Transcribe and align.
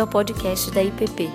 bem-vindo 0.00 0.02
ao 0.02 0.06
podcast 0.06 0.70
da 0.70 0.82
IPP. 0.82 1.28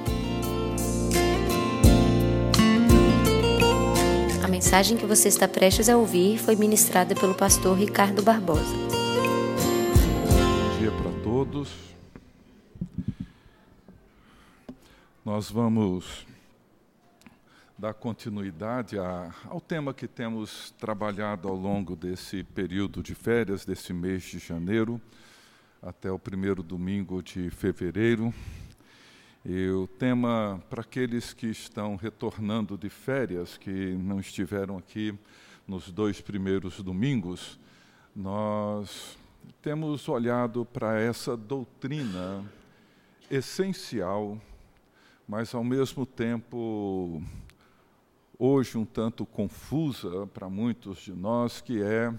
A 4.44 4.47
mensagem 4.47 4.97
que 4.97 5.05
você 5.05 5.28
está 5.28 5.47
prestes 5.47 5.88
a 5.89 5.97
ouvir 5.97 6.39
foi 6.39 6.55
ministrada 6.55 7.13
pelo 7.13 7.36
pastor 7.36 7.78
Ricardo 7.78 8.23
Barbosa. 8.23 8.63
Bom 10.26 10.79
dia 10.79 10.91
para 10.91 11.12
todos. 11.23 11.72
Nós 15.23 15.50
vamos 15.50 16.26
dar 17.77 17.94
continuidade 17.94 18.98
ao 18.98 19.62
tema 19.62 19.94
que 19.94 20.08
temos 20.08 20.72
trabalhado 20.80 21.48
ao 21.48 21.55
longo 21.55 21.95
desse 21.95 22.44
período 22.44 23.04
de 23.04 23.13
férias, 23.13 23.66
desse 23.66 23.94
mês 23.94 24.23
de 24.23 24.40
janeiro 24.40 25.00
até 25.85 26.12
o 26.12 26.17
primeiro 26.17 26.63
domingo 26.63 27.21
de 27.21 27.52
fevereiro. 27.52 28.34
E 29.45 29.70
o 29.70 29.85
tema, 29.85 30.59
para 30.67 30.81
aqueles 30.81 31.31
que 31.31 31.45
estão 31.45 31.95
retornando 31.95 32.75
de 32.75 32.89
férias, 32.89 33.55
que 33.55 33.95
não 33.95 34.20
estiveram 34.20 34.80
aqui 34.80 35.13
nos 35.67 35.91
dois 35.91 36.20
primeiros 36.20 36.81
domingos, 36.81 37.59
nós 38.16 39.16
temos 39.61 40.09
olhado 40.09 40.66
para 40.66 40.99
essa 40.99 41.38
doutrina 41.38 42.44
essencial, 43.30 44.41
mas 45.27 45.53
ao 45.53 45.63
mesmo 45.63 46.03
tempo, 46.03 47.22
hoje 48.39 48.75
um 48.75 48.86
tanto 48.86 49.23
confusa 49.23 50.25
para 50.33 50.49
muitos 50.49 50.97
de 50.97 51.13
nós, 51.13 51.61
que 51.61 51.80
é 51.83 52.11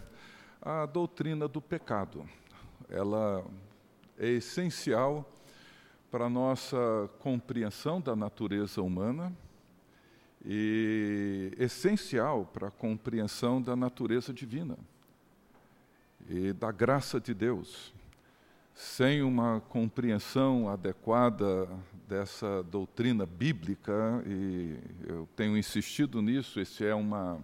a 0.62 0.86
doutrina 0.86 1.48
do 1.48 1.60
pecado 1.60 2.24
ela 2.88 3.44
é 4.18 4.28
essencial 4.28 5.30
para 6.10 6.26
a 6.26 6.30
nossa 6.30 7.10
compreensão 7.18 8.00
da 8.00 8.16
natureza 8.16 8.80
humana 8.80 9.32
e 10.44 11.52
essencial 11.58 12.48
para 12.52 12.68
a 12.68 12.70
compreensão 12.70 13.60
da 13.60 13.74
natureza 13.74 14.32
divina 14.32 14.78
e 16.28 16.52
da 16.52 16.70
graça 16.70 17.20
de 17.20 17.34
Deus. 17.34 17.92
Sem 18.74 19.22
uma 19.22 19.60
compreensão 19.70 20.68
adequada 20.68 21.66
dessa 22.06 22.62
doutrina 22.64 23.24
bíblica, 23.24 24.22
e 24.26 24.78
eu 25.08 25.26
tenho 25.34 25.56
insistido 25.56 26.20
nisso, 26.20 26.60
esse 26.60 26.84
é 26.84 26.94
uma 26.94 27.42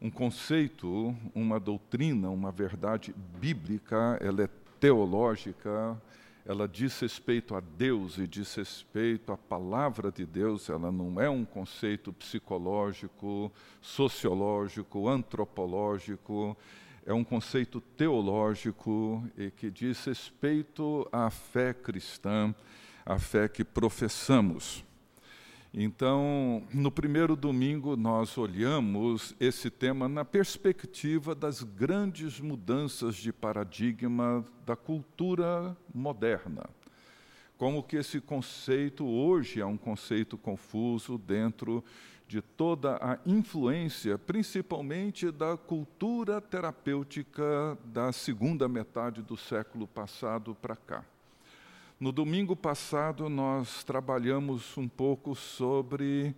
um 0.00 0.10
conceito, 0.10 1.14
uma 1.34 1.60
doutrina, 1.60 2.30
uma 2.30 2.50
verdade 2.50 3.14
bíblica, 3.38 4.18
ela 4.20 4.44
é 4.44 4.48
teológica, 4.80 6.00
ela 6.46 6.66
diz 6.66 6.98
respeito 7.00 7.54
a 7.54 7.60
Deus 7.60 8.16
e 8.16 8.26
diz 8.26 8.54
respeito 8.54 9.30
à 9.30 9.36
palavra 9.36 10.10
de 10.10 10.24
Deus, 10.24 10.70
ela 10.70 10.90
não 10.90 11.20
é 11.20 11.28
um 11.28 11.44
conceito 11.44 12.12
psicológico, 12.14 13.52
sociológico, 13.82 15.06
antropológico, 15.06 16.56
é 17.04 17.12
um 17.12 17.22
conceito 17.22 17.80
teológico 17.80 19.22
e 19.36 19.50
que 19.50 19.70
diz 19.70 20.02
respeito 20.06 21.06
à 21.12 21.28
fé 21.30 21.74
cristã, 21.74 22.54
à 23.04 23.18
fé 23.18 23.48
que 23.48 23.64
professamos. 23.64 24.82
Então, 25.72 26.64
no 26.74 26.90
primeiro 26.90 27.36
domingo, 27.36 27.96
nós 27.96 28.36
olhamos 28.36 29.36
esse 29.38 29.70
tema 29.70 30.08
na 30.08 30.24
perspectiva 30.24 31.32
das 31.32 31.62
grandes 31.62 32.40
mudanças 32.40 33.14
de 33.14 33.32
paradigma 33.32 34.44
da 34.66 34.74
cultura 34.74 35.76
moderna. 35.94 36.68
Como 37.56 37.84
que 37.84 37.96
esse 37.96 38.20
conceito 38.20 39.06
hoje 39.06 39.60
é 39.60 39.66
um 39.66 39.76
conceito 39.76 40.36
confuso 40.36 41.16
dentro 41.16 41.84
de 42.26 42.42
toda 42.42 42.96
a 42.96 43.18
influência, 43.24 44.18
principalmente 44.18 45.30
da 45.30 45.56
cultura 45.56 46.40
terapêutica 46.40 47.78
da 47.84 48.10
segunda 48.10 48.68
metade 48.68 49.22
do 49.22 49.36
século 49.36 49.86
passado 49.86 50.52
para 50.60 50.74
cá. 50.74 51.04
No 52.00 52.12
domingo 52.12 52.56
passado, 52.56 53.28
nós 53.28 53.84
trabalhamos 53.84 54.74
um 54.78 54.88
pouco 54.88 55.34
sobre 55.34 56.34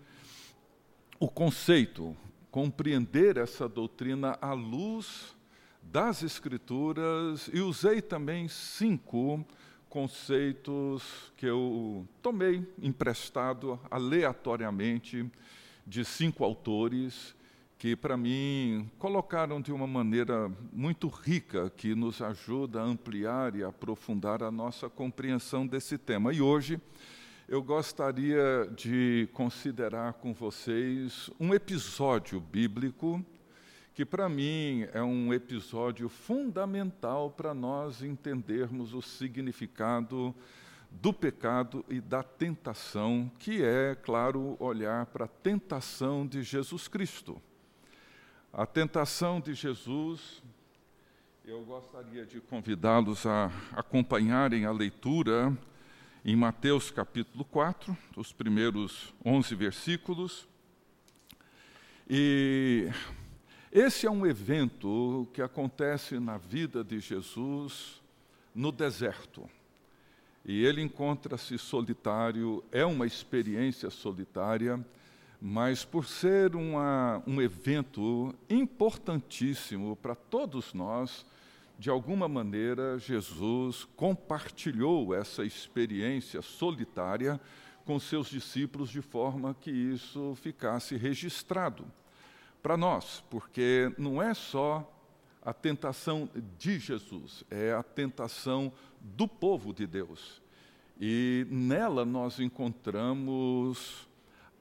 o 1.20 1.28
conceito, 1.28 2.16
compreender 2.50 3.36
essa 3.36 3.68
doutrina 3.68 4.36
à 4.42 4.54
luz 4.54 5.36
das 5.80 6.24
Escrituras, 6.24 7.48
e 7.54 7.60
usei 7.60 8.02
também 8.02 8.48
cinco 8.48 9.46
conceitos 9.88 11.32
que 11.36 11.46
eu 11.46 12.08
tomei 12.20 12.66
emprestado 12.82 13.78
aleatoriamente 13.88 15.30
de 15.86 16.04
cinco 16.04 16.42
autores 16.42 17.36
que, 17.82 17.96
para 17.96 18.16
mim, 18.16 18.88
colocaram 18.96 19.60
de 19.60 19.72
uma 19.72 19.88
maneira 19.88 20.48
muito 20.72 21.08
rica, 21.08 21.68
que 21.68 21.96
nos 21.96 22.22
ajuda 22.22 22.80
a 22.80 22.84
ampliar 22.84 23.56
e 23.56 23.64
aprofundar 23.64 24.40
a 24.40 24.52
nossa 24.52 24.88
compreensão 24.88 25.66
desse 25.66 25.98
tema. 25.98 26.32
E 26.32 26.40
hoje 26.40 26.80
eu 27.48 27.60
gostaria 27.60 28.70
de 28.76 29.28
considerar 29.32 30.12
com 30.12 30.32
vocês 30.32 31.28
um 31.40 31.52
episódio 31.52 32.40
bíblico 32.40 33.20
que, 33.92 34.04
para 34.04 34.28
mim, 34.28 34.86
é 34.92 35.02
um 35.02 35.34
episódio 35.34 36.08
fundamental 36.08 37.32
para 37.32 37.52
nós 37.52 38.00
entendermos 38.00 38.94
o 38.94 39.02
significado 39.02 40.32
do 40.88 41.12
pecado 41.12 41.84
e 41.88 42.00
da 42.00 42.22
tentação, 42.22 43.28
que 43.40 43.60
é, 43.60 43.96
claro, 43.96 44.56
olhar 44.60 45.06
para 45.06 45.24
a 45.24 45.28
tentação 45.42 46.24
de 46.24 46.44
Jesus 46.44 46.86
Cristo. 46.86 47.42
A 48.54 48.66
tentação 48.66 49.40
de 49.40 49.54
Jesus, 49.54 50.42
eu 51.42 51.64
gostaria 51.64 52.26
de 52.26 52.38
convidá-los 52.38 53.24
a 53.24 53.50
acompanharem 53.72 54.66
a 54.66 54.70
leitura 54.70 55.56
em 56.22 56.36
Mateus 56.36 56.90
capítulo 56.90 57.46
4, 57.46 57.96
os 58.14 58.30
primeiros 58.30 59.14
11 59.24 59.54
versículos. 59.54 60.46
E 62.06 62.90
esse 63.72 64.06
é 64.06 64.10
um 64.10 64.26
evento 64.26 65.26
que 65.32 65.40
acontece 65.40 66.20
na 66.20 66.36
vida 66.36 66.84
de 66.84 67.00
Jesus 67.00 68.02
no 68.54 68.70
deserto. 68.70 69.48
E 70.44 70.62
ele 70.62 70.82
encontra-se 70.82 71.56
solitário, 71.56 72.62
é 72.70 72.84
uma 72.84 73.06
experiência 73.06 73.88
solitária 73.88 74.78
mas 75.44 75.84
por 75.84 76.06
ser 76.06 76.54
uma, 76.54 77.20
um 77.26 77.42
evento 77.42 78.32
importantíssimo 78.48 79.96
para 79.96 80.14
todos 80.14 80.72
nós, 80.72 81.26
de 81.76 81.90
alguma 81.90 82.28
maneira, 82.28 82.96
Jesus 82.96 83.84
compartilhou 83.96 85.12
essa 85.12 85.44
experiência 85.44 86.40
solitária 86.42 87.40
com 87.84 87.98
seus 87.98 88.28
discípulos 88.28 88.88
de 88.88 89.02
forma 89.02 89.52
que 89.60 89.72
isso 89.72 90.36
ficasse 90.36 90.96
registrado 90.96 91.84
para 92.62 92.76
nós, 92.76 93.24
porque 93.28 93.92
não 93.98 94.22
é 94.22 94.34
só 94.34 94.88
a 95.44 95.52
tentação 95.52 96.30
de 96.56 96.78
Jesus, 96.78 97.42
é 97.50 97.72
a 97.72 97.82
tentação 97.82 98.72
do 99.00 99.26
povo 99.26 99.74
de 99.74 99.88
Deus. 99.88 100.40
E 101.00 101.44
nela 101.50 102.04
nós 102.04 102.38
encontramos 102.38 104.06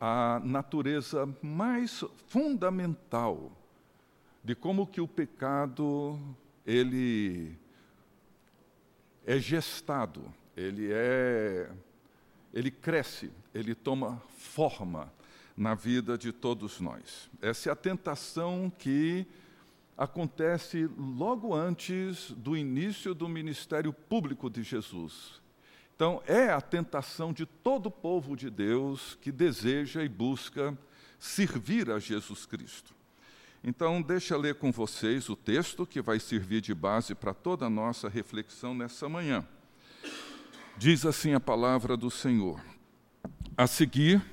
a 0.04 0.42
natureza 0.44 1.30
mais 1.44 2.04
fundamental 2.26 3.52
de 4.44 4.56
como 4.56 4.88
que 4.88 5.00
o 5.00 5.08
pecado 5.08 6.20
ele 6.66 7.56
é 9.24 9.38
gestado, 9.38 10.24
ele 10.58 10.90
é 10.92 11.72
ele 12.52 12.72
cresce, 12.72 13.32
ele 13.54 13.76
toma 13.76 14.22
forma 14.28 15.14
na 15.56 15.76
vida 15.76 16.18
de 16.18 16.32
todos 16.32 16.82
nós. 16.82 17.30
Essa 17.40 17.70
é 17.70 17.72
a 17.72 17.76
tentação 17.76 18.72
que 18.78 19.26
acontece 19.96 20.90
logo 20.98 21.54
antes 21.54 22.32
do 22.32 22.58
início 22.58 23.14
do 23.14 23.30
ministério 23.30 23.94
público 23.94 24.50
de 24.50 24.64
Jesus. 24.64 25.41
Então, 26.02 26.20
é 26.26 26.50
a 26.50 26.60
tentação 26.60 27.32
de 27.32 27.46
todo 27.46 27.86
o 27.86 27.92
povo 27.92 28.36
de 28.36 28.50
Deus 28.50 29.16
que 29.22 29.32
deseja 29.32 30.04
e 30.04 30.10
busca 30.10 30.76
servir 31.20 31.92
a 31.92 32.00
Jesus 32.00 32.44
Cristo. 32.44 32.92
Então, 33.64 34.02
deixa 34.02 34.34
eu 34.34 34.40
ler 34.40 34.56
com 34.56 34.72
vocês 34.72 35.30
o 35.30 35.36
texto 35.36 35.86
que 35.86 36.02
vai 36.02 36.20
servir 36.20 36.60
de 36.60 36.74
base 36.74 37.14
para 37.14 37.36
toda 37.36 37.68
a 37.68 37.70
nossa 37.70 38.10
reflexão 38.10 38.74
nessa 38.74 39.08
manhã. 39.08 39.48
Diz 40.76 41.06
assim 41.06 41.36
a 41.36 41.40
palavra 41.40 41.96
do 41.96 42.10
Senhor: 42.10 42.60
A 43.56 43.68
seguir, 43.68 44.26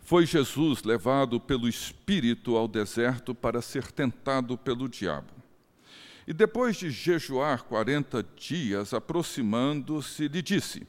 foi 0.00 0.26
Jesus 0.26 0.82
levado 0.82 1.40
pelo 1.40 1.66
Espírito 1.66 2.54
ao 2.54 2.68
deserto 2.68 3.34
para 3.34 3.62
ser 3.62 3.90
tentado 3.90 4.58
pelo 4.58 4.90
diabo. 4.90 5.32
E 6.26 6.34
depois 6.34 6.76
de 6.76 6.90
jejuar 6.90 7.62
quarenta 7.62 8.22
dias, 8.36 8.92
aproximando-se, 8.92 10.28
lhe 10.28 10.42
disse: 10.42 10.86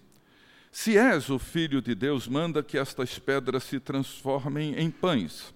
Se 0.77 0.97
és 0.97 1.29
o 1.29 1.39
filho 1.39 1.81
de 1.81 1.95
Deus, 1.95 2.27
manda 2.27 2.61
que 2.61 2.77
estas 2.77 3.17
pedras 3.17 3.63
se 3.63 3.79
transformem 3.79 4.75
em 4.77 4.91
pães. 4.91 5.53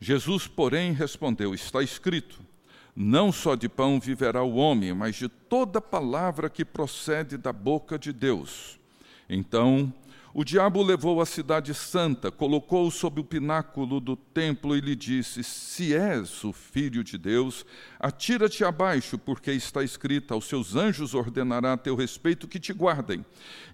Jesus, 0.00 0.46
porém, 0.46 0.94
respondeu: 0.94 1.54
Está 1.54 1.82
escrito: 1.82 2.40
Não 2.96 3.30
só 3.30 3.56
de 3.56 3.68
pão 3.68 4.00
viverá 4.00 4.42
o 4.42 4.54
homem, 4.54 4.94
mas 4.94 5.16
de 5.16 5.28
toda 5.28 5.82
palavra 5.82 6.48
que 6.48 6.64
procede 6.64 7.36
da 7.36 7.52
boca 7.52 7.98
de 7.98 8.10
Deus. 8.10 8.80
Então 9.28 9.92
o 10.36 10.42
diabo 10.42 10.82
levou 10.82 11.20
a 11.20 11.26
cidade 11.26 11.72
santa, 11.72 12.28
colocou-o 12.28 12.90
sob 12.90 13.20
o 13.20 13.24
pináculo 13.24 14.00
do 14.00 14.16
templo 14.16 14.76
e 14.76 14.80
lhe 14.80 14.96
disse: 14.96 15.44
Se 15.44 15.94
és 15.94 16.42
o 16.42 16.52
filho 16.52 17.04
de 17.04 17.16
Deus, 17.16 17.64
atira-te 18.00 18.64
abaixo, 18.64 19.16
porque 19.16 19.52
está 19.52 19.84
escrito: 19.84 20.34
Aos 20.34 20.46
seus 20.46 20.74
anjos 20.74 21.14
ordenará 21.14 21.74
a 21.74 21.76
teu 21.76 21.94
respeito 21.94 22.48
que 22.48 22.58
te 22.58 22.72
guardem, 22.72 23.24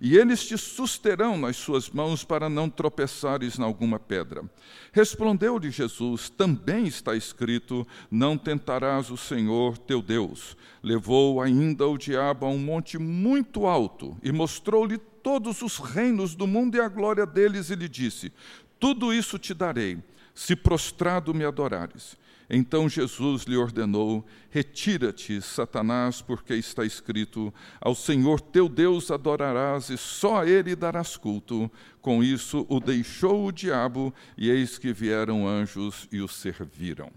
e 0.03 0.19
eles 0.19 0.47
te 0.47 0.59
susterão 0.59 1.39
nas 1.39 1.57
suas 1.57 1.89
mãos 1.89 2.25
para 2.25 2.51
não 2.51 2.69
tropeçares 2.69 3.59
em 3.59 3.63
alguma 3.63 3.99
pedra. 3.99 4.45
Respondeu-lhe 4.93 5.71
Jesus: 5.71 6.29
Também 6.29 6.87
está 6.87 7.17
escrito: 7.17 7.87
Não 8.11 8.37
tentarás 8.37 9.11
o 9.11 9.17
Senhor 9.17 9.79
teu 9.79 10.03
Deus. 10.03 10.59
Levou 10.83 11.41
ainda 11.41 11.87
o 11.87 11.97
diabo 11.97 12.45
a 12.45 12.51
um 12.51 12.59
monte 12.59 12.99
muito 12.99 13.67
alto 13.67 14.15
e 14.23 14.31
mostrou-lhe 14.31 14.99
todos 15.23 15.63
os 15.63 15.79
reinos 15.79 16.35
do 16.35 16.47
mundo 16.47 16.77
e 16.77 16.81
a 16.81 16.89
glória 16.89 17.27
deles, 17.27 17.71
e 17.71 17.75
lhe 17.75 17.89
disse: 17.89 18.33
Tudo 18.79 19.13
isso 19.13 19.39
te 19.39 19.55
darei, 19.55 19.99
se 20.35 20.57
prostrado 20.57 21.35
me 21.35 21.45
adorares. 21.45 22.19
Então 22.53 22.89
Jesus 22.89 23.45
lhe 23.45 23.57
ordenou: 23.57 24.27
Retira-te, 24.51 25.41
Satanás, 25.41 26.21
porque 26.21 26.55
está 26.55 26.85
escrito: 26.85 27.55
Ao 27.81 27.95
Senhor 27.95 28.41
teu 28.41 28.69
Deus 28.69 29.11
adorarás 29.13 29.89
e 29.89 29.97
só 29.97 30.41
a 30.41 30.49
ele 30.49 30.75
darás 30.75 31.17
culto. 31.17 31.71
Com 32.03 32.25
isso 32.25 32.67
o 32.69 32.81
deixou 32.81 33.47
o 33.47 33.53
diabo, 33.53 34.13
e 34.37 34.51
eis 34.51 34.79
que 34.79 34.93
vieram 34.93 35.47
anjos 35.47 36.09
e 36.11 36.21
o 36.21 36.27
serviram. 36.27 37.13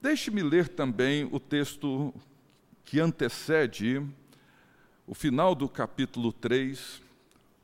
Deixe-me 0.00 0.42
ler 0.42 0.68
também 0.68 1.28
o 1.32 1.40
texto 1.40 2.14
que 2.84 3.00
antecede 3.00 4.00
o 5.06 5.14
final 5.14 5.54
do 5.54 5.68
capítulo 5.68 6.32
3, 6.32 7.02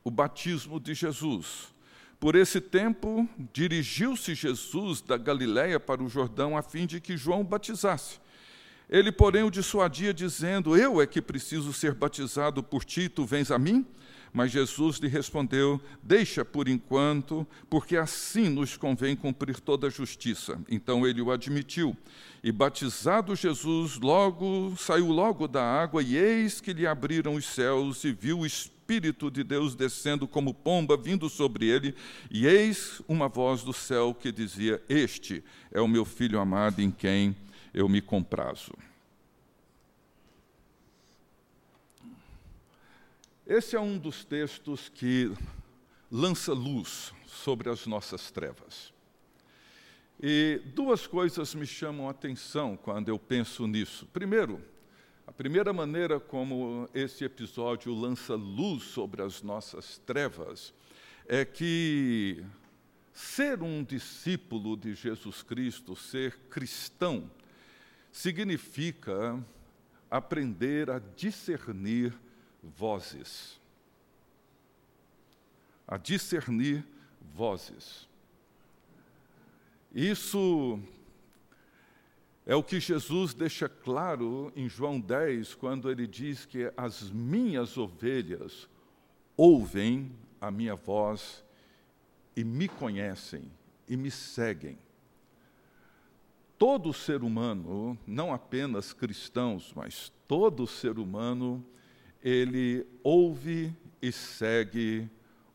o 0.03 0.11
batismo 0.11 0.79
de 0.79 0.93
Jesus. 0.93 1.71
Por 2.19 2.35
esse 2.35 2.61
tempo, 2.61 3.27
dirigiu-se 3.51 4.35
Jesus 4.35 5.01
da 5.01 5.17
Galiléia 5.17 5.79
para 5.79 6.03
o 6.03 6.09
Jordão 6.09 6.55
a 6.55 6.61
fim 6.61 6.85
de 6.85 7.01
que 7.01 7.17
João 7.17 7.43
batizasse. 7.43 8.19
Ele, 8.89 9.11
porém, 9.11 9.43
o 9.43 9.49
dissuadia, 9.49 10.13
dizendo: 10.13 10.77
Eu 10.77 11.01
é 11.01 11.07
que 11.07 11.21
preciso 11.21 11.71
ser 11.73 11.93
batizado 11.93 12.61
por 12.61 12.83
ti, 12.83 13.09
tu 13.09 13.25
vens 13.25 13.49
a 13.49 13.57
mim? 13.57 13.85
Mas 14.33 14.51
Jesus 14.51 14.97
lhe 14.97 15.07
respondeu: 15.07 15.81
Deixa 16.03 16.45
por 16.45 16.67
enquanto, 16.67 17.45
porque 17.69 17.97
assim 17.97 18.49
nos 18.49 18.77
convém 18.77 19.15
cumprir 19.15 19.59
toda 19.59 19.87
a 19.87 19.89
justiça. 19.89 20.59
Então 20.69 21.07
ele 21.07 21.21
o 21.21 21.31
admitiu. 21.31 21.95
E 22.43 22.51
batizado 22.51 23.35
Jesus, 23.35 23.97
logo 23.97 24.75
saiu 24.75 25.11
logo 25.11 25.47
da 25.47 25.63
água, 25.63 26.01
e 26.01 26.17
eis 26.17 26.59
que 26.59 26.73
lhe 26.73 26.87
abriram 26.87 27.35
os 27.35 27.45
céus 27.45 28.03
e 28.03 28.11
viu 28.11 28.39
o 28.39 28.45
Espírito 28.45 29.29
de 29.29 29.43
Deus 29.43 29.75
descendo 29.75 30.27
como 30.27 30.53
pomba, 30.53 30.97
vindo 30.97 31.29
sobre 31.29 31.67
ele, 31.67 31.95
e 32.31 32.47
eis 32.47 32.99
uma 33.07 33.27
voz 33.27 33.61
do 33.61 33.71
céu 33.71 34.13
que 34.13 34.31
dizia: 34.31 34.81
Este 34.89 35.43
é 35.71 35.79
o 35.79 35.87
meu 35.87 36.03
filho 36.03 36.39
amado 36.39 36.81
em 36.81 36.89
quem 36.89 37.35
eu 37.73 37.87
me 37.87 38.01
comprazo. 38.01 38.73
Esse 43.45 43.75
é 43.75 43.79
um 43.79 43.99
dos 43.99 44.25
textos 44.25 44.89
que 44.89 45.31
lança 46.09 46.53
luz 46.53 47.13
sobre 47.27 47.69
as 47.69 47.85
nossas 47.85 48.31
trevas. 48.31 48.91
E 50.23 50.61
duas 50.75 51.07
coisas 51.07 51.55
me 51.55 51.65
chamam 51.65 52.07
a 52.07 52.11
atenção 52.11 52.77
quando 52.77 53.09
eu 53.09 53.17
penso 53.17 53.65
nisso. 53.65 54.05
Primeiro, 54.13 54.63
a 55.25 55.31
primeira 55.31 55.73
maneira 55.73 56.19
como 56.19 56.87
esse 56.93 57.23
episódio 57.23 57.91
lança 57.91 58.35
luz 58.35 58.83
sobre 58.83 59.23
as 59.23 59.41
nossas 59.41 59.97
trevas 59.97 60.75
é 61.27 61.43
que 61.43 62.45
ser 63.11 63.63
um 63.63 63.83
discípulo 63.83 64.77
de 64.77 64.93
Jesus 64.93 65.41
Cristo, 65.41 65.95
ser 65.95 66.37
cristão, 66.51 67.27
significa 68.11 69.43
aprender 70.09 70.91
a 70.91 70.99
discernir 70.99 72.13
vozes. 72.61 73.59
A 75.87 75.97
discernir 75.97 76.85
vozes. 77.33 78.10
Isso 79.93 80.79
é 82.45 82.55
o 82.55 82.63
que 82.63 82.79
Jesus 82.79 83.33
deixa 83.33 83.67
claro 83.67 84.51
em 84.55 84.69
João 84.69 84.99
10, 84.99 85.53
quando 85.55 85.91
ele 85.91 86.07
diz 86.07 86.45
que 86.45 86.71
as 86.77 87.11
minhas 87.11 87.77
ovelhas 87.77 88.69
ouvem 89.35 90.11
a 90.39 90.49
minha 90.49 90.75
voz 90.75 91.43
e 92.35 92.43
me 92.43 92.67
conhecem 92.67 93.51
e 93.87 93.97
me 93.97 94.09
seguem. 94.09 94.77
Todo 96.57 96.93
ser 96.93 97.23
humano, 97.23 97.97
não 98.07 98.33
apenas 98.33 98.93
cristãos, 98.93 99.73
mas 99.75 100.11
todo 100.27 100.65
ser 100.65 100.99
humano, 100.99 101.65
ele 102.23 102.87
ouve 103.03 103.75
e 104.01 104.11
segue 104.11 105.09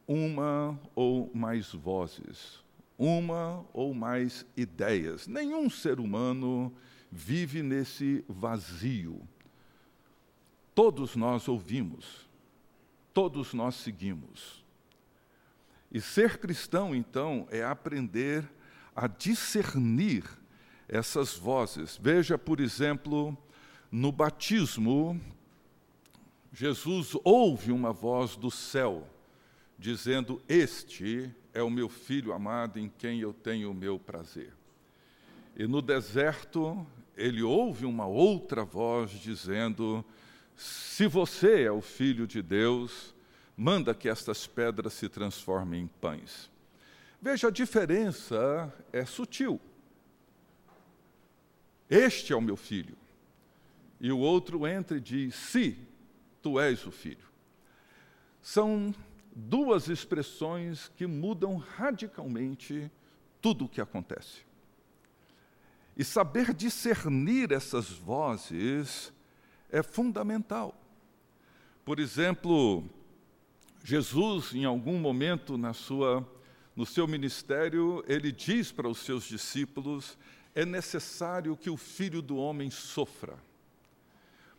uma 0.06 0.78
ou 0.94 1.30
mais 1.32 1.72
vozes, 1.72 2.62
uma 2.98 3.64
ou 3.72 3.94
mais 3.94 4.46
ideias. 4.56 5.26
Nenhum 5.26 5.68
ser 5.68 6.00
humano 6.00 6.74
vive 7.10 7.62
nesse 7.62 8.24
vazio. 8.28 9.20
Todos 10.74 11.16
nós 11.16 11.48
ouvimos, 11.48 12.28
todos 13.12 13.54
nós 13.54 13.76
seguimos. 13.76 14.64
E 15.90 16.00
ser 16.00 16.38
cristão, 16.38 16.94
então, 16.94 17.46
é 17.50 17.64
aprender 17.64 18.48
a 18.94 19.06
discernir 19.06 20.24
essas 20.88 21.36
vozes. 21.36 21.98
Veja, 22.00 22.36
por 22.36 22.60
exemplo, 22.60 23.36
no 23.90 24.10
batismo, 24.12 25.20
Jesus 26.52 27.12
ouve 27.24 27.72
uma 27.72 27.92
voz 27.92 28.36
do 28.36 28.50
céu 28.50 29.08
dizendo: 29.78 30.42
Este 30.48 31.34
é 31.56 31.62
o 31.62 31.70
meu 31.70 31.88
filho 31.88 32.34
amado 32.34 32.78
em 32.78 32.86
quem 32.98 33.20
eu 33.20 33.32
tenho 33.32 33.70
o 33.70 33.74
meu 33.74 33.98
prazer. 33.98 34.52
E 35.56 35.66
no 35.66 35.80
deserto, 35.80 36.86
ele 37.16 37.42
ouve 37.42 37.86
uma 37.86 38.06
outra 38.06 38.62
voz 38.62 39.10
dizendo: 39.12 40.04
Se 40.54 41.06
você 41.06 41.62
é 41.62 41.72
o 41.72 41.80
filho 41.80 42.26
de 42.26 42.42
Deus, 42.42 43.14
manda 43.56 43.94
que 43.94 44.06
estas 44.06 44.46
pedras 44.46 44.92
se 44.92 45.08
transformem 45.08 45.84
em 45.84 45.86
pães. 45.86 46.50
Veja, 47.22 47.48
a 47.48 47.50
diferença 47.50 48.70
é 48.92 49.06
sutil. 49.06 49.58
Este 51.88 52.34
é 52.34 52.36
o 52.36 52.42
meu 52.42 52.56
filho. 52.56 52.98
E 53.98 54.12
o 54.12 54.18
outro 54.18 54.66
entra 54.66 54.98
e 54.98 55.00
diz: 55.00 55.34
Se 55.34 55.78
tu 56.42 56.60
és 56.60 56.84
o 56.84 56.90
filho. 56.90 57.26
São 58.42 58.94
duas 59.38 59.88
expressões 59.88 60.90
que 60.96 61.06
mudam 61.06 61.56
radicalmente 61.56 62.90
tudo 63.42 63.66
o 63.66 63.68
que 63.68 63.82
acontece. 63.82 64.46
E 65.94 66.02
saber 66.02 66.54
discernir 66.54 67.52
essas 67.52 67.90
vozes 67.90 69.12
é 69.70 69.82
fundamental. 69.82 70.74
Por 71.84 72.00
exemplo, 72.00 72.82
Jesus, 73.84 74.54
em 74.54 74.64
algum 74.64 74.98
momento 74.98 75.58
na 75.58 75.74
sua, 75.74 76.26
no 76.74 76.86
seu 76.86 77.06
ministério, 77.06 78.02
ele 78.08 78.32
diz 78.32 78.72
para 78.72 78.88
os 78.88 78.98
seus 79.00 79.24
discípulos: 79.24 80.18
é 80.54 80.64
necessário 80.64 81.56
que 81.56 81.68
o 81.68 81.76
filho 81.76 82.22
do 82.22 82.36
homem 82.36 82.70
sofra. 82.70 83.36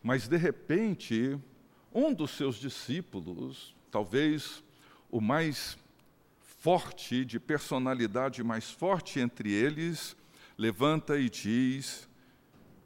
Mas, 0.00 0.28
de 0.28 0.36
repente, 0.36 1.36
um 1.92 2.14
dos 2.14 2.30
seus 2.30 2.56
discípulos, 2.56 3.74
talvez 3.90 4.62
o 5.10 5.20
mais 5.20 5.78
forte, 6.40 7.24
de 7.24 7.38
personalidade 7.38 8.42
mais 8.42 8.70
forte 8.70 9.20
entre 9.20 9.52
eles, 9.52 10.16
levanta 10.56 11.18
e 11.18 11.30
diz: 11.30 12.08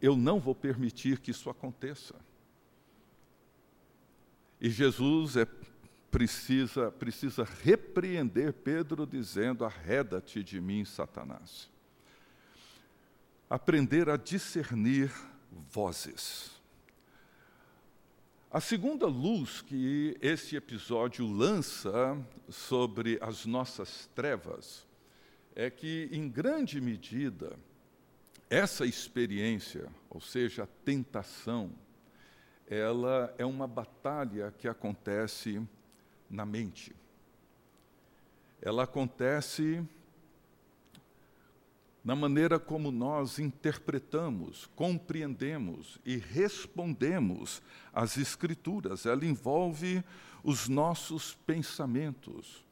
Eu 0.01 0.17
não 0.17 0.39
vou 0.39 0.55
permitir 0.55 1.19
que 1.19 1.31
isso 1.31 1.51
aconteça. 1.51 2.15
E 4.61 4.71
Jesus 4.71 5.37
é, 5.37 5.47
precisa, 6.11 6.93
precisa 6.93 7.45
repreender 7.63 8.53
Pedro, 8.53 9.07
dizendo: 9.07 9.65
Arreda-te 9.65 10.45
de 10.45 10.61
mim, 10.61 10.85
Satanás. 10.85 11.69
Aprender 13.51 14.09
a 14.09 14.17
discernir 14.17 15.13
vozes. 15.51 16.62
A 18.55 18.61
segunda 18.61 19.07
luz 19.07 19.63
que 19.63 20.15
esse 20.21 20.57
episódio 20.57 21.27
lança 21.27 22.23
sobre 22.51 23.19
as 23.23 23.47
nossas 23.47 24.11
trevas 24.15 24.87
é 25.55 25.71
que, 25.71 26.11
em 26.13 26.29
grande 26.29 26.79
medida, 26.79 27.59
essa 28.51 28.85
experiência, 28.85 29.89
ou 30.11 30.21
seja, 30.21 30.65
a 30.65 30.85
tentação, 30.85 31.73
ela 32.69 33.35
é 33.39 33.47
uma 33.47 33.67
batalha 33.67 34.53
que 34.59 34.69
acontece 34.69 35.67
na 36.29 36.45
mente. 36.45 36.95
Ela 38.61 38.83
acontece 38.83 39.83
na 42.05 42.17
maneira 42.17 42.59
como 42.59 42.91
nós 42.91 43.39
interpretamos, 43.39 44.69
compreendemos 44.75 45.99
e 46.05 46.17
respondemos 46.17 47.63
às 47.93 48.17
Escrituras. 48.17 49.07
Ela 49.07 49.25
envolve 49.25 50.03
os 50.43 50.69
nossos 50.69 51.35
pensamentos. 51.47 52.65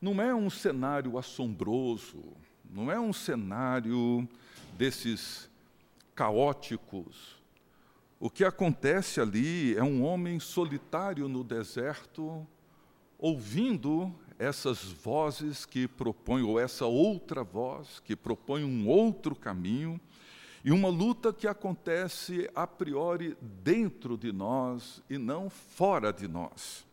Não 0.00 0.20
é 0.20 0.34
um 0.34 0.50
cenário 0.50 1.18
assombroso, 1.18 2.22
não 2.70 2.90
é 2.90 3.00
um 3.00 3.12
cenário 3.12 4.28
desses 4.76 5.48
caóticos. 6.14 7.40
O 8.18 8.28
que 8.28 8.44
acontece 8.44 9.20
ali 9.20 9.74
é 9.76 9.82
um 9.82 10.04
homem 10.04 10.38
solitário 10.38 11.28
no 11.28 11.42
deserto, 11.42 12.46
ouvindo 13.18 14.14
essas 14.40 14.82
vozes 14.82 15.66
que 15.66 15.86
propõem, 15.86 16.42
ou 16.42 16.58
essa 16.58 16.86
outra 16.86 17.44
voz 17.44 18.00
que 18.00 18.16
propõe 18.16 18.64
um 18.64 18.88
outro 18.88 19.36
caminho, 19.36 20.00
e 20.64 20.72
uma 20.72 20.88
luta 20.88 21.30
que 21.30 21.46
acontece 21.46 22.50
a 22.54 22.66
priori 22.66 23.36
dentro 23.62 24.16
de 24.16 24.32
nós 24.32 25.02
e 25.10 25.18
não 25.18 25.50
fora 25.50 26.10
de 26.10 26.26
nós. 26.26 26.86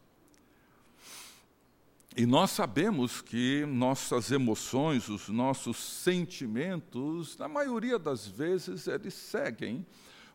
E 2.18 2.26
nós 2.26 2.52
sabemos 2.52 3.22
que 3.22 3.66
nossas 3.66 4.30
emoções, 4.30 5.08
os 5.08 5.30
nossos 5.30 5.78
sentimentos, 5.78 7.38
na 7.38 7.48
maioria 7.48 7.98
das 7.98 8.28
vezes, 8.28 8.88
eles 8.88 9.14
seguem 9.14 9.86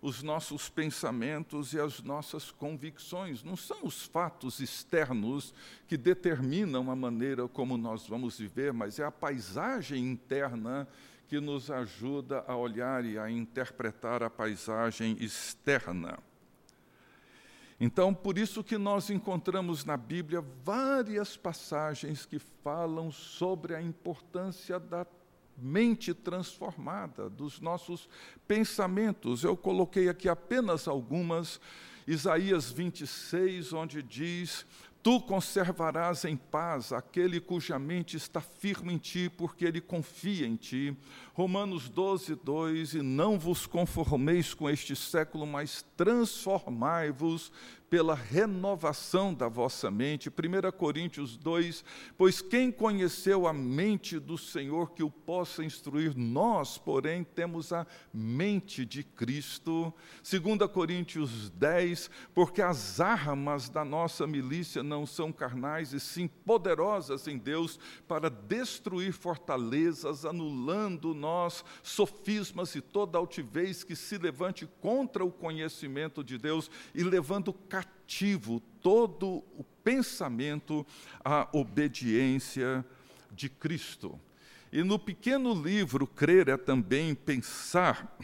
os 0.02 0.20
nossos 0.20 0.68
pensamentos 0.68 1.72
e 1.72 1.78
as 1.78 2.02
nossas 2.02 2.50
convicções. 2.50 3.44
Não 3.44 3.56
são 3.56 3.78
os 3.84 4.02
fatos 4.02 4.58
externos 4.58 5.54
que 5.86 5.96
determinam 5.96 6.90
a 6.90 6.96
maneira 6.96 7.46
como 7.46 7.78
nós 7.78 8.08
vamos 8.08 8.36
viver, 8.36 8.72
mas 8.72 8.98
é 8.98 9.04
a 9.04 9.12
paisagem 9.12 10.04
interna 10.04 10.88
que 11.28 11.38
nos 11.40 11.70
ajuda 11.70 12.44
a 12.48 12.56
olhar 12.56 13.04
e 13.04 13.16
a 13.16 13.30
interpretar 13.30 14.24
a 14.24 14.28
paisagem 14.28 15.16
externa. 15.20 16.18
Então, 17.78 18.12
por 18.12 18.36
isso 18.36 18.62
que 18.62 18.76
nós 18.76 19.08
encontramos 19.08 19.84
na 19.84 19.96
Bíblia 19.96 20.44
várias 20.64 21.36
passagens 21.36 22.26
que 22.26 22.38
falam 22.38 23.10
sobre 23.10 23.74
a 23.74 23.80
importância 23.80 24.78
da 24.78 25.04
mente 25.56 26.14
transformada, 26.14 27.28
dos 27.28 27.60
nossos 27.60 28.08
pensamentos. 28.46 29.44
Eu 29.44 29.56
coloquei 29.56 30.08
aqui 30.08 30.28
apenas 30.28 30.88
algumas. 30.88 31.60
Isaías 32.06 32.70
26, 32.70 33.72
onde 33.72 34.02
diz: 34.02 34.66
Tu 35.02 35.20
conservarás 35.20 36.24
em 36.24 36.36
paz 36.36 36.92
aquele 36.92 37.40
cuja 37.40 37.76
mente 37.76 38.16
está 38.16 38.40
firme 38.40 38.92
em 38.92 38.98
ti, 38.98 39.28
porque 39.28 39.64
ele 39.64 39.80
confia 39.80 40.46
em 40.46 40.54
ti. 40.54 40.96
Romanos 41.34 41.88
12, 41.88 42.36
2: 42.36 42.94
E 42.94 43.02
não 43.02 43.36
vos 43.36 43.66
conformeis 43.66 44.54
com 44.54 44.70
este 44.70 44.94
século, 44.94 45.44
mas 45.44 45.84
transformai-vos 45.96 47.50
pela 47.92 48.14
renovação 48.14 49.34
da 49.34 49.48
vossa 49.48 49.90
mente. 49.90 50.30
1 50.30 50.72
Coríntios 50.78 51.36
2: 51.36 51.84
Pois 52.16 52.40
quem 52.40 52.72
conheceu 52.72 53.46
a 53.46 53.52
mente 53.52 54.18
do 54.18 54.38
Senhor 54.38 54.92
que 54.92 55.02
o 55.02 55.10
possa 55.10 55.62
instruir? 55.62 56.16
Nós, 56.16 56.78
porém, 56.78 57.22
temos 57.22 57.70
a 57.70 57.86
mente 58.10 58.86
de 58.86 59.04
Cristo. 59.04 59.92
2 60.26 60.70
Coríntios 60.72 61.50
10: 61.50 62.10
Porque 62.34 62.62
as 62.62 62.98
armas 62.98 63.68
da 63.68 63.84
nossa 63.84 64.26
milícia 64.26 64.82
não 64.82 65.04
são 65.04 65.30
carnais, 65.30 65.92
e 65.92 66.00
sim 66.00 66.26
poderosas 66.26 67.28
em 67.28 67.36
Deus 67.36 67.78
para 68.08 68.30
destruir 68.30 69.12
fortalezas, 69.12 70.24
anulando 70.24 71.12
nós 71.12 71.62
sofismas 71.82 72.74
e 72.74 72.80
toda 72.80 73.18
altivez 73.18 73.84
que 73.84 73.94
se 73.94 74.16
levante 74.16 74.66
contra 74.80 75.22
o 75.22 75.30
conhecimento 75.30 76.24
de 76.24 76.38
Deus 76.38 76.70
e 76.94 77.04
levando 77.04 77.52
cativo 77.82 78.60
todo 78.80 79.42
o 79.58 79.64
pensamento 79.82 80.86
à 81.24 81.48
obediência 81.52 82.84
de 83.30 83.48
Cristo. 83.48 84.18
E 84.70 84.82
no 84.82 84.98
pequeno 84.98 85.54
livro 85.54 86.06
Crer 86.06 86.48
é 86.48 86.56
também 86.56 87.14
pensar, 87.14 88.18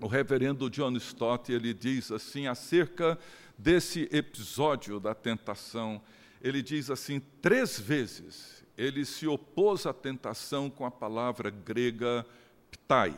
o 0.00 0.06
reverendo 0.06 0.70
John 0.70 0.96
Stott, 0.96 1.52
ele 1.52 1.74
diz 1.74 2.12
assim 2.12 2.46
acerca 2.46 3.18
desse 3.56 4.08
episódio 4.12 5.00
da 5.00 5.14
tentação, 5.14 6.00
ele 6.40 6.62
diz 6.62 6.90
assim, 6.90 7.20
três 7.42 7.78
vezes 7.78 8.64
ele 8.76 9.04
se 9.04 9.26
opôs 9.26 9.86
à 9.86 9.92
tentação 9.92 10.70
com 10.70 10.86
a 10.86 10.90
palavra 10.90 11.50
grega 11.50 12.24
ptai, 12.70 13.16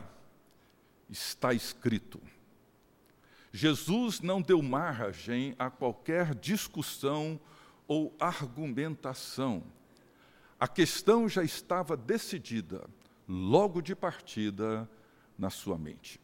está 1.10 1.52
escrito. 1.52 2.18
Jesus 3.52 4.20
não 4.20 4.40
deu 4.40 4.62
margem 4.62 5.54
a 5.58 5.68
qualquer 5.68 6.34
discussão 6.34 7.40
ou 7.88 8.14
argumentação. 8.20 9.64
A 10.58 10.68
questão 10.68 11.28
já 11.28 11.42
estava 11.42 11.96
decidida, 11.96 12.88
logo 13.28 13.80
de 13.80 13.96
partida, 13.96 14.88
na 15.36 15.50
sua 15.50 15.78
mente. 15.78 16.20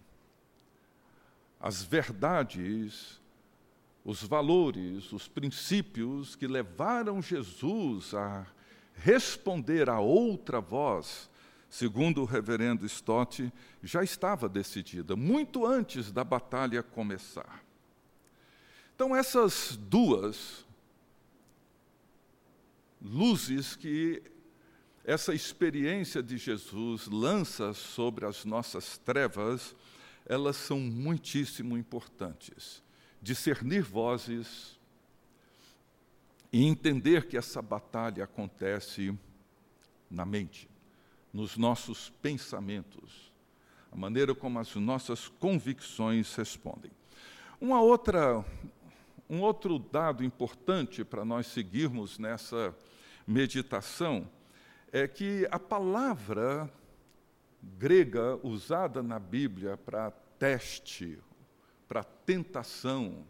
As 1.58 1.82
verdades, 1.82 3.20
os 4.04 4.22
valores, 4.22 5.10
os 5.12 5.26
princípios 5.26 6.36
que 6.36 6.46
levaram 6.46 7.20
Jesus 7.22 8.14
a 8.14 8.46
responder 8.94 9.88
a 9.88 9.98
outra 9.98 10.60
voz 10.60 11.28
segundo 11.76 12.22
o 12.22 12.24
reverendo 12.24 12.86
Stott, 12.86 13.52
já 13.82 14.02
estava 14.02 14.48
decidida, 14.48 15.14
muito 15.14 15.66
antes 15.66 16.10
da 16.10 16.24
batalha 16.24 16.82
começar. 16.82 17.62
Então, 18.94 19.14
essas 19.14 19.76
duas 19.78 20.64
luzes 22.98 23.76
que 23.76 24.22
essa 25.04 25.34
experiência 25.34 26.22
de 26.22 26.38
Jesus 26.38 27.08
lança 27.08 27.74
sobre 27.74 28.24
as 28.24 28.46
nossas 28.46 28.96
trevas, 28.96 29.76
elas 30.24 30.56
são 30.56 30.80
muitíssimo 30.80 31.76
importantes. 31.76 32.82
Discernir 33.20 33.82
vozes 33.82 34.80
e 36.50 36.64
entender 36.64 37.26
que 37.26 37.36
essa 37.36 37.60
batalha 37.60 38.24
acontece 38.24 39.14
na 40.10 40.24
mente 40.24 40.74
nos 41.36 41.58
nossos 41.58 42.08
pensamentos, 42.22 43.30
a 43.92 43.94
maneira 43.94 44.34
como 44.34 44.58
as 44.58 44.74
nossas 44.76 45.28
convicções 45.28 46.34
respondem. 46.34 46.90
Uma 47.60 47.78
outra, 47.78 48.42
um 49.28 49.42
outro 49.42 49.78
dado 49.78 50.24
importante 50.24 51.04
para 51.04 51.26
nós 51.26 51.48
seguirmos 51.48 52.18
nessa 52.18 52.74
meditação 53.26 54.26
é 54.90 55.06
que 55.06 55.46
a 55.50 55.58
palavra 55.58 56.72
grega 57.62 58.40
usada 58.42 59.02
na 59.02 59.18
Bíblia 59.18 59.76
para 59.76 60.10
teste, 60.38 61.18
para 61.86 62.02
tentação, 62.02 63.26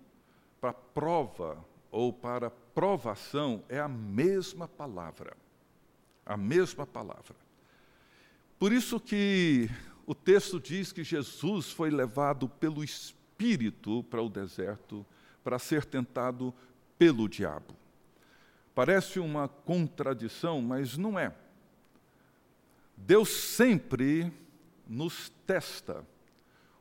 para 0.60 0.72
prova 0.72 1.58
ou 1.90 2.12
para 2.12 2.50
provação 2.50 3.64
é 3.68 3.80
a 3.80 3.88
mesma 3.88 4.68
palavra. 4.68 5.36
A 6.24 6.36
mesma 6.36 6.86
palavra. 6.86 7.45
Por 8.58 8.72
isso 8.72 8.98
que 8.98 9.68
o 10.06 10.14
texto 10.14 10.58
diz 10.58 10.92
que 10.92 11.04
Jesus 11.04 11.70
foi 11.70 11.90
levado 11.90 12.48
pelo 12.48 12.82
Espírito 12.82 14.02
para 14.04 14.22
o 14.22 14.30
deserto 14.30 15.04
para 15.44 15.58
ser 15.58 15.84
tentado 15.84 16.54
pelo 16.98 17.28
diabo. 17.28 17.74
Parece 18.74 19.20
uma 19.20 19.46
contradição, 19.46 20.62
mas 20.62 20.96
não 20.96 21.18
é. 21.18 21.34
Deus 22.96 23.28
sempre 23.28 24.32
nos 24.86 25.30
testa. 25.46 26.04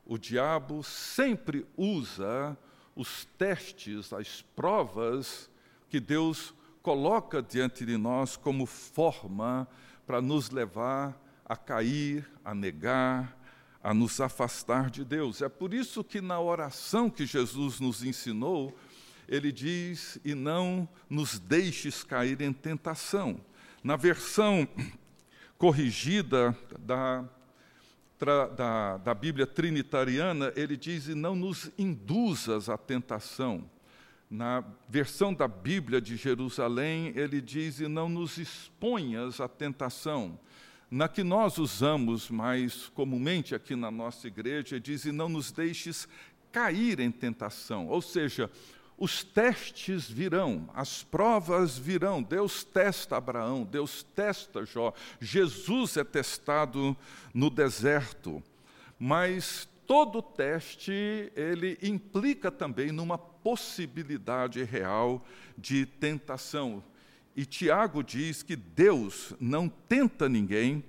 O 0.06 0.18
diabo 0.18 0.82
sempre 0.82 1.66
usa 1.76 2.58
os 2.96 3.26
testes, 3.38 4.14
as 4.14 4.42
provas 4.56 5.50
que 5.90 6.00
Deus 6.00 6.54
coloca 6.82 7.42
diante 7.42 7.86
de 7.86 7.98
nós 7.98 8.38
como 8.38 8.66
forma 8.66 9.68
para 10.06 10.22
nos 10.22 10.52
levar 10.52 11.25
a 11.46 11.56
cair, 11.56 12.28
a 12.44 12.54
negar, 12.56 13.38
a 13.84 13.94
nos 13.94 14.20
afastar 14.20 14.90
de 14.90 15.06
Deus. 15.06 15.44
É 15.44 15.48
por 15.48 15.72
isso 15.72 16.04
que 16.04 16.20
na 16.20 16.40
oração 16.40 17.08
que 17.08 17.26
Jesus 17.26 17.80
nos 17.80 18.04
ensinou, 18.04 18.76
ele 19.28 19.52
diz: 19.52 20.20
E 20.26 20.34
não 20.34 20.90
nos 21.08 21.38
deixes 21.38 22.04
cair 22.04 22.42
em 22.42 22.52
tentação. 22.52 23.40
Na 23.84 23.96
versão 23.96 24.68
corrigida 25.58 26.58
da, 26.80 27.24
da, 28.48 28.98
da 28.98 29.14
Bíblia 29.14 29.46
Trinitariana, 29.46 30.52
ele 30.56 30.76
diz: 30.76 31.08
E 31.08 31.14
não 31.14 31.36
nos 31.36 31.70
induzas 31.78 32.70
à 32.70 32.78
tentação. 32.78 33.70
Na 34.28 34.64
versão 34.90 35.32
da 35.32 35.48
Bíblia 35.48 36.02
de 36.02 36.16
Jerusalém, 36.16 37.14
ele 37.16 37.40
diz: 37.40 37.80
E 37.80 37.88
não 37.88 38.10
nos 38.10 38.40
exponhas 38.40 39.40
à 39.40 39.48
tentação. 39.48 40.40
Na 40.96 41.10
que 41.10 41.26
nós 41.26 41.58
usamos 41.58 42.30
mais 42.30 42.88
comumente 42.88 43.54
aqui 43.54 43.76
na 43.76 43.92
nossa 43.92 44.28
igreja, 44.28 44.80
diz: 44.80 45.04
E 45.04 45.12
não 45.12 45.28
nos 45.28 45.52
deixes 45.52 46.08
cair 46.54 47.02
em 47.02 47.12
tentação. 47.12 47.90
Ou 47.90 48.02
seja, 48.02 48.50
os 48.98 49.22
testes 49.22 50.10
virão, 50.10 50.70
as 50.74 51.04
provas 51.04 51.78
virão. 51.78 52.24
Deus 52.24 52.64
testa 52.64 53.18
Abraão, 53.18 53.66
Deus 53.66 54.04
testa 54.16 54.66
Jó. 54.66 54.94
Jesus 55.20 55.98
é 55.98 56.04
testado 56.06 56.96
no 57.34 57.50
deserto. 57.50 58.42
Mas 58.98 59.68
todo 59.86 60.22
teste 60.22 61.30
ele 61.36 61.78
implica 61.84 62.50
também 62.50 62.94
numa 62.94 63.18
possibilidade 63.18 64.64
real 64.64 65.26
de 65.58 65.86
tentação. 65.86 66.82
E 67.36 67.46
Tiago 67.46 68.02
diz 68.02 68.42
que 68.42 68.56
Deus 68.56 69.34
não 69.40 69.68
tenta 69.68 70.30
ninguém. 70.30 70.84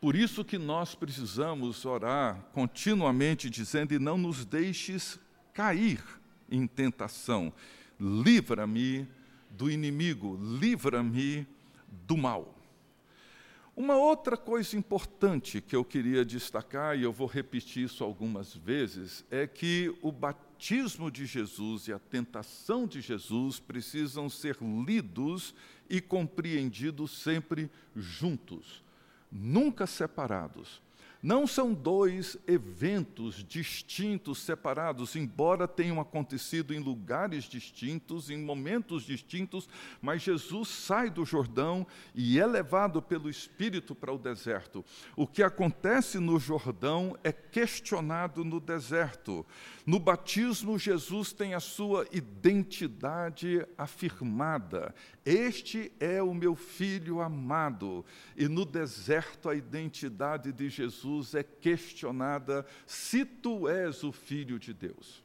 Por 0.00 0.14
isso 0.14 0.44
que 0.44 0.56
nós 0.56 0.94
precisamos 0.94 1.84
orar 1.84 2.40
continuamente 2.52 3.50
dizendo: 3.50 3.92
"E 3.92 3.98
não 3.98 4.16
nos 4.16 4.44
deixes 4.44 5.18
cair 5.52 6.02
em 6.50 6.66
tentação. 6.66 7.52
Livra-me 7.98 9.08
do 9.50 9.70
inimigo, 9.70 10.38
livra-me 10.40 11.46
do 12.06 12.16
mal. 12.16 12.54
Uma 13.74 13.96
outra 13.96 14.36
coisa 14.36 14.76
importante 14.76 15.60
que 15.60 15.74
eu 15.74 15.84
queria 15.84 16.24
destacar, 16.24 16.98
e 16.98 17.02
eu 17.02 17.12
vou 17.12 17.26
repetir 17.26 17.84
isso 17.84 18.04
algumas 18.04 18.54
vezes, 18.54 19.24
é 19.30 19.46
que 19.46 19.94
o 20.02 20.12
batismo 20.12 20.51
de 21.10 21.26
Jesus 21.26 21.88
e 21.88 21.92
a 21.92 21.98
tentação 21.98 22.86
de 22.86 23.00
Jesus 23.00 23.58
precisam 23.58 24.30
ser 24.30 24.56
lidos 24.86 25.52
e 25.90 26.00
compreendidos 26.00 27.10
sempre 27.18 27.68
juntos, 27.96 28.80
nunca 29.30 29.88
separados. 29.88 30.80
Não 31.22 31.46
são 31.46 31.72
dois 31.72 32.36
eventos 32.48 33.44
distintos, 33.44 34.40
separados, 34.40 35.14
embora 35.14 35.68
tenham 35.68 36.00
acontecido 36.00 36.74
em 36.74 36.80
lugares 36.80 37.44
distintos, 37.44 38.28
em 38.28 38.38
momentos 38.38 39.04
distintos, 39.04 39.68
mas 40.00 40.20
Jesus 40.20 40.68
sai 40.68 41.10
do 41.10 41.24
Jordão 41.24 41.86
e 42.12 42.40
é 42.40 42.46
levado 42.46 43.00
pelo 43.00 43.30
Espírito 43.30 43.94
para 43.94 44.12
o 44.12 44.18
deserto. 44.18 44.84
O 45.14 45.24
que 45.24 45.44
acontece 45.44 46.18
no 46.18 46.40
Jordão 46.40 47.16
é 47.22 47.30
questionado 47.30 48.44
no 48.44 48.58
deserto. 48.58 49.46
No 49.86 50.00
batismo, 50.00 50.76
Jesus 50.76 51.32
tem 51.32 51.54
a 51.54 51.60
sua 51.60 52.04
identidade 52.10 53.64
afirmada. 53.78 54.92
Este 55.24 55.92
é 56.00 56.22
o 56.22 56.34
meu 56.34 56.56
filho 56.56 57.20
amado. 57.20 58.04
E 58.36 58.48
no 58.48 58.64
deserto, 58.64 59.48
a 59.48 59.54
identidade 59.54 60.52
de 60.52 60.68
Jesus 60.68 61.34
é 61.34 61.42
questionada: 61.42 62.66
se 62.86 63.24
tu 63.24 63.68
és 63.68 64.02
o 64.02 64.10
filho 64.10 64.58
de 64.58 64.72
Deus. 64.72 65.22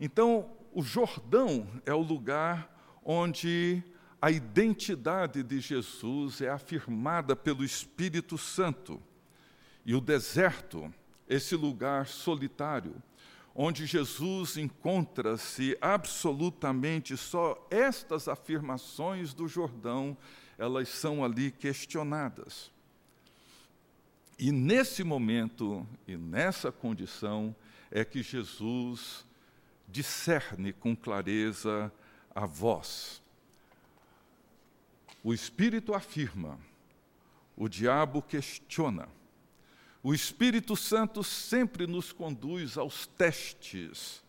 Então, 0.00 0.50
o 0.72 0.82
Jordão 0.82 1.68
é 1.84 1.94
o 1.94 2.00
lugar 2.00 3.00
onde 3.04 3.82
a 4.20 4.30
identidade 4.30 5.42
de 5.42 5.60
Jesus 5.60 6.40
é 6.40 6.48
afirmada 6.48 7.34
pelo 7.36 7.64
Espírito 7.64 8.36
Santo. 8.36 9.00
E 9.84 9.94
o 9.94 10.00
deserto 10.00 10.92
esse 11.30 11.54
lugar 11.54 12.08
solitário, 12.08 13.00
onde 13.62 13.84
Jesus 13.84 14.56
encontra-se 14.56 15.76
absolutamente 15.82 17.14
só 17.14 17.68
estas 17.70 18.26
afirmações 18.26 19.34
do 19.34 19.46
Jordão, 19.46 20.16
elas 20.56 20.88
são 20.88 21.22
ali 21.22 21.50
questionadas. 21.50 22.72
E 24.38 24.50
nesse 24.50 25.04
momento 25.04 25.86
e 26.08 26.16
nessa 26.16 26.72
condição 26.72 27.54
é 27.90 28.02
que 28.02 28.22
Jesus 28.22 29.26
discerne 29.86 30.72
com 30.72 30.96
clareza 30.96 31.92
a 32.34 32.46
voz. 32.46 33.22
O 35.22 35.34
Espírito 35.34 35.92
afirma, 35.92 36.58
o 37.54 37.68
diabo 37.68 38.22
questiona. 38.22 39.06
O 40.02 40.14
Espírito 40.14 40.74
Santo 40.76 41.22
sempre 41.22 41.86
nos 41.86 42.10
conduz 42.10 42.78
aos 42.78 43.06
testes 43.06 44.22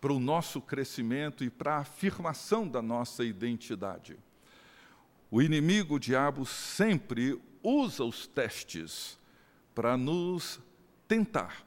para 0.00 0.12
o 0.12 0.20
nosso 0.20 0.60
crescimento 0.60 1.42
e 1.42 1.50
para 1.50 1.76
a 1.76 1.80
afirmação 1.80 2.68
da 2.68 2.82
nossa 2.82 3.24
identidade. 3.24 4.16
O 5.30 5.40
inimigo, 5.40 5.96
o 5.96 5.98
diabo, 5.98 6.44
sempre 6.44 7.40
usa 7.62 8.04
os 8.04 8.26
testes 8.26 9.18
para 9.74 9.96
nos 9.96 10.60
tentar 11.06 11.66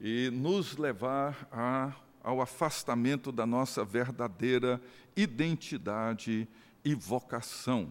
e 0.00 0.30
nos 0.30 0.76
levar 0.76 1.48
a, 1.50 1.94
ao 2.22 2.40
afastamento 2.40 3.32
da 3.32 3.46
nossa 3.46 3.84
verdadeira 3.84 4.80
identidade 5.16 6.46
e 6.84 6.94
vocação. 6.94 7.90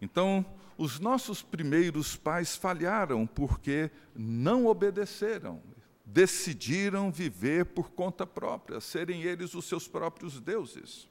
Então, 0.00 0.44
os 0.76 1.00
nossos 1.00 1.42
primeiros 1.42 2.16
pais 2.16 2.54
falharam 2.54 3.26
porque 3.26 3.90
não 4.14 4.66
obedeceram, 4.66 5.62
decidiram 6.04 7.10
viver 7.10 7.64
por 7.66 7.90
conta 7.90 8.26
própria, 8.26 8.80
serem 8.80 9.22
eles 9.22 9.54
os 9.54 9.64
seus 9.64 9.88
próprios 9.88 10.40
deuses. 10.40 11.08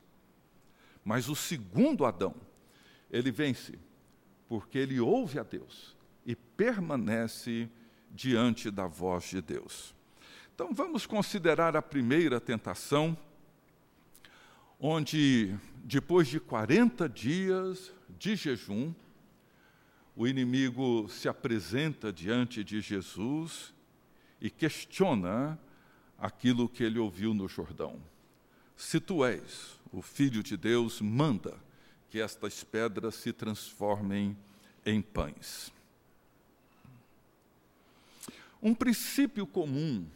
Mas 1.04 1.30
o 1.30 1.36
segundo 1.36 2.06
Adão, 2.06 2.36
ele 3.12 3.32
vence, 3.32 3.78
porque 4.48 4.78
ele 4.78 5.00
ouve 5.00 5.40
a 5.40 5.44
Deus 5.44 5.96
e 6.26 6.36
permanece 6.36 7.70
diante 8.12 8.72
da 8.72 8.88
voz 8.88 9.26
de 9.26 9.42
Deus. 9.42 9.94
Então 10.54 10.74
vamos 10.74 11.06
considerar 11.06 11.76
a 11.76 11.82
primeira 11.82 12.40
tentação, 12.40 13.18
onde 14.80 15.56
depois 15.84 16.28
de 16.28 16.40
40 16.40 17.10
dias 17.10 17.92
de 18.18 18.36
jejum, 18.36 18.94
o 20.16 20.26
inimigo 20.26 21.08
se 21.10 21.28
apresenta 21.28 22.12
diante 22.12 22.64
de 22.64 22.80
Jesus 22.80 23.74
e 24.40 24.50
questiona 24.50 25.60
aquilo 26.18 26.70
que 26.70 26.84
ele 26.84 27.00
ouviu 27.00 27.34
no 27.34 27.48
Jordão. 27.48 28.00
Se 28.76 29.00
tu 29.00 29.26
és 29.26 29.80
o 29.92 30.02
filho 30.02 30.42
de 30.42 30.56
Deus, 30.56 31.02
manda 31.02 31.58
que 32.10 32.20
estas 32.22 32.64
pedras 32.64 33.16
se 33.16 33.34
transformem 33.34 34.38
em 34.86 35.02
pães. 35.02 35.72
Um 38.62 38.74
princípio 38.74 39.46
comum 39.46 40.08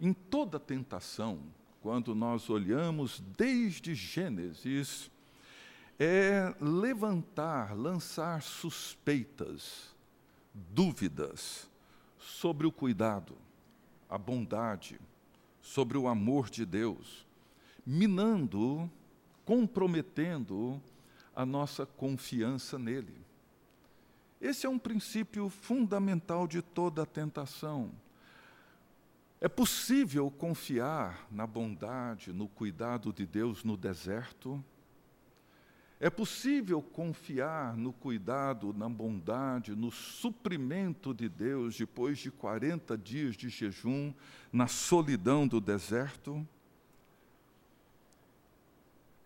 em 0.00 0.12
toda 0.12 0.58
tentação, 0.58 1.40
quando 1.80 2.14
nós 2.14 2.48
olhamos 2.50 3.22
desde 3.36 3.94
Gênesis 3.94 5.10
é 5.98 6.54
levantar, 6.60 7.76
lançar 7.76 8.42
suspeitas, 8.42 9.94
dúvidas 10.52 11.68
sobre 12.18 12.66
o 12.66 12.72
cuidado, 12.72 13.36
a 14.08 14.18
bondade, 14.18 15.00
sobre 15.62 15.96
o 15.96 16.06
amor 16.06 16.50
de 16.50 16.66
Deus, 16.66 17.26
minando, 17.84 18.90
comprometendo 19.44 20.80
a 21.34 21.46
nossa 21.46 21.86
confiança 21.86 22.78
nele. 22.78 23.16
Esse 24.40 24.66
é 24.66 24.68
um 24.68 24.78
princípio 24.78 25.48
fundamental 25.48 26.46
de 26.46 26.60
toda 26.60 27.02
a 27.02 27.06
tentação. 27.06 27.90
É 29.40 29.48
possível 29.48 30.30
confiar 30.30 31.26
na 31.30 31.46
bondade, 31.46 32.32
no 32.32 32.48
cuidado 32.48 33.12
de 33.12 33.26
Deus 33.26 33.64
no 33.64 33.76
deserto? 33.76 34.62
É 35.98 36.10
possível 36.10 36.82
confiar 36.82 37.76
no 37.76 37.92
cuidado, 37.92 38.74
na 38.74 38.88
bondade, 38.88 39.74
no 39.74 39.90
suprimento 39.90 41.14
de 41.14 41.28
Deus 41.28 41.76
depois 41.76 42.18
de 42.18 42.30
40 42.30 42.98
dias 42.98 43.36
de 43.36 43.48
jejum, 43.48 44.12
na 44.52 44.66
solidão 44.66 45.48
do 45.48 45.60
deserto? 45.60 46.46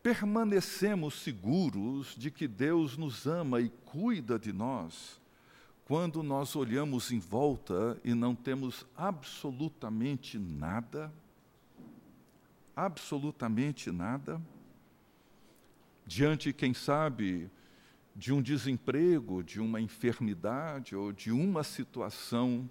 Permanecemos 0.02 1.14
seguros 1.14 2.14
de 2.16 2.30
que 2.30 2.46
Deus 2.46 2.96
nos 2.96 3.26
ama 3.26 3.60
e 3.60 3.68
cuida 3.68 4.38
de 4.38 4.52
nós 4.52 5.20
quando 5.84 6.22
nós 6.22 6.54
olhamos 6.54 7.10
em 7.10 7.18
volta 7.18 8.00
e 8.04 8.14
não 8.14 8.34
temos 8.34 8.86
absolutamente 8.96 10.38
nada? 10.38 11.12
absolutamente 12.80 13.90
nada. 13.90 14.40
Diante, 16.06 16.52
quem 16.52 16.74
sabe, 16.74 17.50
de 18.14 18.32
um 18.32 18.42
desemprego, 18.42 19.42
de 19.42 19.60
uma 19.60 19.80
enfermidade 19.80 20.96
ou 20.96 21.12
de 21.12 21.30
uma 21.30 21.62
situação 21.62 22.68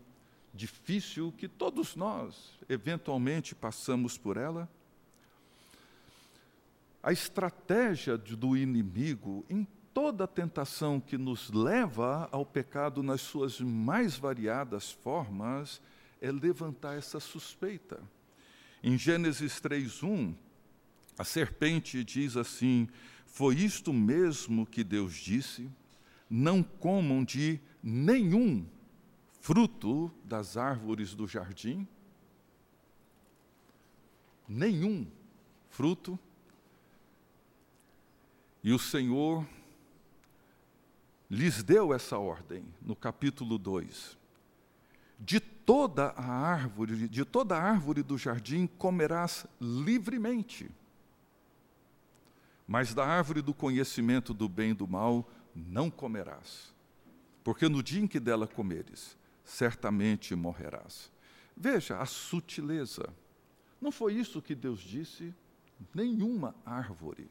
difícil 0.53 1.33
que 1.37 1.47
todos 1.47 1.95
nós, 1.95 2.57
eventualmente, 2.67 3.55
passamos 3.55 4.17
por 4.17 4.37
ela. 4.37 4.69
A 7.01 7.13
estratégia 7.13 8.17
do 8.17 8.57
inimigo 8.57 9.45
em 9.49 9.65
toda 9.93 10.27
tentação 10.27 10.99
que 10.99 11.17
nos 11.17 11.49
leva 11.49 12.27
ao 12.31 12.45
pecado 12.45 13.01
nas 13.01 13.21
suas 13.21 13.59
mais 13.59 14.17
variadas 14.17 14.91
formas 14.91 15.81
é 16.21 16.31
levantar 16.31 16.97
essa 16.97 17.19
suspeita. 17.19 18.01
Em 18.83 18.97
Gênesis 18.97 19.59
3:1, 19.61 20.35
a 21.17 21.23
serpente 21.23 22.03
diz 22.03 22.35
assim: 22.37 22.87
Foi 23.31 23.55
isto 23.55 23.93
mesmo 23.93 24.65
que 24.65 24.83
Deus 24.83 25.15
disse: 25.15 25.69
Não 26.29 26.61
comam 26.61 27.23
de 27.23 27.59
nenhum 27.81 28.65
fruto 29.39 30.11
das 30.23 30.57
árvores 30.57 31.15
do 31.15 31.27
jardim? 31.27 31.87
Nenhum 34.47 35.07
fruto. 35.69 36.19
E 38.61 38.73
o 38.73 38.79
Senhor 38.79 39.47
lhes 41.29 41.63
deu 41.63 41.93
essa 41.93 42.17
ordem 42.17 42.65
no 42.81 42.95
capítulo 42.95 43.57
2. 43.57 44.17
De 45.17 45.39
toda 45.39 46.07
a 46.17 46.25
árvore, 46.25 47.07
de 47.07 47.23
toda 47.23 47.55
a 47.55 47.61
árvore 47.61 48.01
do 48.01 48.17
jardim 48.17 48.65
comerás 48.65 49.45
livremente. 49.61 50.69
Mas 52.69 52.93
da 52.93 53.03
árvore 53.03 53.41
do 53.41 53.51
conhecimento 53.51 54.31
do 54.31 54.47
bem 54.47 54.69
e 54.69 54.73
do 54.75 54.87
mal 54.87 55.27
não 55.55 55.89
comerás. 55.89 56.71
Porque 57.43 57.67
no 57.67 57.81
dia 57.81 57.99
em 57.99 58.05
que 58.05 58.19
dela 58.19 58.47
comeres, 58.47 59.17
certamente 59.43 60.35
morrerás. 60.35 61.11
Veja 61.57 61.97
a 61.97 62.05
sutileza. 62.05 63.11
Não 63.81 63.91
foi 63.91 64.13
isso 64.13 64.39
que 64.39 64.53
Deus 64.53 64.81
disse? 64.81 65.33
Nenhuma 65.95 66.53
árvore. 66.63 67.27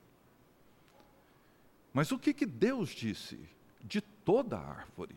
Mas 1.95 2.11
o 2.11 2.19
que, 2.19 2.35
que 2.35 2.45
Deus 2.45 2.89
disse? 2.89 3.39
De 3.81 4.01
toda 4.01 4.59
árvore 4.59 5.15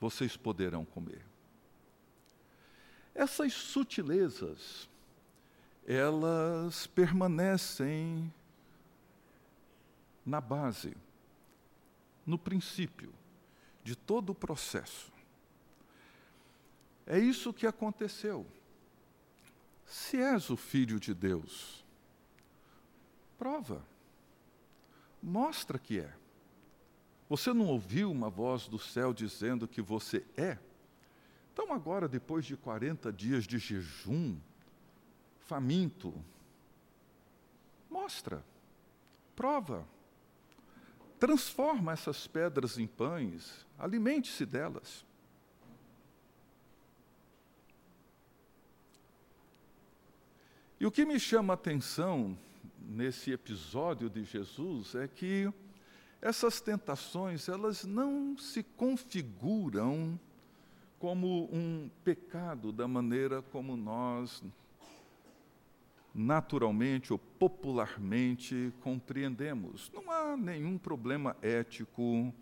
vocês 0.00 0.36
poderão 0.36 0.84
comer. 0.84 1.24
Essas 3.12 3.52
sutilezas, 3.52 4.88
elas 5.84 6.86
permanecem 6.86 8.32
na 10.24 10.40
base, 10.40 10.96
no 12.24 12.38
princípio 12.38 13.12
de 13.82 13.96
todo 13.96 14.30
o 14.30 14.34
processo. 14.34 15.12
É 17.06 17.18
isso 17.18 17.52
que 17.52 17.66
aconteceu. 17.66 18.46
Se 19.84 20.16
és 20.16 20.48
o 20.50 20.56
filho 20.56 21.00
de 21.00 21.12
Deus, 21.12 21.84
prova, 23.36 23.84
mostra 25.22 25.78
que 25.78 26.00
é. 26.00 26.14
Você 27.28 27.52
não 27.52 27.66
ouviu 27.66 28.10
uma 28.10 28.30
voz 28.30 28.68
do 28.68 28.78
céu 28.78 29.12
dizendo 29.12 29.66
que 29.66 29.82
você 29.82 30.24
é? 30.36 30.58
Então, 31.52 31.72
agora, 31.72 32.08
depois 32.08 32.44
de 32.46 32.56
40 32.56 33.12
dias 33.12 33.44
de 33.44 33.58
jejum, 33.58 34.38
faminto, 35.40 36.14
mostra, 37.90 38.44
prova, 39.36 39.86
transforma 41.22 41.92
essas 41.92 42.26
pedras 42.26 42.78
em 42.78 42.86
pães, 42.88 43.64
alimente-se 43.78 44.44
delas. 44.44 45.06
E 50.80 50.84
o 50.84 50.90
que 50.90 51.04
me 51.04 51.20
chama 51.20 51.52
a 51.52 51.54
atenção 51.54 52.36
nesse 52.76 53.30
episódio 53.30 54.10
de 54.10 54.24
Jesus 54.24 54.96
é 54.96 55.06
que 55.06 55.48
essas 56.20 56.60
tentações, 56.60 57.48
elas 57.48 57.84
não 57.84 58.36
se 58.36 58.64
configuram 58.64 60.18
como 60.98 61.48
um 61.52 61.88
pecado 62.02 62.72
da 62.72 62.88
maneira 62.88 63.40
como 63.42 63.76
nós 63.76 64.42
naturalmente 66.14 67.12
ou 67.12 67.18
popularmente 67.18 68.72
compreendemos. 68.80 69.90
Não 69.94 70.10
há 70.10 70.36
nenhum 70.36 70.76
problema 70.76 71.36
ético, 71.40 72.32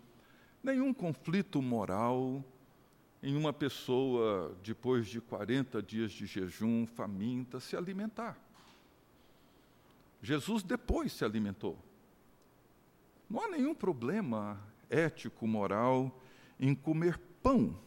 nenhum 0.63 0.93
conflito 0.93 1.61
moral 1.61 2.43
em 3.23 3.35
uma 3.35 3.53
pessoa, 3.53 4.57
depois 4.63 5.07
de 5.07 5.21
40 5.21 5.81
dias 5.81 6.11
de 6.11 6.25
jejum, 6.25 6.87
faminta, 6.87 7.59
se 7.59 7.75
alimentar. 7.75 8.37
Jesus 10.21 10.63
depois 10.63 11.13
se 11.13 11.23
alimentou. 11.23 11.77
Não 13.29 13.43
há 13.43 13.47
nenhum 13.47 13.73
problema 13.73 14.59
ético, 14.89 15.47
moral 15.47 16.19
em 16.59 16.75
comer 16.75 17.17
pão, 17.41 17.79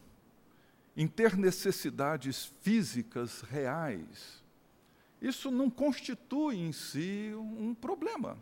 em 0.95 1.07
ter 1.07 1.37
necessidades 1.37 2.45
físicas 2.61 3.41
reais. 3.41 4.43
Isso 5.21 5.49
não 5.49 5.69
constitui 5.69 6.57
em 6.57 6.71
si 6.71 7.33
um 7.35 7.73
problema, 7.73 8.37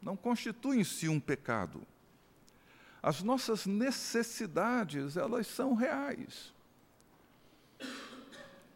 não 0.00 0.16
constitui 0.16 0.78
em 0.78 0.84
si 0.84 1.08
um 1.08 1.20
pecado. 1.20 1.82
As 3.02 3.22
nossas 3.22 3.66
necessidades, 3.66 5.16
elas 5.16 5.46
são 5.46 5.74
reais. 5.74 6.52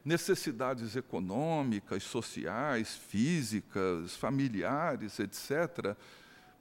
Necessidades 0.04 0.94
econômicas, 0.94 2.04
sociais, 2.04 2.96
físicas, 2.96 4.14
familiares, 4.16 5.18
etc. 5.18 5.96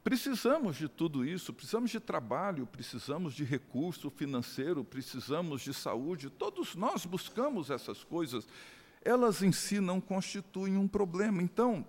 Precisamos 0.03 0.77
de 0.77 0.87
tudo 0.87 1.25
isso, 1.25 1.53
precisamos 1.53 1.91
de 1.91 1.99
trabalho, 1.99 2.65
precisamos 2.65 3.33
de 3.33 3.43
recurso 3.43 4.09
financeiro, 4.09 4.83
precisamos 4.83 5.61
de 5.61 5.73
saúde, 5.73 6.29
todos 6.29 6.73
nós 6.75 7.05
buscamos 7.05 7.69
essas 7.69 8.03
coisas. 8.03 8.47
Elas 9.03 9.41
em 9.41 9.51
si 9.51 9.79
não 9.79 10.01
constituem 10.01 10.77
um 10.77 10.87
problema. 10.87 11.41
Então, 11.41 11.85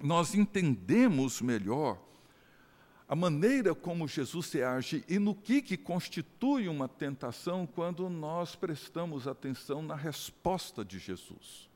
nós 0.00 0.34
entendemos 0.34 1.40
melhor 1.40 1.98
a 3.08 3.16
maneira 3.16 3.74
como 3.74 4.06
Jesus 4.06 4.46
se 4.48 4.62
age 4.62 5.02
e 5.08 5.18
no 5.18 5.34
que, 5.34 5.62
que 5.62 5.76
constitui 5.76 6.68
uma 6.68 6.86
tentação 6.86 7.66
quando 7.66 8.08
nós 8.10 8.54
prestamos 8.54 9.26
atenção 9.26 9.80
na 9.82 9.94
resposta 9.94 10.84
de 10.84 10.98
Jesus. 10.98 11.68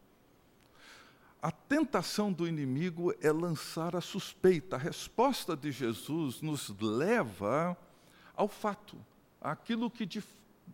A 1.41 1.51
tentação 1.51 2.33
do 2.33 2.47
inimigo 2.47 3.13
é 3.21 3.33
lançar 3.33 3.97
a 3.97 4.01
suspeita. 4.01 4.77
A 4.77 4.79
resposta 4.79 5.57
de 5.57 5.73
Jesus 5.73 6.41
nos 6.41 6.69
leva 6.79 7.77
ao 8.37 8.47
fato, 8.47 8.97
aquilo 9.41 9.91
que 9.91 10.07
de, 10.07 10.23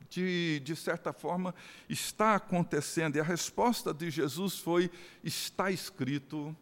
de, 0.09 0.61
de 0.61 0.75
certa 0.75 1.12
forma 1.12 1.55
está 1.88 2.35
acontecendo. 2.35 3.16
E 3.16 3.21
a 3.21 3.25
resposta 3.25 3.92
de 3.92 4.11
Jesus 4.11 4.59
foi: 4.59 4.90
está 5.23 5.71
escrito, 5.71 6.57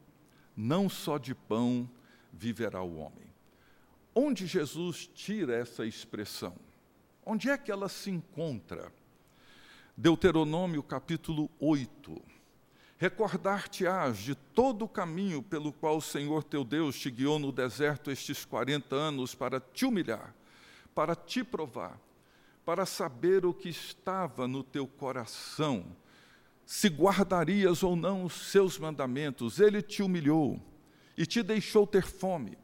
não 0.56 0.88
só 0.88 1.18
de 1.18 1.34
pão 1.34 1.88
viverá 2.32 2.82
o 2.82 2.96
homem. 2.96 3.26
Onde 4.14 4.46
Jesus 4.46 5.08
tira 5.14 5.54
essa 5.54 5.84
expressão? 5.84 6.54
Onde 7.24 7.50
é 7.50 7.58
que 7.58 7.70
ela 7.70 7.88
se 7.88 8.10
encontra? 8.10 8.92
Deuteronômio 9.96 10.82
capítulo 10.82 11.50
8. 11.58 12.22
Recordar-te-ás 12.98 14.16
de 14.16 14.34
todo 14.34 14.86
o 14.86 14.88
caminho 14.88 15.42
pelo 15.42 15.70
qual 15.70 15.98
o 15.98 16.02
Senhor 16.02 16.42
teu 16.44 16.64
Deus 16.64 16.98
te 16.98 17.10
guiou 17.10 17.38
no 17.38 17.52
deserto 17.52 18.10
estes 18.10 18.44
40 18.44 18.94
anos 18.96 19.34
para 19.34 19.60
te 19.60 19.84
humilhar, 19.84 20.34
para 20.94 21.14
te 21.14 21.44
provar, 21.44 22.00
para 22.66 22.84
saber 22.84 23.46
o 23.46 23.54
que 23.54 23.68
estava 23.68 24.48
no 24.48 24.64
teu 24.64 24.88
coração, 24.88 25.86
se 26.64 26.88
guardarias 26.88 27.84
ou 27.84 27.94
não 27.94 28.24
os 28.24 28.32
seus 28.50 28.76
mandamentos. 28.76 29.60
Ele 29.60 29.80
te 29.80 30.02
humilhou 30.02 30.60
e 31.16 31.24
te 31.24 31.44
deixou 31.44 31.86
ter 31.86 32.02
fome 32.02 32.58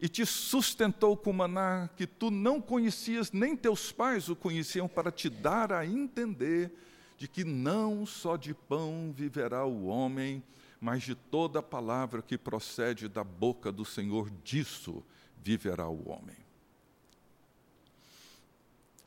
e 0.00 0.08
te 0.08 0.24
sustentou 0.24 1.16
com 1.16 1.32
maná 1.32 1.90
que 1.96 2.06
tu 2.06 2.30
não 2.30 2.60
conhecias, 2.60 3.32
nem 3.32 3.56
teus 3.56 3.90
pais 3.90 4.28
o 4.28 4.36
conheciam, 4.36 4.86
para 4.86 5.10
te 5.10 5.28
dar 5.28 5.72
a 5.72 5.84
entender 5.84 6.72
de 7.18 7.26
que 7.26 7.42
não 7.42 8.06
só 8.06 8.36
de 8.36 8.54
pão 8.54 9.12
viverá 9.12 9.66
o 9.66 9.86
homem, 9.86 10.44
mas 10.80 11.02
de 11.02 11.16
toda 11.16 11.60
palavra 11.60 12.22
que 12.22 12.38
procede 12.38 13.08
da 13.08 13.24
boca 13.24 13.72
do 13.72 13.84
Senhor, 13.84 14.30
disso 14.44 15.04
viverá 15.42 15.88
o 15.88 16.08
homem. 16.08 16.49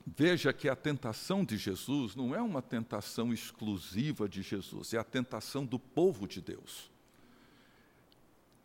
Veja 0.05 0.51
que 0.51 0.67
a 0.67 0.75
tentação 0.75 1.45
de 1.45 1.57
Jesus 1.57 2.15
não 2.15 2.35
é 2.35 2.41
uma 2.41 2.61
tentação 2.61 3.33
exclusiva 3.33 4.27
de 4.27 4.41
Jesus, 4.41 4.93
é 4.93 4.97
a 4.97 5.03
tentação 5.03 5.65
do 5.65 5.79
povo 5.79 6.27
de 6.27 6.41
Deus 6.41 6.91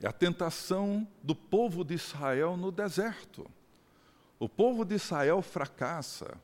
É 0.01 0.07
a 0.07 0.13
tentação 0.13 1.07
do 1.23 1.35
povo 1.35 1.85
de 1.85 1.95
Israel 1.95 2.57
no 2.57 2.71
deserto. 2.71 3.49
O 4.39 4.49
povo 4.49 4.85
de 4.85 4.95
Israel 4.95 5.43
fracassa 5.43 6.41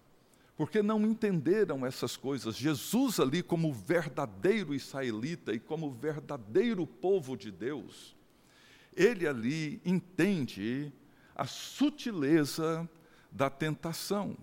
porque 0.57 0.83
não 0.83 1.03
entenderam 1.03 1.85
essas 1.85 2.17
coisas. 2.17 2.57
Jesus, 2.57 3.19
ali, 3.19 3.43
como 3.43 3.73
verdadeiro 3.73 4.75
israelita 4.75 5.53
e 5.53 5.59
como 5.59 5.91
verdadeiro 5.91 6.87
povo 6.87 7.37
de 7.37 7.51
Deus, 7.51 8.17
ele 8.95 9.27
ali 9.27 9.81
entende 9.85 10.93
a 11.35 11.47
sutileza 11.47 12.89
da 13.31 13.51
tentação. 13.51 14.37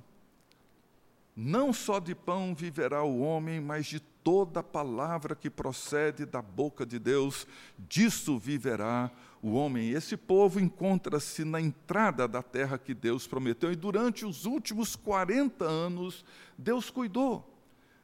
Não 1.36 1.72
só 1.72 2.00
de 2.00 2.14
pão 2.14 2.54
viverá 2.54 3.04
o 3.04 3.20
homem, 3.22 3.62
mas 3.62 3.86
de 3.86 4.00
toda 4.00 4.62
palavra 4.62 5.36
que 5.36 5.50
procede 5.50 6.26
da 6.26 6.42
boca 6.42 6.86
de 6.86 7.00
Deus, 7.00 7.48
disso 7.78 8.38
viverá 8.38 9.10
o 9.42 9.54
homem. 9.54 9.90
Esse 9.90 10.16
povo 10.16 10.60
encontra-se 10.60 11.44
na 11.44 11.60
entrada 11.60 12.28
da 12.28 12.44
terra 12.44 12.78
que 12.78 12.94
Deus 12.94 13.26
prometeu, 13.28 13.72
e 13.72 13.76
durante 13.76 14.26
os 14.26 14.46
últimos 14.46 14.96
40 14.96 15.66
anos, 15.66 16.24
Deus 16.58 16.90
cuidou, 16.90 17.48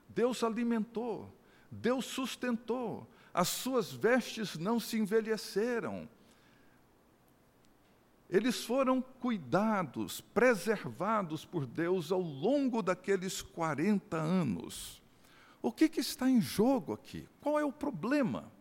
Deus 0.09 0.43
alimentou, 0.43 1.31
Deus 1.69 2.05
sustentou, 2.05 3.07
as 3.33 3.49
suas 3.49 3.91
vestes 3.91 4.57
não 4.57 4.79
se 4.79 4.97
envelheceram. 4.97 6.09
Eles 8.29 8.65
foram 8.65 9.01
cuidados, 9.01 10.19
preservados 10.19 11.45
por 11.45 11.65
Deus 11.65 12.11
ao 12.11 12.19
longo 12.21 12.81
daqueles 12.81 13.41
40 13.41 14.17
anos. 14.17 15.01
O 15.61 15.71
que, 15.71 15.87
que 15.87 16.01
está 16.01 16.29
em 16.29 16.41
jogo 16.41 16.93
aqui? 16.93 17.27
Qual 17.39 17.57
é 17.57 17.63
o 17.63 17.71
problema? 17.71 18.51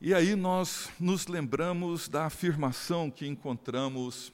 E 0.00 0.12
aí 0.12 0.34
nós 0.34 0.90
nos 0.98 1.28
lembramos 1.28 2.08
da 2.08 2.26
afirmação 2.26 3.10
que 3.10 3.26
encontramos 3.26 4.32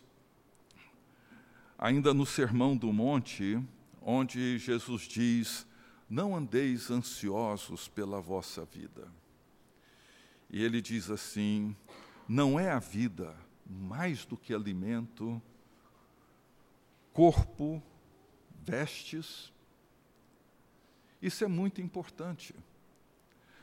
ainda 1.79 2.13
no 2.13 2.27
Sermão 2.27 2.77
do 2.77 2.93
Monte, 2.93 3.63
onde 4.03 4.59
Jesus 4.59 5.03
diz: 5.03 5.67
Não 6.09 6.35
andeis 6.35 6.91
ansiosos 6.91 7.87
pela 7.87 8.21
vossa 8.21 8.65
vida. 8.65 9.07
E 10.51 10.63
ele 10.63 10.83
diz 10.83 11.09
assim: 11.11 11.77
Não 12.33 12.61
é 12.61 12.71
a 12.71 12.79
vida 12.79 13.37
mais 13.67 14.25
do 14.25 14.37
que 14.37 14.55
alimento, 14.55 15.43
corpo, 17.13 17.83
vestes. 18.63 19.53
Isso 21.21 21.43
é 21.43 21.49
muito 21.49 21.81
importante. 21.81 22.55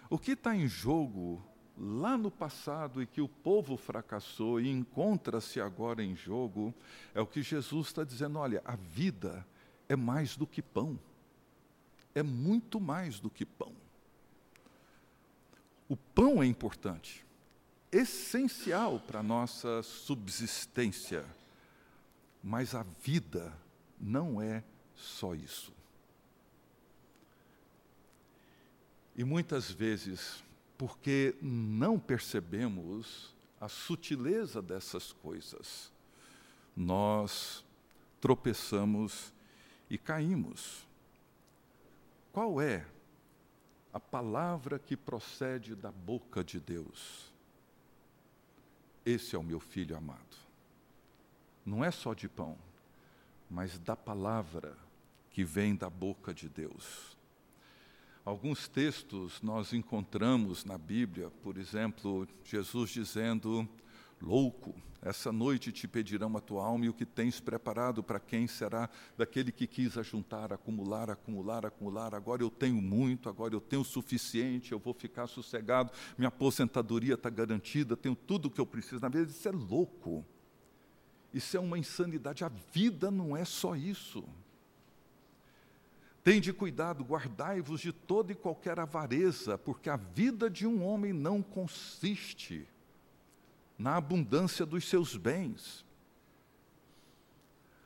O 0.10 0.20
que 0.20 0.32
está 0.32 0.54
em 0.54 0.68
jogo 0.68 1.42
lá 1.78 2.18
no 2.18 2.30
passado 2.30 3.02
e 3.02 3.08
que 3.08 3.22
o 3.22 3.30
povo 3.30 3.78
fracassou 3.78 4.60
e 4.60 4.70
encontra-se 4.70 5.62
agora 5.62 6.04
em 6.04 6.14
jogo, 6.14 6.74
é 7.16 7.22
o 7.22 7.26
que 7.26 7.42
Jesus 7.42 7.88
está 7.88 8.04
dizendo: 8.04 8.38
olha, 8.38 8.62
a 8.66 8.76
vida 8.76 9.48
é 9.88 9.96
mais 9.96 10.36
do 10.36 10.46
que 10.46 10.62
pão, 10.62 11.00
é 12.14 12.22
muito 12.22 12.82
mais 12.82 13.18
do 13.18 13.30
que 13.30 13.46
pão. 13.46 13.74
O 15.88 15.96
pão 15.96 16.44
é 16.44 16.46
importante, 16.46 17.26
essencial 17.92 19.00
para 19.00 19.20
a 19.20 19.24
nossa 19.24 19.82
subsistência, 19.84 21.26
mas 22.44 22.76
a 22.76 22.86
vida 23.02 23.54
não 24.00 24.42
é 24.42 24.64
só 24.96 25.34
isso. 25.34 25.74
E 29.16 29.24
muitas 29.24 29.72
vezes 29.72 30.44
porque 30.78 31.36
não 31.42 31.98
percebemos 31.98 33.36
a 33.60 33.68
sutileza 33.68 34.62
dessas 34.62 35.12
coisas. 35.12 35.92
Nós 36.76 37.66
tropeçamos 38.22 39.34
e 39.90 39.98
caímos. 39.98 40.86
Qual 42.32 42.62
é 42.62 42.86
a 43.92 44.00
palavra 44.00 44.78
que 44.78 44.96
procede 44.96 45.76
da 45.76 45.92
boca 45.92 46.44
de 46.44 46.60
Deus? 46.60 47.27
Esse 49.08 49.38
é 49.38 49.40
o 49.40 49.44
meu 49.44 49.62
filho 49.62 49.96
amado. 49.96 50.36
Não 51.66 51.82
é 51.82 51.90
só 51.92 52.14
de 52.14 52.28
pão, 52.28 52.58
mas 53.50 53.80
da 53.80 53.96
palavra 53.96 54.76
que 55.32 55.46
vem 55.46 55.78
da 55.78 55.90
boca 55.90 56.34
de 56.34 56.50
Deus. 56.50 57.16
Alguns 58.26 58.68
textos 58.68 59.42
nós 59.42 59.72
encontramos 59.72 60.66
na 60.66 60.78
Bíblia, 60.78 61.30
por 61.42 61.58
exemplo, 61.58 62.28
Jesus 62.44 62.90
dizendo: 62.90 63.66
Louco, 64.22 64.74
essa 65.02 65.32
noite 65.32 65.72
te 65.72 65.88
pedirão 65.88 66.36
a 66.36 66.42
tua 66.42 66.66
alma 66.66 66.86
e 66.86 66.90
o 66.90 66.94
que 66.94 67.06
tens 67.06 67.40
preparado 67.40 68.02
para 68.02 68.20
quem 68.20 68.48
será 68.48 68.90
daquele 69.16 69.52
que 69.52 69.68
quis 69.68 69.98
ajuntar, 69.98 70.52
acumular, 70.52 71.10
acumular, 71.10 71.66
acumular. 71.66 72.16
Agora 72.16 72.42
eu 72.42 72.50
tenho 72.50 72.82
muito, 72.82 73.30
agora 73.30 73.54
eu 73.54 73.62
tenho 73.62 73.84
o 73.84 73.86
suficiente, 73.86 74.72
eu 74.72 74.80
vou 74.80 74.94
ficar 74.94 75.28
sossegado, 75.28 75.92
minha 76.18 76.30
aposentadoria 76.30 77.14
está 77.14 77.30
garantida, 77.30 77.96
tenho 77.96 78.16
tudo 78.16 78.48
o 78.48 78.52
que 78.52 78.60
eu 78.60 78.66
preciso. 78.66 79.02
Na 79.02 79.10
verdade, 79.10 79.38
isso 79.38 79.48
é 79.48 79.52
louco. 79.52 80.26
Isso 81.34 81.56
é 81.56 81.60
uma 81.60 81.78
insanidade. 81.78 82.44
A 82.44 82.50
vida 82.50 83.12
não 83.12 83.38
é 83.38 83.46
só 83.46 83.76
isso. 83.76 84.24
Tende 86.24 86.52
cuidado, 86.52 87.04
guardai-vos 87.06 87.80
de 87.80 87.94
toda 87.94 88.32
e 88.32 88.36
qualquer 88.36 88.80
avareza, 88.80 89.58
porque 89.58 89.90
a 89.90 89.96
vida 89.96 90.50
de 90.50 90.66
um 90.68 90.84
homem 90.84 91.14
não 91.14 91.42
consiste 91.42 92.68
na 93.78 93.96
abundância 93.96 94.66
dos 94.66 94.88
seus 94.88 95.16
bens. 95.16 95.86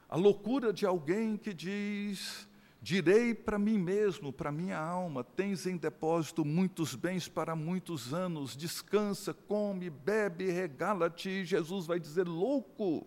A 0.09 0.15
loucura 0.15 0.71
de 0.71 0.85
alguém 0.85 1.37
que 1.37 1.53
diz: 1.53 2.47
Direi 2.81 3.33
para 3.33 3.59
mim 3.59 3.77
mesmo, 3.77 4.33
para 4.33 4.51
minha 4.51 4.77
alma: 4.77 5.23
tens 5.23 5.65
em 5.65 5.77
depósito 5.77 6.43
muitos 6.43 6.95
bens 6.95 7.27
para 7.27 7.55
muitos 7.55 8.13
anos, 8.13 8.55
descansa, 8.55 9.33
come, 9.33 9.89
bebe, 9.89 10.51
regala-te. 10.51 11.45
Jesus 11.45 11.85
vai 11.85 11.99
dizer: 11.99 12.27
louco, 12.27 13.05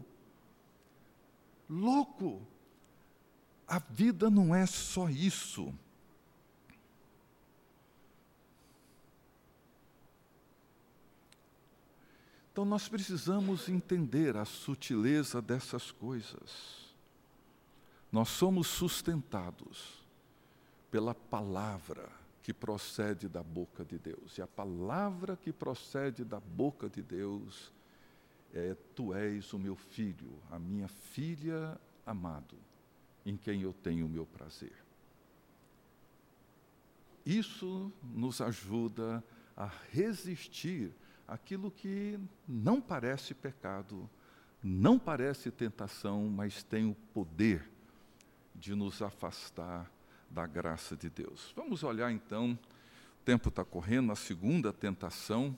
louco 1.69 2.47
a 3.67 3.79
vida 3.79 4.31
não 4.31 4.55
é 4.55 4.67
só 4.67 5.09
isso. 5.09 5.73
Então 12.55 12.65
nós 12.65 12.89
precisamos 12.89 13.69
entender 13.69 14.37
a 14.37 14.45
sutileza 14.45 15.43
dessas 15.43 15.91
coisas. 15.91 16.95
Nós 18.13 18.29
somos 18.29 18.69
sustentados 18.69 20.07
pela 20.89 21.17
palavra 21.17 22.09
que 22.45 22.55
procede 22.55 23.29
da 23.29 23.43
boca 23.43 23.85
de 23.85 23.99
Deus. 23.99 24.39
E 24.39 24.43
a 24.43 24.47
palavra 24.47 25.37
que 25.37 25.53
procede 25.53 26.23
da 26.23 26.39
boca 26.39 26.89
de 26.89 27.03
Deus 27.03 27.73
é: 28.53 28.77
Tu 28.95 29.13
és 29.13 29.53
o 29.53 29.59
meu 29.59 29.75
filho, 29.75 30.41
a 30.49 30.57
minha 30.57 30.87
filha 30.87 31.77
amado 32.07 32.57
em 33.27 33.37
quem 33.37 33.63
eu 33.63 33.73
tenho 33.73 34.07
o 34.07 34.09
meu 34.09 34.27
prazer. 34.27 34.77
Isso 37.27 37.93
nos 38.01 38.41
ajuda 38.41 39.25
a 39.57 39.69
resistir 39.91 40.95
aquilo 41.27 41.71
que 41.71 42.19
não 42.47 42.81
parece 42.81 43.35
pecado, 43.35 44.09
não 44.63 44.99
parece 44.99 45.51
tentação, 45.51 46.29
mas 46.29 46.63
tem 46.63 46.87
o 46.91 46.95
poder 47.13 47.71
de 48.55 48.75
nos 48.75 49.03
afastar 49.03 49.91
da 50.31 50.47
graça 50.47 50.97
de 50.97 51.11
Deus. 51.11 51.53
Vamos 51.55 51.83
olhar 51.83 52.11
então, 52.11 52.59
o 53.21 53.25
tempo 53.25 53.49
está 53.49 53.65
correndo, 53.65 54.13
a 54.13 54.17
segunda 54.17 54.73
tentação. 54.73 55.57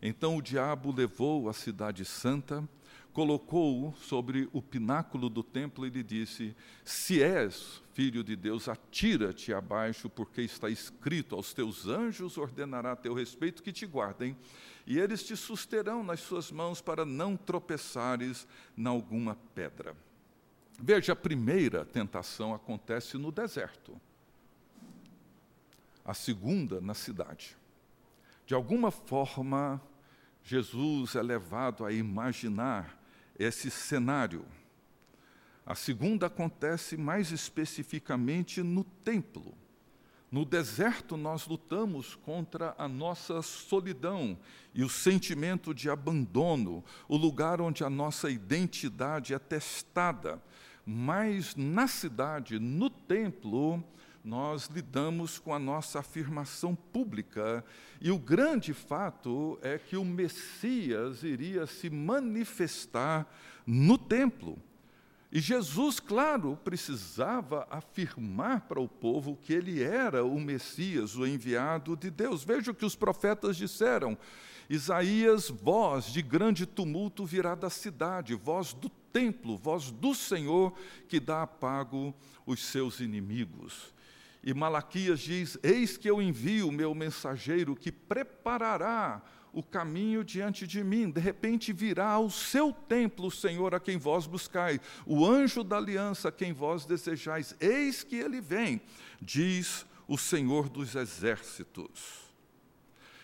Então 0.00 0.36
o 0.36 0.42
diabo 0.42 0.92
levou 0.92 1.48
a 1.48 1.52
cidade 1.52 2.04
santa 2.04 2.66
colocou-o 3.12 3.94
sobre 3.96 4.48
o 4.52 4.62
pináculo 4.62 5.28
do 5.28 5.42
templo 5.42 5.86
e 5.86 5.90
lhe 5.90 6.02
disse: 6.02 6.56
Se 6.84 7.22
és 7.22 7.82
filho 7.92 8.24
de 8.24 8.34
Deus, 8.34 8.68
atira-te 8.68 9.52
abaixo, 9.52 10.08
porque 10.08 10.42
está 10.42 10.70
escrito: 10.70 11.34
Aos 11.34 11.52
teus 11.52 11.86
anjos 11.86 12.38
ordenará 12.38 12.92
a 12.92 12.96
teu 12.96 13.14
respeito 13.14 13.62
que 13.62 13.72
te 13.72 13.86
guardem, 13.86 14.36
e 14.86 14.98
eles 14.98 15.22
te 15.22 15.36
susterão 15.36 16.02
nas 16.02 16.20
suas 16.20 16.50
mãos 16.50 16.80
para 16.80 17.04
não 17.04 17.36
tropeçares 17.36 18.46
em 18.76 18.86
alguma 18.86 19.36
pedra. 19.54 19.94
Veja, 20.78 21.12
a 21.12 21.16
primeira 21.16 21.84
tentação 21.84 22.54
acontece 22.54 23.18
no 23.18 23.30
deserto, 23.30 24.00
a 26.04 26.14
segunda 26.14 26.80
na 26.80 26.94
cidade. 26.94 27.56
De 28.46 28.54
alguma 28.54 28.90
forma, 28.90 29.80
Jesus 30.42 31.14
é 31.14 31.22
levado 31.22 31.84
a 31.84 31.92
imaginar 31.92 33.01
esse 33.38 33.70
cenário. 33.70 34.44
A 35.64 35.74
segunda 35.74 36.26
acontece 36.26 36.96
mais 36.96 37.30
especificamente 37.30 38.62
no 38.62 38.82
templo, 38.82 39.54
No 40.32 40.46
deserto, 40.46 41.14
nós 41.14 41.46
lutamos 41.46 42.14
contra 42.14 42.74
a 42.78 42.88
nossa 42.88 43.42
solidão 43.42 44.38
e 44.74 44.82
o 44.82 44.88
sentimento 44.88 45.74
de 45.74 45.90
abandono, 45.90 46.82
o 47.06 47.18
lugar 47.18 47.60
onde 47.60 47.84
a 47.84 47.90
nossa 47.90 48.30
identidade 48.30 49.34
é 49.34 49.38
testada. 49.38 50.42
Mas 50.86 51.54
na 51.54 51.86
cidade, 51.86 52.58
no 52.58 52.88
templo, 52.88 53.84
nós 54.24 54.66
lidamos 54.66 55.38
com 55.38 55.52
a 55.52 55.58
nossa 55.58 55.98
afirmação 55.98 56.74
pública. 56.74 57.64
E 58.00 58.10
o 58.10 58.18
grande 58.18 58.72
fato 58.72 59.58
é 59.62 59.78
que 59.78 59.96
o 59.96 60.04
Messias 60.04 61.22
iria 61.22 61.66
se 61.66 61.90
manifestar 61.90 63.26
no 63.66 63.98
templo. 63.98 64.58
E 65.30 65.40
Jesus, 65.40 65.98
claro, 65.98 66.58
precisava 66.62 67.66
afirmar 67.70 68.62
para 68.62 68.78
o 68.78 68.86
povo 68.86 69.34
que 69.34 69.54
ele 69.54 69.82
era 69.82 70.22
o 70.22 70.38
Messias, 70.38 71.16
o 71.16 71.26
enviado 71.26 71.96
de 71.96 72.10
Deus. 72.10 72.44
Veja 72.44 72.70
o 72.70 72.74
que 72.74 72.84
os 72.84 72.94
profetas 72.94 73.56
disseram. 73.56 74.16
Isaías, 74.68 75.48
voz 75.48 76.06
de 76.06 76.22
grande 76.22 76.66
tumulto 76.66 77.24
virá 77.24 77.54
da 77.54 77.70
cidade, 77.70 78.34
voz 78.34 78.72
do 78.72 78.88
templo, 78.88 79.56
voz 79.56 79.90
do 79.90 80.14
Senhor 80.14 80.72
que 81.08 81.18
dá 81.18 81.42
apago 81.42 82.14
os 82.46 82.60
seus 82.60 83.00
inimigos. 83.00 83.92
E 84.42 84.52
Malaquias 84.52 85.20
diz: 85.20 85.58
Eis 85.62 85.96
que 85.96 86.10
eu 86.10 86.20
envio 86.20 86.68
o 86.68 86.72
meu 86.72 86.94
mensageiro 86.94 87.76
que 87.76 87.92
preparará 87.92 89.22
o 89.52 89.62
caminho 89.62 90.24
diante 90.24 90.66
de 90.66 90.82
mim. 90.82 91.10
De 91.10 91.20
repente 91.20 91.72
virá 91.72 92.10
ao 92.10 92.30
seu 92.30 92.72
templo 92.72 93.26
o 93.26 93.30
Senhor 93.30 93.74
a 93.74 93.80
quem 93.80 93.98
vós 93.98 94.26
buscais, 94.26 94.80
o 95.06 95.24
anjo 95.26 95.62
da 95.62 95.76
aliança 95.76 96.28
a 96.28 96.32
quem 96.32 96.52
vós 96.52 96.84
desejais. 96.84 97.54
Eis 97.60 98.02
que 98.02 98.16
ele 98.16 98.40
vem, 98.40 98.80
diz 99.20 99.86
o 100.08 100.18
Senhor 100.18 100.68
dos 100.68 100.94
exércitos. 100.94 102.22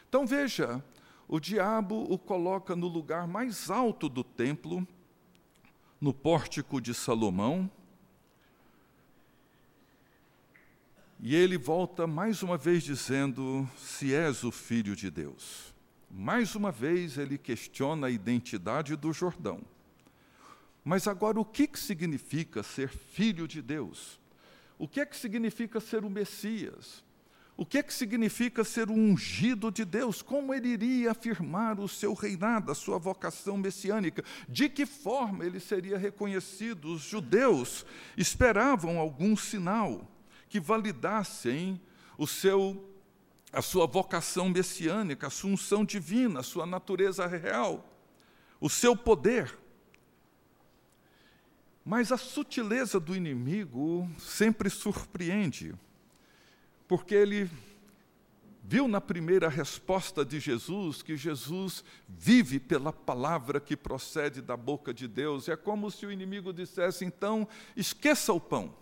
Então 0.08 0.26
veja, 0.26 0.82
o 1.26 1.40
diabo 1.40 2.06
o 2.08 2.18
coloca 2.18 2.76
no 2.76 2.86
lugar 2.86 3.26
mais 3.26 3.70
alto 3.70 4.08
do 4.08 4.22
templo, 4.22 4.86
no 6.00 6.14
pórtico 6.14 6.80
de 6.80 6.94
Salomão, 6.94 7.70
e 11.20 11.34
ele 11.34 11.58
volta 11.58 12.06
mais 12.06 12.42
uma 12.42 12.56
vez 12.56 12.82
dizendo: 12.84 13.68
Se 13.76 14.14
és 14.14 14.44
o 14.44 14.52
filho 14.52 14.94
de 14.94 15.10
Deus. 15.10 15.74
Mais 16.10 16.54
uma 16.54 16.70
vez 16.70 17.18
ele 17.18 17.36
questiona 17.36 18.06
a 18.06 18.10
identidade 18.10 18.96
do 18.96 19.12
Jordão. 19.12 19.60
Mas 20.84 21.06
agora, 21.06 21.38
o 21.38 21.44
que, 21.44 21.66
que 21.66 21.78
significa 21.78 22.62
ser 22.62 22.88
filho 22.88 23.46
de 23.46 23.60
Deus? 23.60 24.18
O 24.78 24.88
que 24.88 25.00
é 25.00 25.06
que 25.06 25.16
significa 25.16 25.80
ser 25.80 26.04
o 26.04 26.10
Messias? 26.10 27.04
O 27.56 27.66
que 27.66 27.78
é 27.78 27.82
que 27.82 27.92
significa 27.92 28.62
ser 28.62 28.88
o 28.88 28.94
ungido 28.94 29.70
de 29.72 29.84
Deus? 29.84 30.22
Como 30.22 30.54
ele 30.54 30.68
iria 30.68 31.10
afirmar 31.10 31.80
o 31.80 31.88
seu 31.88 32.14
reinado, 32.14 32.70
a 32.70 32.74
sua 32.74 32.96
vocação 32.98 33.58
messiânica? 33.58 34.24
De 34.48 34.68
que 34.68 34.86
forma 34.86 35.44
ele 35.44 35.58
seria 35.58 35.98
reconhecido? 35.98 36.92
Os 36.92 37.02
judeus 37.02 37.84
esperavam 38.16 38.98
algum 38.98 39.36
sinal 39.36 40.08
que 40.48 40.58
validassem 40.58 41.80
o 42.16 42.26
seu 42.26 42.84
a 43.52 43.62
sua 43.62 43.86
vocação 43.86 44.48
messiânica, 44.48 45.28
a 45.28 45.30
sua 45.30 45.50
unção 45.50 45.84
divina, 45.84 46.40
a 46.40 46.42
sua 46.42 46.66
natureza 46.66 47.26
real, 47.26 47.88
o 48.60 48.68
seu 48.68 48.94
poder. 48.94 49.56
Mas 51.84 52.12
a 52.12 52.18
sutileza 52.18 53.00
do 53.00 53.16
inimigo 53.16 54.08
sempre 54.18 54.68
surpreende, 54.68 55.74
porque 56.86 57.14
ele 57.14 57.50
viu 58.62 58.86
na 58.86 59.00
primeira 59.00 59.48
resposta 59.48 60.22
de 60.22 60.38
Jesus 60.38 61.00
que 61.00 61.16
Jesus 61.16 61.82
vive 62.06 62.60
pela 62.60 62.92
palavra 62.92 63.58
que 63.58 63.74
procede 63.74 64.42
da 64.42 64.58
boca 64.58 64.92
de 64.92 65.08
Deus. 65.08 65.48
É 65.48 65.56
como 65.56 65.90
se 65.90 66.04
o 66.04 66.12
inimigo 66.12 66.52
dissesse: 66.52 67.02
então, 67.02 67.48
esqueça 67.74 68.30
o 68.34 68.40
pão 68.40 68.74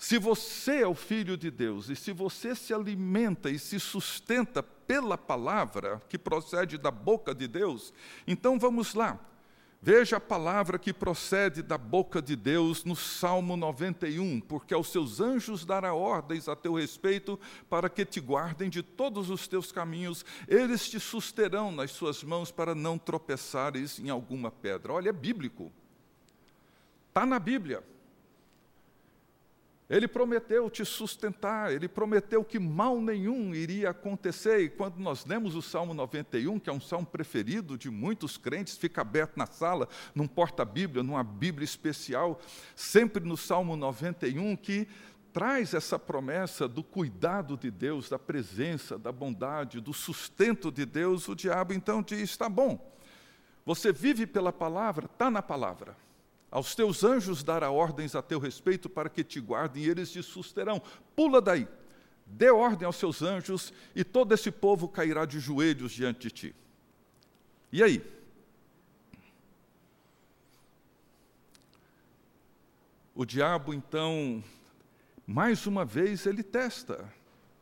se 0.00 0.16
você 0.16 0.80
é 0.80 0.86
o 0.86 0.94
filho 0.94 1.36
de 1.36 1.50
Deus 1.50 1.90
e 1.90 1.94
se 1.94 2.10
você 2.10 2.54
se 2.54 2.72
alimenta 2.72 3.50
e 3.50 3.58
se 3.58 3.78
sustenta 3.78 4.62
pela 4.62 5.18
palavra 5.18 6.00
que 6.08 6.16
procede 6.16 6.78
da 6.78 6.90
boca 6.90 7.34
de 7.34 7.46
Deus, 7.46 7.92
então 8.26 8.58
vamos 8.58 8.94
lá. 8.94 9.20
Veja 9.82 10.16
a 10.16 10.20
palavra 10.20 10.78
que 10.78 10.94
procede 10.94 11.60
da 11.60 11.76
boca 11.76 12.22
de 12.22 12.34
Deus 12.34 12.82
no 12.82 12.96
Salmo 12.96 13.58
91, 13.58 14.40
porque 14.40 14.72
aos 14.72 14.90
seus 14.90 15.20
anjos 15.20 15.66
dará 15.66 15.92
ordens 15.92 16.48
a 16.48 16.56
teu 16.56 16.72
respeito 16.76 17.38
para 17.68 17.90
que 17.90 18.06
te 18.06 18.20
guardem 18.20 18.70
de 18.70 18.82
todos 18.82 19.28
os 19.28 19.46
teus 19.46 19.70
caminhos, 19.70 20.24
eles 20.48 20.88
te 20.88 20.98
susterão 20.98 21.70
nas 21.70 21.90
suas 21.90 22.24
mãos 22.24 22.50
para 22.50 22.74
não 22.74 22.96
tropeçares 22.96 23.98
em 23.98 24.08
alguma 24.08 24.50
pedra. 24.50 24.94
Olha, 24.94 25.10
é 25.10 25.12
bíblico. 25.12 25.70
Está 27.10 27.26
na 27.26 27.38
Bíblia. 27.38 27.84
Ele 29.90 30.06
prometeu 30.06 30.70
te 30.70 30.84
sustentar, 30.84 31.72
ele 31.72 31.88
prometeu 31.88 32.44
que 32.44 32.60
mal 32.60 33.00
nenhum 33.00 33.52
iria 33.52 33.90
acontecer. 33.90 34.60
E 34.60 34.68
quando 34.68 34.98
nós 34.98 35.26
lemos 35.26 35.56
o 35.56 35.60
Salmo 35.60 35.92
91, 35.92 36.60
que 36.60 36.70
é 36.70 36.72
um 36.72 36.80
salmo 36.80 37.06
preferido 37.06 37.76
de 37.76 37.90
muitos 37.90 38.36
crentes, 38.36 38.76
fica 38.76 39.00
aberto 39.00 39.36
na 39.36 39.46
sala, 39.46 39.88
num 40.14 40.28
porta-bíblia, 40.28 41.02
numa 41.02 41.24
Bíblia 41.24 41.64
especial, 41.64 42.40
sempre 42.76 43.24
no 43.24 43.36
Salmo 43.36 43.74
91, 43.76 44.54
que 44.54 44.86
traz 45.32 45.74
essa 45.74 45.98
promessa 45.98 46.68
do 46.68 46.84
cuidado 46.84 47.56
de 47.56 47.68
Deus, 47.68 48.08
da 48.08 48.18
presença, 48.18 48.96
da 48.96 49.10
bondade, 49.10 49.80
do 49.80 49.92
sustento 49.92 50.70
de 50.70 50.86
Deus. 50.86 51.26
O 51.26 51.34
diabo 51.34 51.72
então 51.72 52.00
diz: 52.00 52.20
está 52.20 52.48
bom, 52.48 52.94
você 53.66 53.92
vive 53.92 54.24
pela 54.24 54.52
palavra, 54.52 55.06
está 55.06 55.28
na 55.28 55.42
palavra. 55.42 55.96
Aos 56.50 56.74
teus 56.74 57.04
anjos 57.04 57.44
dará 57.44 57.70
ordens 57.70 58.14
a 58.14 58.22
teu 58.22 58.40
respeito 58.40 58.88
para 58.88 59.08
que 59.08 59.22
te 59.22 59.38
guardem 59.40 59.84
e 59.84 59.88
eles 59.88 60.10
te 60.10 60.22
susterão. 60.22 60.82
Pula 61.14 61.40
daí, 61.40 61.68
dê 62.26 62.50
ordem 62.50 62.86
aos 62.86 62.96
seus 62.96 63.22
anjos 63.22 63.72
e 63.94 64.02
todo 64.02 64.34
esse 64.34 64.50
povo 64.50 64.88
cairá 64.88 65.24
de 65.24 65.38
joelhos 65.38 65.92
diante 65.92 66.22
de 66.22 66.30
ti. 66.30 66.54
E 67.70 67.82
aí? 67.82 68.02
O 73.14 73.24
diabo, 73.24 73.72
então, 73.72 74.42
mais 75.26 75.66
uma 75.66 75.84
vez, 75.84 76.26
ele 76.26 76.42
testa 76.42 77.12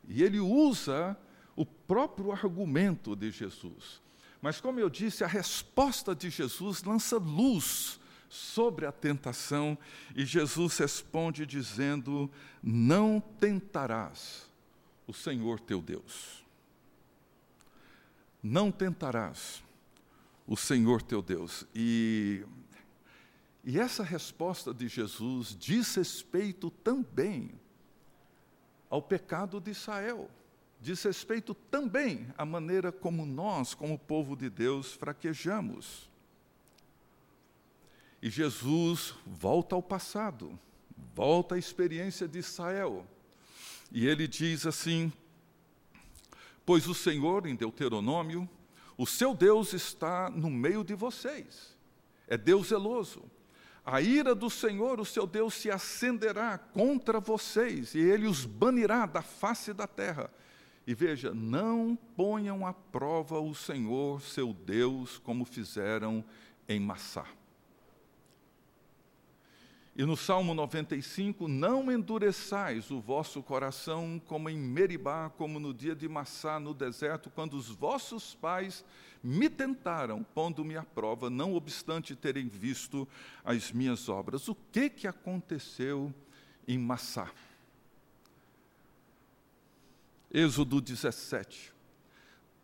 e 0.07 0.23
ele 0.23 0.39
usa 0.39 1.15
o 1.55 1.65
próprio 1.65 2.31
argumento 2.31 3.15
de 3.15 3.29
Jesus. 3.29 4.01
Mas, 4.41 4.59
como 4.59 4.79
eu 4.79 4.89
disse, 4.89 5.23
a 5.23 5.27
resposta 5.27 6.15
de 6.15 6.29
Jesus 6.29 6.81
lança 6.83 7.17
luz 7.17 7.99
sobre 8.29 8.85
a 8.85 8.91
tentação, 8.91 9.77
e 10.15 10.23
Jesus 10.23 10.77
responde 10.77 11.45
dizendo: 11.45 12.29
Não 12.61 13.19
tentarás 13.19 14.47
o 15.07 15.13
Senhor 15.13 15.59
teu 15.59 15.81
Deus. 15.81 16.45
Não 18.41 18.71
tentarás 18.71 19.63
o 20.47 20.55
Senhor 20.55 21.01
teu 21.01 21.21
Deus. 21.21 21.65
E, 21.75 22.45
e 23.63 23.79
essa 23.79 24.03
resposta 24.03 24.73
de 24.73 24.87
Jesus 24.87 25.55
diz 25.59 25.95
respeito 25.95 26.69
também 26.69 27.51
ao 28.89 29.01
pecado 29.01 29.59
de 29.59 29.71
Israel. 29.71 30.29
Diz 30.81 31.03
respeito 31.03 31.53
também 31.53 32.27
à 32.37 32.45
maneira 32.45 32.91
como 32.91 33.25
nós, 33.25 33.73
como 33.73 33.99
povo 33.99 34.35
de 34.35 34.49
Deus, 34.49 34.93
fraquejamos. 34.93 36.08
E 38.21 38.29
Jesus 38.29 39.15
volta 39.25 39.75
ao 39.75 39.81
passado, 39.81 40.59
volta 41.15 41.55
à 41.55 41.57
experiência 41.57 42.27
de 42.27 42.39
Israel. 42.39 43.07
E 43.91 44.05
ele 44.07 44.27
diz 44.27 44.65
assim: 44.65 45.11
Pois 46.65 46.87
o 46.87 46.93
Senhor, 46.93 47.47
em 47.47 47.55
Deuteronômio, 47.55 48.47
o 48.97 49.07
seu 49.07 49.33
Deus 49.33 49.73
está 49.73 50.29
no 50.29 50.49
meio 50.49 50.83
de 50.83 50.93
vocês. 50.93 51.75
É 52.27 52.37
Deus 52.37 52.67
zeloso. 52.67 53.23
A 53.85 54.01
ira 54.01 54.35
do 54.35 54.49
Senhor, 54.49 54.99
o 54.99 55.05
seu 55.05 55.25
Deus, 55.25 55.53
se 55.53 55.71
acenderá 55.71 56.57
contra 56.57 57.19
vocês, 57.19 57.95
e 57.95 57.99
ele 57.99 58.27
os 58.27 58.45
banirá 58.45 59.05
da 59.05 59.21
face 59.21 59.73
da 59.73 59.87
terra. 59.87 60.29
E 60.85 60.93
veja, 60.93 61.33
não 61.33 61.97
ponham 62.15 62.67
à 62.67 62.73
prova 62.73 63.39
o 63.39 63.55
Senhor, 63.55 64.21
seu 64.21 64.53
Deus, 64.53 65.17
como 65.17 65.45
fizeram 65.45 66.23
em 66.67 66.79
Massá. 66.79 67.25
E 69.99 70.05
no 70.05 70.15
Salmo 70.15 70.53
95, 70.53 71.45
não 71.49 71.91
endureçais 71.91 72.89
o 72.89 73.01
vosso 73.01 73.43
coração 73.43 74.17
como 74.27 74.49
em 74.49 74.57
Meribá, 74.57 75.29
como 75.29 75.59
no 75.59 75.73
dia 75.73 75.93
de 75.93 76.07
Massá 76.07 76.57
no 76.57 76.73
deserto, 76.73 77.29
quando 77.29 77.55
os 77.55 77.67
vossos 77.67 78.33
pais 78.33 78.85
me 79.21 79.49
tentaram, 79.49 80.23
pondo-me 80.23 80.77
à 80.77 80.83
prova, 80.83 81.29
não 81.29 81.53
obstante 81.53 82.15
terem 82.15 82.47
visto 82.47 83.05
as 83.43 83.73
minhas 83.73 84.07
obras. 84.07 84.47
O 84.47 84.55
que 84.71 84.89
que 84.89 85.05
aconteceu 85.05 86.13
em 86.65 86.77
Massá? 86.77 87.29
Êxodo 90.31 90.79
17. 90.79 91.73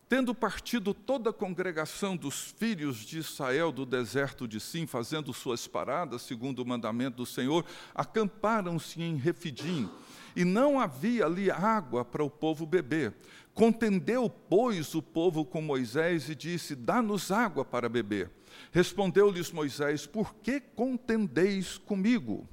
Tendo 0.08 0.36
partido 0.36 0.94
toda 0.94 1.32
a 1.32 1.34
congregação 1.34 2.16
dos 2.16 2.54
filhos 2.58 2.98
de 2.98 3.18
Israel 3.18 3.72
do 3.72 3.88
deserto 3.88 4.48
de 4.48 4.60
Sim, 4.60 4.86
fazendo 4.86 5.34
suas 5.34 5.66
paradas, 5.66 6.22
segundo 6.22 6.60
o 6.60 6.66
mandamento 6.66 7.18
do 7.18 7.26
Senhor, 7.26 7.66
acamparam-se 7.94 9.02
em 9.02 9.16
Refidim, 9.16 9.90
e 10.36 10.46
não 10.46 10.80
havia 10.80 11.26
ali 11.26 11.50
água 11.50 12.06
para 12.06 12.24
o 12.24 12.30
povo 12.30 12.68
beber. 12.68 13.16
Contendeu, 13.56 14.30
pois, 14.30 14.94
o 14.94 15.02
povo 15.02 15.44
com 15.44 15.62
Moisés 15.62 16.30
e 16.30 16.36
disse: 16.36 16.76
Dá-nos 16.76 17.32
água 17.32 17.66
para 17.66 17.90
beber. 17.90 18.30
Respondeu-lhes 18.72 19.52
Moisés: 19.52 20.06
Por 20.06 20.36
que 20.36 20.60
contendeis 20.60 21.80
comigo? 21.80 22.48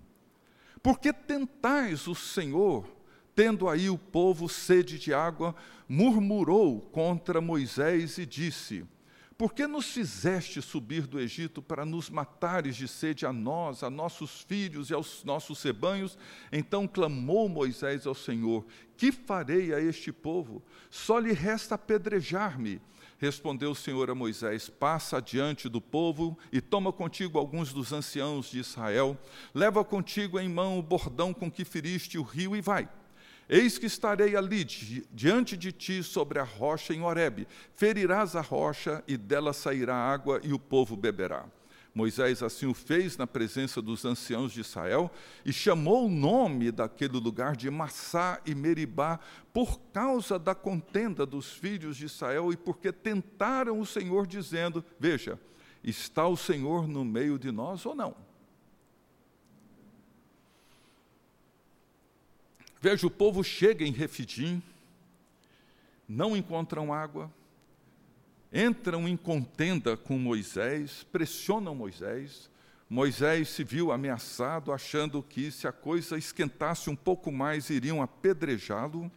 Por 0.83 0.99
que 0.99 1.13
tentais 1.13 2.07
o 2.07 2.15
Senhor? 2.15 3.02
Tendo 3.35 3.69
aí 3.69 3.89
o 3.89 3.97
povo 3.97 4.49
sede 4.49 4.99
de 4.99 5.15
água, 5.15 5.55
murmurou 5.89 6.81
contra 6.81 7.41
Moisés 7.41 8.19
e 8.19 8.27
disse: 8.27 8.85
Por 9.39 9.55
que 9.55 9.67
nos 9.67 9.87
fizeste 9.87 10.61
subir 10.61 11.07
do 11.07 11.19
Egito 11.19 11.63
para 11.63 11.87
nos 11.87 12.11
matares 12.11 12.77
de 12.77 12.87
sede 12.87 13.25
a 13.25 13.33
nós, 13.33 13.83
a 13.83 13.89
nossos 13.89 14.43
filhos 14.43 14.91
e 14.91 14.95
aos 14.95 15.25
nossos 15.25 15.63
rebanhos? 15.63 16.19
Então 16.53 16.87
clamou 16.87 17.49
Moisés 17.49 18.07
ao 18.07 18.15
Senhor: 18.15 18.67
Que 18.99 19.11
farei 19.11 19.73
a 19.73 19.81
este 19.81 20.13
povo? 20.13 20.63
Só 20.91 21.19
lhe 21.19 21.33
resta 21.33 21.77
apedrejar-me. 21.77 22.83
Respondeu 23.17 23.71
o 23.71 23.75
Senhor 23.75 24.11
a 24.11 24.15
Moisés: 24.15 24.69
Passa 24.69 25.17
adiante 25.17 25.71
do 25.71 25.81
povo 25.81 26.37
e 26.53 26.61
toma 26.61 26.93
contigo 26.93 27.39
alguns 27.39 27.73
dos 27.73 27.95
anciãos 27.95 28.51
de 28.51 28.59
Israel, 28.59 29.17
leva 29.55 29.83
contigo 29.83 30.39
em 30.39 30.51
mão 30.51 30.79
o 30.79 30.83
bordão 30.83 31.33
com 31.33 31.51
que 31.51 31.65
feriste 31.65 32.19
o 32.19 32.23
rio 32.23 32.55
e 32.55 32.61
vai. 32.61 32.91
Eis 33.49 33.79
que 33.79 33.87
estarei 33.87 34.37
ali 34.37 34.65
diante 35.13 35.57
de 35.57 35.73
ti 35.73 36.03
sobre 36.03 36.39
a 36.39 36.45
rocha 36.45 36.95
em 36.95 37.03
Horebe. 37.03 37.47
Ferirás 37.75 38.37
a 38.37 38.41
rocha 38.41 39.03
e 39.07 39.17
dela 39.17 39.53
sairá 39.53 39.95
água 39.95 40.41
e 40.43 40.53
o 40.53 40.59
povo 40.59 40.97
beberá. 40.97 41.45
Moisés 41.95 42.43
assim 42.43 42.67
o 42.67 42.73
fez 42.73 43.19
na 43.19 43.27
presença 43.27 43.83
dos 43.83 44.05
anciãos 44.05 44.53
de 44.53 44.61
Israel 44.61 45.11
e 45.45 45.53
chamou 45.53 46.07
o 46.07 46.11
nome 46.11 46.73
daquele 46.73 47.19
lugar 47.19 47.55
de 47.55 47.71
Massá 47.71 48.41
e 48.47 48.55
Meribá 48.55 49.21
por 49.53 49.79
causa 49.93 50.39
da 50.39 50.55
contenda 50.55 51.27
dos 51.27 51.53
filhos 51.53 51.97
de 51.97 52.07
Israel 52.07 52.51
e 52.51 52.57
porque 52.57 52.91
tentaram 52.91 53.79
o 53.79 53.85
Senhor 53.85 54.27
dizendo: 54.27 54.83
Veja, 54.99 55.39
está 55.85 56.27
o 56.27 56.37
Senhor 56.37 56.89
no 56.89 57.05
meio 57.05 57.39
de 57.39 57.53
nós 57.53 57.85
ou 57.85 57.95
não? 57.95 58.32
Veja, 62.83 63.07
o 63.07 63.11
povo 63.11 63.45
chega 63.45 63.85
em 63.85 63.93
Refidim, 63.93 64.61
não 66.09 66.37
encontram 66.37 66.93
água, 66.93 67.31
entram 68.53 69.07
em 69.07 69.17
contenda 69.17 69.97
com 69.97 70.19
Moisés, 70.19 71.07
pressionam 71.13 71.77
Moisés. 71.77 72.51
Moisés 72.91 73.51
se 73.51 73.63
viu 73.63 73.93
ameaçado, 73.93 74.73
achando 74.73 75.23
que 75.23 75.53
se 75.53 75.69
a 75.69 75.71
coisa 75.71 76.19
esquentasse 76.19 76.91
um 76.91 76.97
pouco 76.97 77.31
mais, 77.31 77.71
iriam 77.71 78.03
apedrejá-lo. 78.03 79.09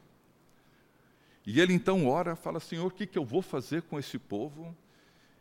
E 1.44 1.60
ele 1.60 1.74
então 1.74 2.06
ora, 2.06 2.36
fala: 2.36 2.60
Senhor, 2.60 2.86
o 2.86 2.92
que, 2.92 3.08
que 3.08 3.18
eu 3.18 3.26
vou 3.26 3.42
fazer 3.42 3.82
com 3.82 3.98
esse 3.98 4.20
povo? 4.20 4.78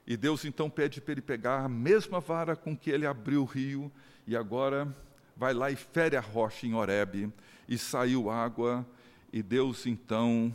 E 0.07 0.17
Deus 0.17 0.47
então 0.47 0.71
pede 0.71 0.99
para 0.99 1.13
ele 1.13 1.21
pegar 1.21 1.63
a 1.63 1.69
mesma 1.69 2.21
vara 2.21 2.57
com 2.57 2.75
que 2.75 2.89
ele 2.89 3.07
abriu 3.07 3.43
o 3.43 3.45
rio, 3.45 3.93
e 4.27 4.35
agora 4.35 4.89
vai 5.37 5.53
lá 5.53 5.71
e 5.71 5.77
fere 5.77 6.17
a 6.17 6.23
rocha 6.23 6.67
em 6.67 6.73
Horebe 6.73 7.31
e 7.69 7.79
saiu 7.79 8.31
água, 8.31 8.87
e 9.33 9.43
Deus 9.43 9.87
então 9.87 10.55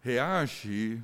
reage 0.00 1.02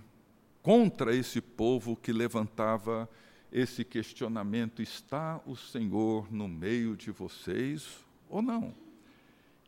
contra 0.62 1.14
esse 1.14 1.40
povo 1.40 1.96
que 1.96 2.12
levantava 2.12 3.08
esse 3.52 3.84
questionamento: 3.84 4.82
está 4.82 5.40
o 5.46 5.56
Senhor 5.56 6.32
no 6.32 6.48
meio 6.48 6.96
de 6.96 7.10
vocês 7.10 8.04
ou 8.28 8.40
não? 8.40 8.74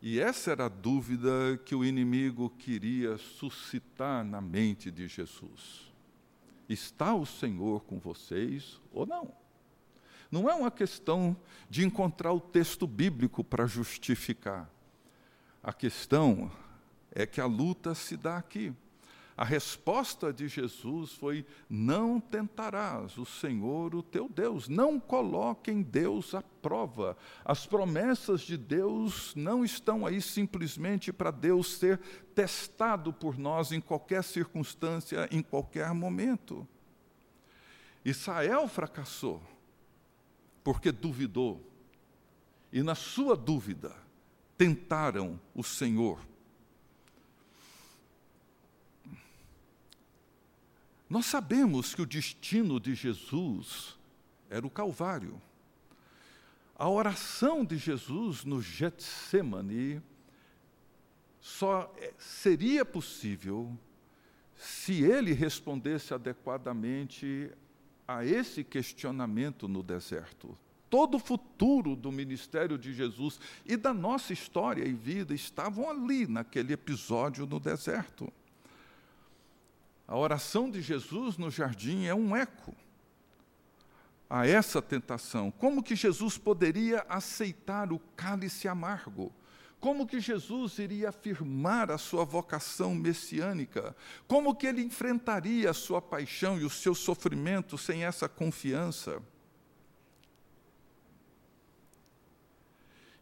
E 0.01 0.21
essa 0.21 0.53
era 0.53 0.67
a 0.67 0.69
dúvida 0.69 1.61
que 1.65 1.75
o 1.75 1.85
inimigo 1.85 2.51
queria 2.51 3.17
suscitar 3.19 4.25
na 4.25 4.41
mente 4.41 4.91
de 4.91 5.09
Jesus. 5.09 5.93
Está 6.69 7.15
o 7.15 7.25
Senhor 7.25 7.83
com 7.85 7.99
vocês 7.99 8.81
ou 8.93 9.07
não? 9.07 9.46
Não 10.31 10.49
é 10.49 10.55
uma 10.55 10.71
questão 10.71 11.37
de 11.69 11.85
encontrar 11.85 12.33
o 12.33 12.41
texto 12.41 12.87
bíblico 12.87 13.45
para 13.45 13.67
justificar. 13.67 14.71
A 15.63 15.73
questão 15.73 16.51
é 17.11 17.27
que 17.27 17.41
a 17.41 17.47
luta 17.47 17.95
se 17.95 18.17
dá 18.17 18.37
aqui. 18.37 18.73
A 19.37 19.45
resposta 19.45 20.33
de 20.33 20.49
Jesus 20.49 21.13
foi: 21.13 21.45
Não 21.69 22.19
tentarás 22.19 23.19
o 23.19 23.27
Senhor, 23.27 23.95
o 23.95 24.03
teu 24.03 24.29
Deus. 24.29 24.67
Não 24.67 24.99
coloque 24.99 25.71
em 25.71 25.83
Deus 25.83 26.35
à 26.35 26.43
prova. 26.63 27.17
As 27.45 27.67
promessas 27.67 28.41
de 28.41 28.57
Deus 28.57 29.35
não 29.35 29.63
estão 29.63 30.07
aí 30.07 30.23
simplesmente 30.23 31.13
para 31.13 31.31
Deus 31.31 31.77
ser 31.77 32.01
testado 32.35 33.13
por 33.13 33.37
nós 33.37 33.73
em 33.73 33.81
qualquer 33.81 34.25
circunstância, 34.25 35.29
em 35.31 35.43
qualquer 35.43 35.93
momento. 35.93 36.67
Israel 38.03 38.67
fracassou 38.69 39.43
porque 40.67 40.91
duvidou. 40.91 41.65
E 42.73 42.83
na 42.83 42.97
sua 42.97 43.37
dúvida, 43.37 43.95
tentaram 44.59 45.39
o 45.55 45.63
Senhor. 45.63 46.19
Nós 51.09 51.27
sabemos 51.27 51.95
que 51.95 52.03
o 52.03 52.07
destino 52.07 52.81
de 52.81 52.97
Jesus 52.97 53.97
era 54.51 54.67
o 54.67 54.71
Calvário. 54.71 55.41
A 56.75 56.89
oração 56.89 57.65
de 57.65 57.79
Jesus 57.79 58.45
no 58.45 58.61
Getsemane 58.61 60.03
só 61.41 61.95
seria 62.19 62.85
possível 62.85 63.79
se 64.57 65.05
ele 65.05 65.33
respondesse 65.33 66.13
adequadamente 66.13 67.53
a 68.07 68.25
esse 68.25 68.63
questionamento 68.63 69.67
no 69.67 69.83
deserto. 69.83 70.57
Todo 70.89 71.17
o 71.17 71.21
futuro 71.21 71.97
do 71.97 72.13
ministério 72.13 72.79
de 72.79 72.93
Jesus 72.93 73.41
e 73.65 73.77
da 73.77 73.93
nossa 73.93 74.33
história 74.33 74.85
e 74.85 74.93
vida 74.93 75.35
estavam 75.35 75.91
ali, 75.91 76.27
naquele 76.27 76.73
episódio 76.73 77.47
no 77.47 77.59
deserto. 77.59 78.33
A 80.07 80.17
oração 80.17 80.71
de 80.71 80.81
Jesus 80.81 81.37
no 81.37 81.51
jardim 81.51 82.05
é 82.05 82.15
um 82.15 82.37
eco 82.37 82.75
a 84.29 84.47
essa 84.47 84.83
tentação. 84.83 85.51
Como 85.51 85.83
que 85.83 85.95
Jesus 85.95 86.37
poderia 86.37 87.05
aceitar 87.09 87.93
o 87.93 87.99
cálice 88.17 88.69
amargo? 88.69 89.33
Como 89.81 90.07
que 90.07 90.19
Jesus 90.19 90.79
iria 90.79 91.11
afirmar 91.11 91.91
a 91.91 91.99
sua 91.99 92.25
vocação 92.25 92.95
messiânica? 92.95 93.95
Como 94.27 94.55
que 94.55 94.67
ele 94.67 94.83
enfrentaria 94.83 95.71
a 95.71 95.75
sua 95.75 96.01
paixão 96.01 96.59
e 96.59 96.65
o 96.65 96.71
seu 96.71 96.95
sofrimento 96.95 97.77
sem 97.77 98.05
essa 98.05 98.29
confiança? 98.29 99.23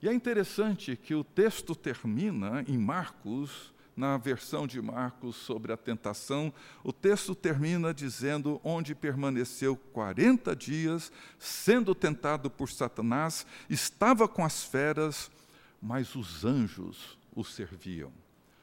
E 0.01 0.09
é 0.09 0.13
interessante 0.13 0.97
que 0.97 1.15
o 1.15 1.25
texto 1.25 1.75
termina 1.75 2.63
em 2.69 2.77
Marcos, 2.77 3.73
na 3.97 4.19
versão 4.19 4.67
de 4.67 4.81
Marcos 4.83 5.37
sobre 5.37 5.73
a 5.73 5.77
tentação, 5.77 6.53
o 6.83 6.93
texto 6.93 7.35
termina 7.35 7.95
dizendo: 7.95 8.61
onde 8.63 8.95
permaneceu 8.95 9.77
40 9.77 10.55
dias, 10.55 11.13
sendo 11.39 11.95
tentado 11.95 12.51
por 12.51 12.69
Satanás, 12.71 13.47
estava 13.71 14.29
com 14.29 14.45
as 14.45 14.63
feras, 14.63 15.31
mas 15.85 16.15
os 16.15 16.47
anjos 16.47 17.19
o 17.37 17.45
serviam. 17.45 18.11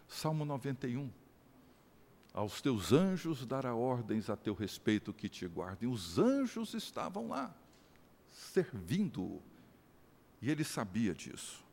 Salmo 0.08 0.44
91. 0.44 1.08
Aos 2.34 2.62
teus 2.62 2.92
anjos 2.92 3.46
dará 3.46 3.76
ordens 3.76 4.28
a 4.28 4.36
teu 4.36 4.56
respeito 4.56 5.14
que 5.14 5.30
te 5.30 5.46
guardem. 5.46 5.88
Os 5.88 6.18
anjos 6.18 6.74
estavam 6.74 7.28
lá, 7.28 7.56
servindo-o. 8.32 9.40
E 10.42 10.50
ele 10.50 10.64
sabia 10.64 11.14
disso. 11.14 11.64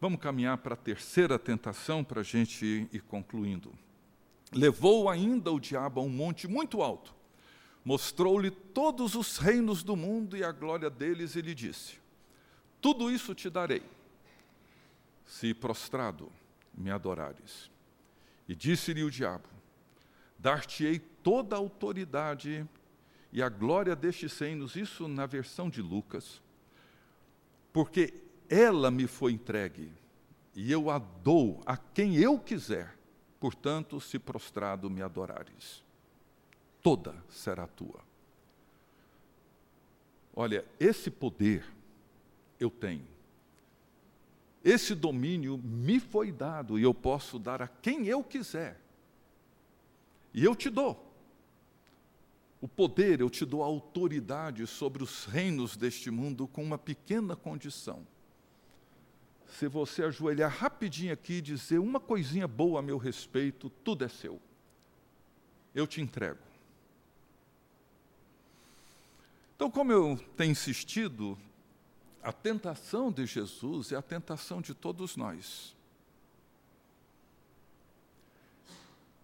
Vamos 0.00 0.18
caminhar 0.18 0.58
para 0.58 0.74
a 0.74 0.76
terceira 0.76 1.38
tentação 1.38 2.02
para 2.02 2.22
a 2.22 2.24
gente 2.24 2.88
ir 2.92 3.02
concluindo. 3.02 3.72
Levou 4.50 5.08
ainda 5.08 5.52
o 5.52 5.60
diabo 5.60 6.00
a 6.00 6.02
um 6.02 6.08
monte 6.08 6.48
muito 6.48 6.82
alto, 6.82 7.14
mostrou-lhe 7.84 8.50
todos 8.50 9.14
os 9.14 9.38
reinos 9.38 9.84
do 9.84 9.94
mundo 9.94 10.36
e 10.36 10.42
a 10.42 10.50
glória 10.50 10.90
deles, 10.90 11.36
e 11.36 11.40
lhe 11.40 11.54
disse: 11.54 12.00
Tudo 12.80 13.08
isso 13.08 13.36
te 13.36 13.48
darei 13.48 13.82
se 15.32 15.54
prostrado 15.54 16.30
me 16.74 16.90
adorares. 16.90 17.70
E 18.46 18.54
disse-lhe 18.54 19.02
o 19.02 19.10
diabo: 19.10 19.48
Dar-te-ei 20.38 20.98
toda 20.98 21.56
a 21.56 21.58
autoridade 21.58 22.68
e 23.32 23.42
a 23.42 23.48
glória 23.48 23.96
destes 23.96 24.38
reinos, 24.38 24.76
isso 24.76 25.08
na 25.08 25.24
versão 25.24 25.70
de 25.70 25.80
Lucas, 25.80 26.42
porque 27.72 28.12
ela 28.46 28.90
me 28.90 29.06
foi 29.06 29.32
entregue, 29.32 29.90
e 30.54 30.70
eu 30.70 30.90
a 30.90 30.98
dou 30.98 31.62
a 31.64 31.78
quem 31.78 32.16
eu 32.16 32.38
quiser. 32.38 32.94
Portanto, 33.40 34.00
se 34.02 34.18
prostrado 34.18 34.90
me 34.90 35.00
adorares, 35.00 35.82
toda 36.82 37.16
será 37.30 37.66
tua. 37.66 38.00
Olha, 40.36 40.64
esse 40.78 41.10
poder 41.10 41.64
eu 42.60 42.70
tenho. 42.70 43.11
Esse 44.64 44.94
domínio 44.94 45.58
me 45.58 45.98
foi 45.98 46.30
dado 46.30 46.78
e 46.78 46.82
eu 46.82 46.94
posso 46.94 47.38
dar 47.38 47.60
a 47.62 47.68
quem 47.68 48.06
eu 48.06 48.22
quiser. 48.22 48.80
E 50.32 50.44
eu 50.44 50.54
te 50.54 50.70
dou. 50.70 51.12
O 52.60 52.68
poder, 52.68 53.20
eu 53.20 53.28
te 53.28 53.44
dou 53.44 53.62
a 53.62 53.66
autoridade 53.66 54.66
sobre 54.66 55.02
os 55.02 55.24
reinos 55.24 55.76
deste 55.76 56.10
mundo 56.10 56.46
com 56.46 56.62
uma 56.62 56.78
pequena 56.78 57.34
condição 57.34 58.06
se 59.52 59.68
você 59.68 60.02
ajoelhar 60.02 60.50
rapidinho 60.50 61.12
aqui 61.12 61.34
e 61.34 61.42
dizer 61.42 61.78
uma 61.78 62.00
coisinha 62.00 62.48
boa 62.48 62.80
a 62.80 62.82
meu 62.82 62.96
respeito, 62.96 63.68
tudo 63.84 64.04
é 64.04 64.08
seu. 64.08 64.40
Eu 65.74 65.86
te 65.86 66.00
entrego. 66.00 66.40
Então, 69.54 69.70
como 69.70 69.92
eu 69.92 70.18
tenho 70.36 70.52
insistido, 70.52 71.38
a 72.22 72.32
tentação 72.32 73.10
de 73.10 73.26
Jesus 73.26 73.92
é 73.92 73.96
a 73.96 74.02
tentação 74.02 74.60
de 74.60 74.74
todos 74.74 75.16
nós. 75.16 75.74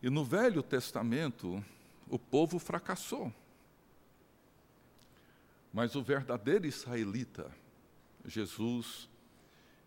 E 0.02 0.10
no 0.10 0.24
Velho 0.24 0.62
Testamento, 0.62 1.64
o 2.08 2.18
povo 2.18 2.58
fracassou. 2.58 3.32
Mas 5.72 5.94
o 5.94 6.02
verdadeiro 6.02 6.66
israelita, 6.66 7.50
Jesus, 8.24 9.08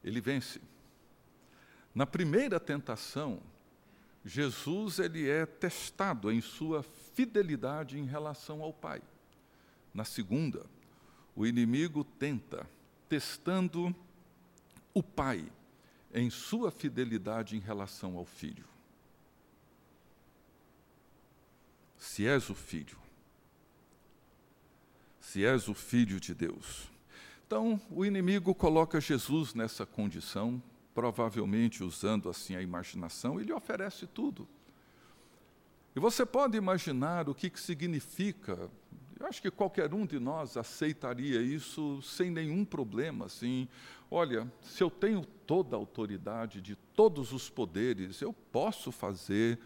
ele 0.03 0.22
vence. 0.22 0.62
Na 1.93 2.05
primeira 2.05 2.59
tentação, 2.59 3.41
Jesus 4.24 4.99
ele 4.99 5.28
é 5.28 5.45
testado 5.45 6.32
em 6.32 6.39
sua 6.39 6.84
fidelidade 6.84 7.97
em 7.97 8.05
relação 8.05 8.62
ao 8.62 8.72
Pai. 8.72 9.01
Na 9.93 10.05
segunda, 10.05 10.66
o 11.36 11.45
inimigo 11.45 12.03
tenta, 12.03 12.68
testando 13.12 13.93
o 14.93 15.03
Pai 15.03 15.51
em 16.14 16.30
sua 16.30 16.72
fidelidade 16.72 17.57
em 17.57 17.59
relação 17.59 18.16
ao 18.16 18.24
Filho. 18.24 18.64
Se 21.97 22.26
és 22.26 22.49
o 22.49 22.55
Filho, 22.55 22.97
se 25.20 25.43
és 25.43 25.68
o 25.68 25.74
Filho 25.74 26.22
de 26.22 26.34
Deus, 26.34 26.89
então, 27.45 27.82
o 27.89 28.05
inimigo 28.05 28.55
coloca 28.55 29.01
Jesus 29.01 29.53
nessa 29.53 29.86
condição, 29.86 30.64
provavelmente 30.95 31.84
usando 31.84 32.30
assim 32.30 32.55
a 32.55 32.62
imaginação, 32.62 33.41
e 33.41 33.43
lhe 33.43 33.51
oferece 33.51 34.07
tudo. 34.07 34.47
E 35.93 35.99
você 35.99 36.26
pode 36.26 36.55
imaginar 36.55 37.28
o 37.28 37.36
que, 37.36 37.49
que 37.49 37.59
significa. 37.59 38.72
Eu 39.22 39.28
acho 39.28 39.40
que 39.40 39.52
qualquer 39.52 39.94
um 39.94 40.04
de 40.04 40.20
nós 40.20 40.58
aceitaria 40.58 41.40
isso 41.44 42.02
sem 42.02 42.32
nenhum 42.32 42.66
problema. 42.66 43.26
Assim, 43.26 43.68
olha, 44.10 44.52
se 44.62 44.84
eu 44.84 44.90
tenho 44.90 45.24
toda 45.46 45.76
a 45.76 45.80
autoridade 45.80 46.60
de 46.60 46.76
todos 46.76 47.32
os 47.32 47.48
poderes, 47.48 48.20
eu 48.20 48.34
posso 48.34 48.92
fazer 48.92 49.60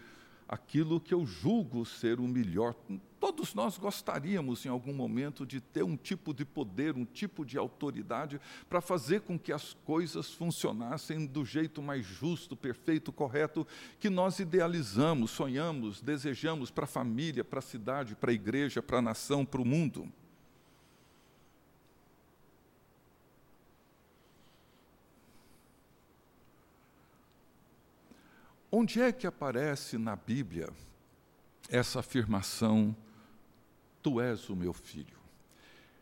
aquilo 0.48 1.00
que 1.00 1.14
eu 1.14 1.26
julgo 1.26 1.86
ser 1.86 2.20
o 2.20 2.28
melhor. 2.28 2.76
Todos 3.20 3.54
nós 3.54 3.78
gostaríamos, 3.78 4.66
em 4.66 4.70
algum 4.70 4.94
momento, 4.94 5.46
de 5.46 5.60
ter 5.60 5.84
um 5.84 5.98
tipo 5.98 6.34
de 6.34 6.46
poder, 6.46 6.96
um 6.96 7.06
tipo 7.06 7.44
de 7.44 7.58
autoridade 7.58 8.40
para 8.70 8.82
fazer 8.82 9.22
com 9.22 9.38
que 9.40 9.52
as 9.52 9.74
coisas 9.86 10.32
funcionassem 10.32 11.26
do 11.26 11.44
jeito 11.44 11.82
mais 11.82 12.06
justo, 12.06 12.56
perfeito, 12.56 13.12
correto 13.12 13.66
que 14.00 14.10
nós 14.10 14.40
idealizamos, 14.40 15.32
sonhamos, 15.32 16.02
desejamos 16.02 16.70
para 16.70 16.84
a 16.84 16.88
família, 16.88 17.44
para 17.44 17.60
a 17.60 17.64
cidade, 17.64 18.16
para 18.16 18.32
a 18.32 18.34
igreja, 18.34 18.82
para 18.84 19.00
a 19.00 19.02
nação, 19.02 19.44
para 19.44 19.62
o 19.62 19.66
mundo. 19.66 20.12
Onde 28.78 29.02
é 29.02 29.10
que 29.10 29.26
aparece 29.26 29.98
na 29.98 30.18
Bíblia 30.18 30.68
essa 31.70 32.02
afirmação, 32.02 32.94
Tu 34.04 34.20
és 34.20 34.50
o 34.50 34.56
meu 34.56 34.74
filho? 34.74 35.18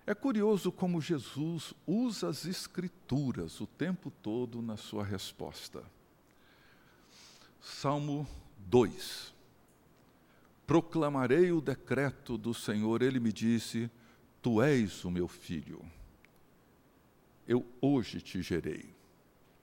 É 0.08 0.16
curioso 0.16 0.72
como 0.72 1.00
Jesus 1.00 1.76
usa 1.86 2.30
as 2.30 2.48
Escrituras 2.48 3.62
o 3.62 3.68
tempo 3.68 4.10
todo 4.10 4.60
na 4.60 4.76
sua 4.76 5.04
resposta. 5.04 5.84
Salmo 7.62 8.28
2. 8.58 9.36
Proclamarei 10.66 11.52
o 11.52 11.62
decreto 11.62 12.40
do 12.40 12.56
Senhor, 12.56 13.04
ele 13.04 13.20
me 13.20 13.32
disse: 13.32 13.88
Tu 14.42 14.64
és 14.64 15.06
o 15.06 15.12
meu 15.12 15.28
filho. 15.28 15.80
Eu 17.48 17.64
hoje 17.80 18.20
te 18.20 18.42
gerei. 18.42 18.96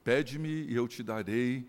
Pede-me 0.04 0.62
e 0.62 0.76
eu 0.76 0.86
te 0.86 1.02
darei 1.02 1.68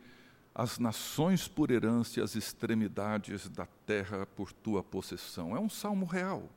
as 0.54 0.78
nações 0.78 1.48
por 1.48 1.72
herança 1.72 2.20
e 2.20 2.24
as 2.24 2.36
extremidades 2.36 3.48
da 3.48 3.66
terra 3.86 4.26
por 4.26 4.52
tua 4.52 4.84
possessão. 4.84 5.56
É 5.56 5.60
um 5.60 5.70
salmo 5.70 6.06
real. 6.06 6.50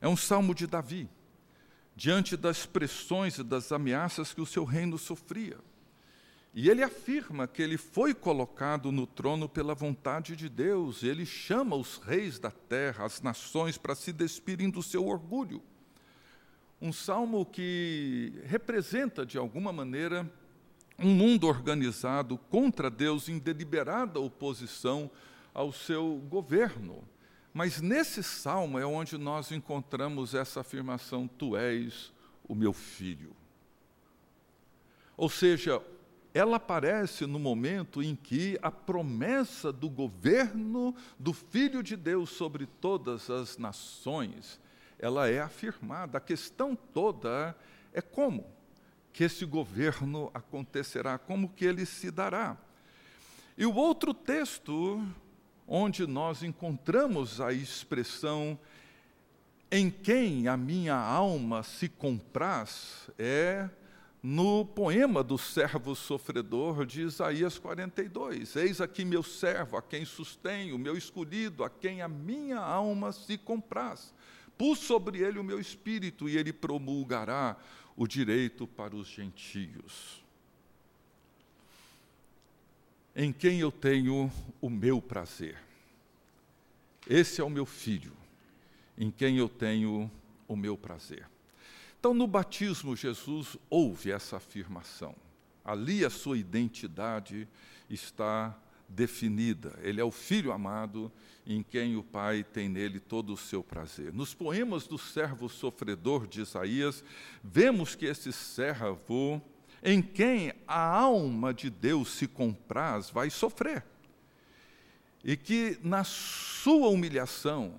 É 0.00 0.08
um 0.08 0.16
salmo 0.16 0.54
de 0.54 0.66
Davi, 0.66 1.08
diante 1.94 2.36
das 2.36 2.64
pressões 2.64 3.36
e 3.38 3.42
das 3.42 3.70
ameaças 3.72 4.32
que 4.32 4.40
o 4.40 4.46
seu 4.46 4.64
reino 4.64 4.96
sofria. 4.96 5.58
E 6.52 6.68
ele 6.68 6.82
afirma 6.82 7.46
que 7.46 7.62
ele 7.62 7.76
foi 7.76 8.12
colocado 8.12 8.90
no 8.90 9.06
trono 9.06 9.48
pela 9.48 9.74
vontade 9.74 10.34
de 10.34 10.48
Deus, 10.48 11.02
ele 11.02 11.24
chama 11.24 11.76
os 11.76 11.98
reis 11.98 12.38
da 12.38 12.50
terra, 12.50 13.04
as 13.04 13.20
nações, 13.20 13.78
para 13.78 13.94
se 13.94 14.12
despirem 14.12 14.68
do 14.68 14.82
seu 14.82 15.06
orgulho. 15.06 15.62
Um 16.80 16.92
salmo 16.92 17.44
que 17.44 18.32
representa, 18.46 19.24
de 19.24 19.36
alguma 19.36 19.72
maneira, 19.72 20.28
um 21.00 21.14
mundo 21.14 21.46
organizado 21.46 22.36
contra 22.36 22.90
Deus 22.90 23.28
em 23.28 23.38
deliberada 23.38 24.20
oposição 24.20 25.10
ao 25.54 25.72
seu 25.72 26.16
governo. 26.28 27.02
Mas 27.52 27.80
nesse 27.80 28.22
salmo 28.22 28.78
é 28.78 28.84
onde 28.84 29.16
nós 29.16 29.50
encontramos 29.50 30.34
essa 30.34 30.60
afirmação: 30.60 31.26
Tu 31.26 31.56
és 31.56 32.12
o 32.46 32.54
meu 32.54 32.72
filho. 32.72 33.34
Ou 35.16 35.28
seja, 35.28 35.82
ela 36.32 36.56
aparece 36.56 37.26
no 37.26 37.38
momento 37.38 38.02
em 38.02 38.14
que 38.14 38.58
a 38.62 38.70
promessa 38.70 39.72
do 39.72 39.88
governo 39.88 40.94
do 41.18 41.32
Filho 41.32 41.82
de 41.82 41.96
Deus 41.96 42.30
sobre 42.30 42.66
todas 42.66 43.28
as 43.28 43.58
nações, 43.58 44.60
ela 44.98 45.28
é 45.28 45.40
afirmada. 45.40 46.18
A 46.18 46.20
questão 46.20 46.76
toda 46.76 47.56
é 47.92 48.00
como 48.00 48.46
que 49.12 49.24
esse 49.24 49.44
governo 49.44 50.30
acontecerá, 50.32 51.18
como 51.18 51.48
que 51.48 51.64
ele 51.64 51.84
se 51.84 52.10
dará. 52.10 52.56
E 53.56 53.66
o 53.66 53.74
outro 53.74 54.14
texto, 54.14 55.04
onde 55.66 56.06
nós 56.06 56.42
encontramos 56.42 57.40
a 57.40 57.52
expressão 57.52 58.58
em 59.70 59.90
quem 59.90 60.48
a 60.48 60.56
minha 60.56 60.96
alma 60.96 61.62
se 61.62 61.88
compraz, 61.88 63.10
é 63.18 63.68
no 64.22 64.66
poema 64.66 65.22
do 65.22 65.38
servo 65.38 65.94
sofredor 65.94 66.84
de 66.84 67.02
Isaías 67.02 67.58
42. 67.58 68.56
Eis 68.56 68.80
aqui 68.80 69.04
meu 69.04 69.22
servo, 69.22 69.76
a 69.76 69.82
quem 69.82 70.04
sustenho, 70.04 70.78
meu 70.78 70.96
escolhido, 70.96 71.64
a 71.64 71.70
quem 71.70 72.02
a 72.02 72.08
minha 72.08 72.58
alma 72.58 73.12
se 73.12 73.38
compraz. 73.38 74.12
Pus 74.60 74.80
sobre 74.80 75.20
ele 75.20 75.38
o 75.38 75.42
meu 75.42 75.58
espírito 75.58 76.28
e 76.28 76.36
ele 76.36 76.52
promulgará 76.52 77.56
o 77.96 78.06
direito 78.06 78.66
para 78.66 78.94
os 78.94 79.08
gentios, 79.08 80.22
em 83.16 83.32
quem 83.32 83.60
eu 83.60 83.72
tenho 83.72 84.30
o 84.60 84.68
meu 84.68 85.00
prazer. 85.00 85.56
Esse 87.08 87.40
é 87.40 87.44
o 87.44 87.48
meu 87.48 87.64
filho, 87.64 88.12
em 88.98 89.10
quem 89.10 89.38
eu 89.38 89.48
tenho 89.48 90.10
o 90.46 90.54
meu 90.54 90.76
prazer. 90.76 91.26
Então, 91.98 92.12
no 92.12 92.26
batismo, 92.26 92.94
Jesus 92.94 93.56
ouve 93.70 94.12
essa 94.12 94.36
afirmação. 94.36 95.16
Ali 95.64 96.04
a 96.04 96.10
sua 96.10 96.36
identidade 96.36 97.48
está 97.88 98.54
definida. 98.90 99.78
Ele 99.82 100.00
é 100.00 100.04
o 100.04 100.10
filho 100.10 100.52
amado 100.52 101.10
em 101.46 101.62
quem 101.62 101.96
o 101.96 102.02
Pai 102.02 102.44
tem 102.44 102.68
nele 102.68 103.00
todo 103.00 103.32
o 103.32 103.36
seu 103.36 103.62
prazer. 103.62 104.12
Nos 104.12 104.34
poemas 104.34 104.86
do 104.86 104.98
servo 104.98 105.48
sofredor 105.48 106.26
de 106.26 106.40
Isaías, 106.40 107.02
vemos 107.42 107.94
que 107.94 108.04
esse 108.04 108.32
servo, 108.32 109.40
em 109.82 110.02
quem 110.02 110.52
a 110.66 110.80
alma 110.80 111.54
de 111.54 111.70
Deus 111.70 112.10
se 112.10 112.26
compraz, 112.26 113.08
vai 113.08 113.30
sofrer. 113.30 113.84
E 115.24 115.36
que 115.36 115.78
na 115.82 116.04
sua 116.04 116.88
humilhação 116.88 117.74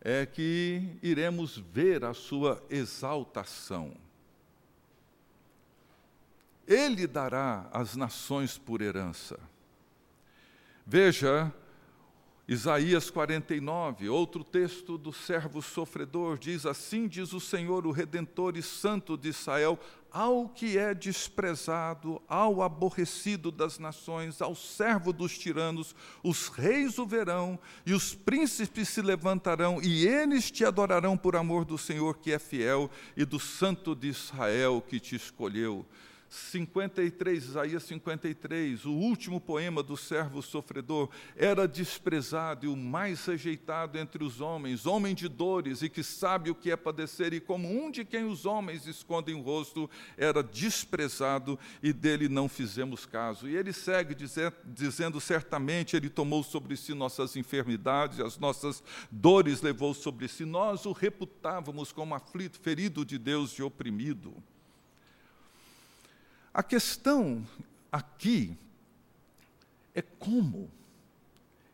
é 0.00 0.24
que 0.26 0.82
iremos 1.02 1.56
ver 1.56 2.04
a 2.04 2.14
sua 2.14 2.64
exaltação. 2.70 3.94
ele 6.68 7.06
dará 7.06 7.66
as 7.72 7.96
nações 7.96 8.58
por 8.58 8.82
herança. 8.82 9.40
Veja, 10.90 11.52
Isaías 12.48 13.10
49, 13.10 14.08
outro 14.08 14.42
texto 14.42 14.96
do 14.96 15.12
servo 15.12 15.60
sofredor, 15.60 16.38
diz 16.38 16.64
assim: 16.64 17.06
diz 17.06 17.34
o 17.34 17.40
Senhor, 17.40 17.86
o 17.86 17.90
Redentor 17.90 18.56
e 18.56 18.62
Santo 18.62 19.14
de 19.14 19.28
Israel, 19.28 19.78
ao 20.10 20.48
que 20.48 20.78
é 20.78 20.94
desprezado, 20.94 22.22
ao 22.26 22.62
aborrecido 22.62 23.52
das 23.52 23.78
nações, 23.78 24.40
ao 24.40 24.54
servo 24.54 25.12
dos 25.12 25.36
tiranos, 25.36 25.94
os 26.22 26.48
reis 26.48 26.98
o 26.98 27.04
verão 27.04 27.58
e 27.84 27.92
os 27.92 28.14
príncipes 28.14 28.88
se 28.88 29.02
levantarão, 29.02 29.82
e 29.82 30.06
eles 30.06 30.50
te 30.50 30.64
adorarão 30.64 31.18
por 31.18 31.36
amor 31.36 31.66
do 31.66 31.76
Senhor 31.76 32.16
que 32.16 32.32
é 32.32 32.38
fiel 32.38 32.90
e 33.14 33.26
do 33.26 33.38
Santo 33.38 33.94
de 33.94 34.08
Israel 34.08 34.82
que 34.88 34.98
te 34.98 35.14
escolheu. 35.14 35.84
53, 36.28 37.44
Isaías 37.44 37.82
53, 37.84 38.84
o 38.84 38.92
último 38.92 39.40
poema 39.40 39.82
do 39.82 39.96
servo 39.96 40.42
sofredor, 40.42 41.08
era 41.36 41.66
desprezado 41.66 42.66
e 42.66 42.68
o 42.68 42.76
mais 42.76 43.24
rejeitado 43.24 43.98
entre 43.98 44.22
os 44.22 44.40
homens, 44.40 44.86
homem 44.86 45.14
de 45.14 45.28
dores 45.28 45.82
e 45.82 45.88
que 45.88 46.02
sabe 46.02 46.50
o 46.50 46.54
que 46.54 46.70
é 46.70 46.76
padecer, 46.76 47.32
e 47.32 47.40
como 47.40 47.68
um 47.68 47.90
de 47.90 48.04
quem 48.04 48.24
os 48.24 48.44
homens 48.44 48.86
escondem 48.86 49.34
o 49.34 49.40
rosto, 49.40 49.88
era 50.16 50.42
desprezado 50.42 51.58
e 51.82 51.92
dele 51.92 52.28
não 52.28 52.48
fizemos 52.48 53.06
caso. 53.06 53.48
E 53.48 53.56
ele 53.56 53.72
segue 53.72 54.14
dizer, 54.14 54.52
dizendo: 54.64 55.20
certamente 55.20 55.96
ele 55.96 56.10
tomou 56.10 56.42
sobre 56.42 56.76
si 56.76 56.94
nossas 56.94 57.36
enfermidades, 57.36 58.20
as 58.20 58.38
nossas 58.38 58.82
dores 59.10 59.62
levou 59.62 59.94
sobre 59.94 60.28
si, 60.28 60.44
nós 60.44 60.84
o 60.86 60.92
reputávamos 60.92 61.92
como 61.92 62.14
aflito, 62.14 62.58
ferido 62.60 63.04
de 63.04 63.18
Deus 63.18 63.52
e 63.52 63.62
oprimido. 63.62 64.34
A 66.52 66.62
questão 66.62 67.46
aqui 67.90 68.56
é 69.94 70.02
como 70.02 70.70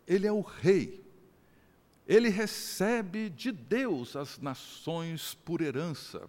ele 0.06 0.26
é 0.26 0.32
o 0.32 0.40
rei. 0.40 1.02
Ele 2.06 2.28
recebe 2.28 3.30
de 3.30 3.50
Deus 3.50 4.14
as 4.14 4.38
nações 4.38 5.34
por 5.34 5.60
herança. 5.62 6.28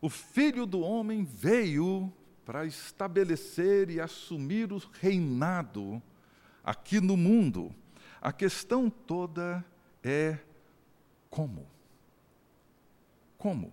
O 0.00 0.08
filho 0.08 0.66
do 0.66 0.80
homem 0.80 1.24
veio 1.24 2.12
para 2.44 2.66
estabelecer 2.66 3.88
e 3.88 4.00
assumir 4.00 4.72
o 4.72 4.82
reinado 5.00 6.02
aqui 6.64 7.00
no 7.00 7.16
mundo. 7.16 7.72
A 8.20 8.32
questão 8.32 8.90
toda 8.90 9.64
é 10.02 10.38
como? 11.30 11.66
Como? 13.38 13.72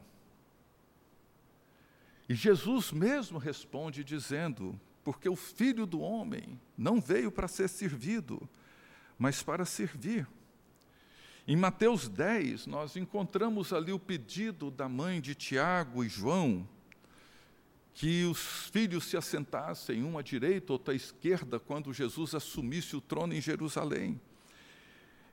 E 2.30 2.36
Jesus 2.36 2.92
mesmo 2.92 3.40
responde 3.40 4.04
dizendo: 4.04 4.80
Porque 5.04 5.28
o 5.28 5.36
filho 5.36 5.88
do 5.88 6.00
homem 6.00 6.62
não 6.78 7.02
veio 7.02 7.32
para 7.32 7.48
ser 7.48 7.68
servido, 7.68 8.48
mas 9.18 9.42
para 9.42 9.66
servir. 9.66 10.28
Em 11.48 11.56
Mateus 11.56 12.08
10, 12.08 12.68
nós 12.68 12.96
encontramos 12.96 13.74
ali 13.74 13.92
o 13.92 13.98
pedido 13.98 14.70
da 14.70 14.88
mãe 14.88 15.20
de 15.20 15.34
Tiago 15.34 16.04
e 16.04 16.08
João, 16.08 16.70
que 17.96 18.24
os 18.26 18.70
filhos 18.70 19.06
se 19.06 19.18
assentassem, 19.18 20.04
um 20.04 20.16
à 20.16 20.22
direita, 20.22 20.72
outro 20.72 20.94
à 20.94 20.96
esquerda, 20.96 21.60
quando 21.60 21.92
Jesus 21.92 22.36
assumisse 22.36 22.96
o 22.96 23.02
trono 23.02 23.34
em 23.34 23.42
Jerusalém. 23.42 24.22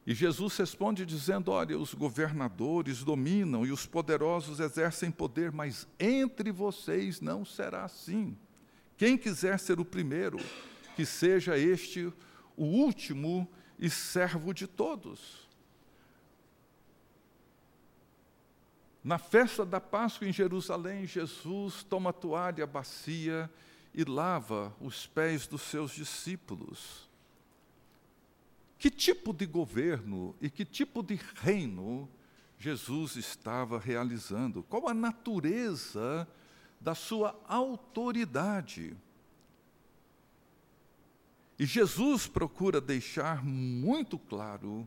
E 0.07 0.15
Jesus 0.15 0.57
responde 0.57 1.05
dizendo: 1.05 1.51
Olha, 1.51 1.77
os 1.77 1.93
governadores 1.93 3.03
dominam 3.03 3.67
e 3.67 3.73
os 3.73 3.85
poderosos 3.85 4.61
exercem 4.61 5.11
poder, 5.11 5.51
mas 5.51 5.89
entre 5.99 6.53
vocês 6.53 7.21
não 7.21 7.45
será 7.45 7.85
assim. 7.85 8.37
Quem 8.97 9.19
quiser 9.19 9.59
ser 9.59 9.81
o 9.81 9.85
primeiro, 9.85 10.39
que 10.95 11.05
seja 11.05 11.59
este 11.59 12.13
o 12.57 12.65
último 12.65 13.49
e 13.79 13.91
servo 13.91 14.55
de 14.55 14.67
todos. 14.67 15.45
Na 19.03 19.19
festa 19.19 19.65
da 19.65 19.81
Páscoa 19.81 20.27
em 20.27 20.33
Jerusalém, 20.33 21.07
Jesus 21.07 21.83
toma 21.83 22.11
a 22.11 22.13
toalha, 22.13 22.67
bacia 22.67 23.51
e 23.93 24.05
lava 24.05 24.75
os 24.81 25.07
pés 25.07 25.47
dos 25.47 25.63
seus 25.63 25.93
discípulos. 25.93 27.06
Que 28.87 28.91
tipo 28.91 29.32
de 29.32 29.47
governo 29.47 30.37
e 30.41 30.49
que 30.49 30.64
tipo 30.64 31.03
de 31.03 31.18
reino 31.43 32.09
Jesus 32.57 33.16
estava 33.16 33.80
realizando? 33.80 34.62
Qual 34.62 34.89
a 34.89 34.95
natureza 34.95 36.24
da 36.80 36.95
sua 36.95 37.37
autoridade? 37.49 38.97
E 41.59 41.66
Jesus 41.66 42.28
procura 42.28 42.80
deixar 42.80 43.45
muito 43.45 44.16
claro 44.20 44.87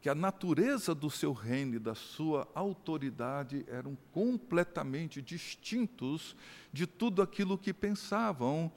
que 0.00 0.08
a 0.08 0.14
natureza 0.14 0.92
do 0.92 1.08
seu 1.08 1.32
reino 1.32 1.76
e 1.76 1.78
da 1.78 1.94
sua 1.94 2.48
autoridade 2.52 3.64
eram 3.68 3.96
completamente 4.10 5.22
distintos 5.22 6.34
de 6.72 6.84
tudo 6.84 7.22
aquilo 7.22 7.56
que 7.56 7.72
pensavam 7.72 8.72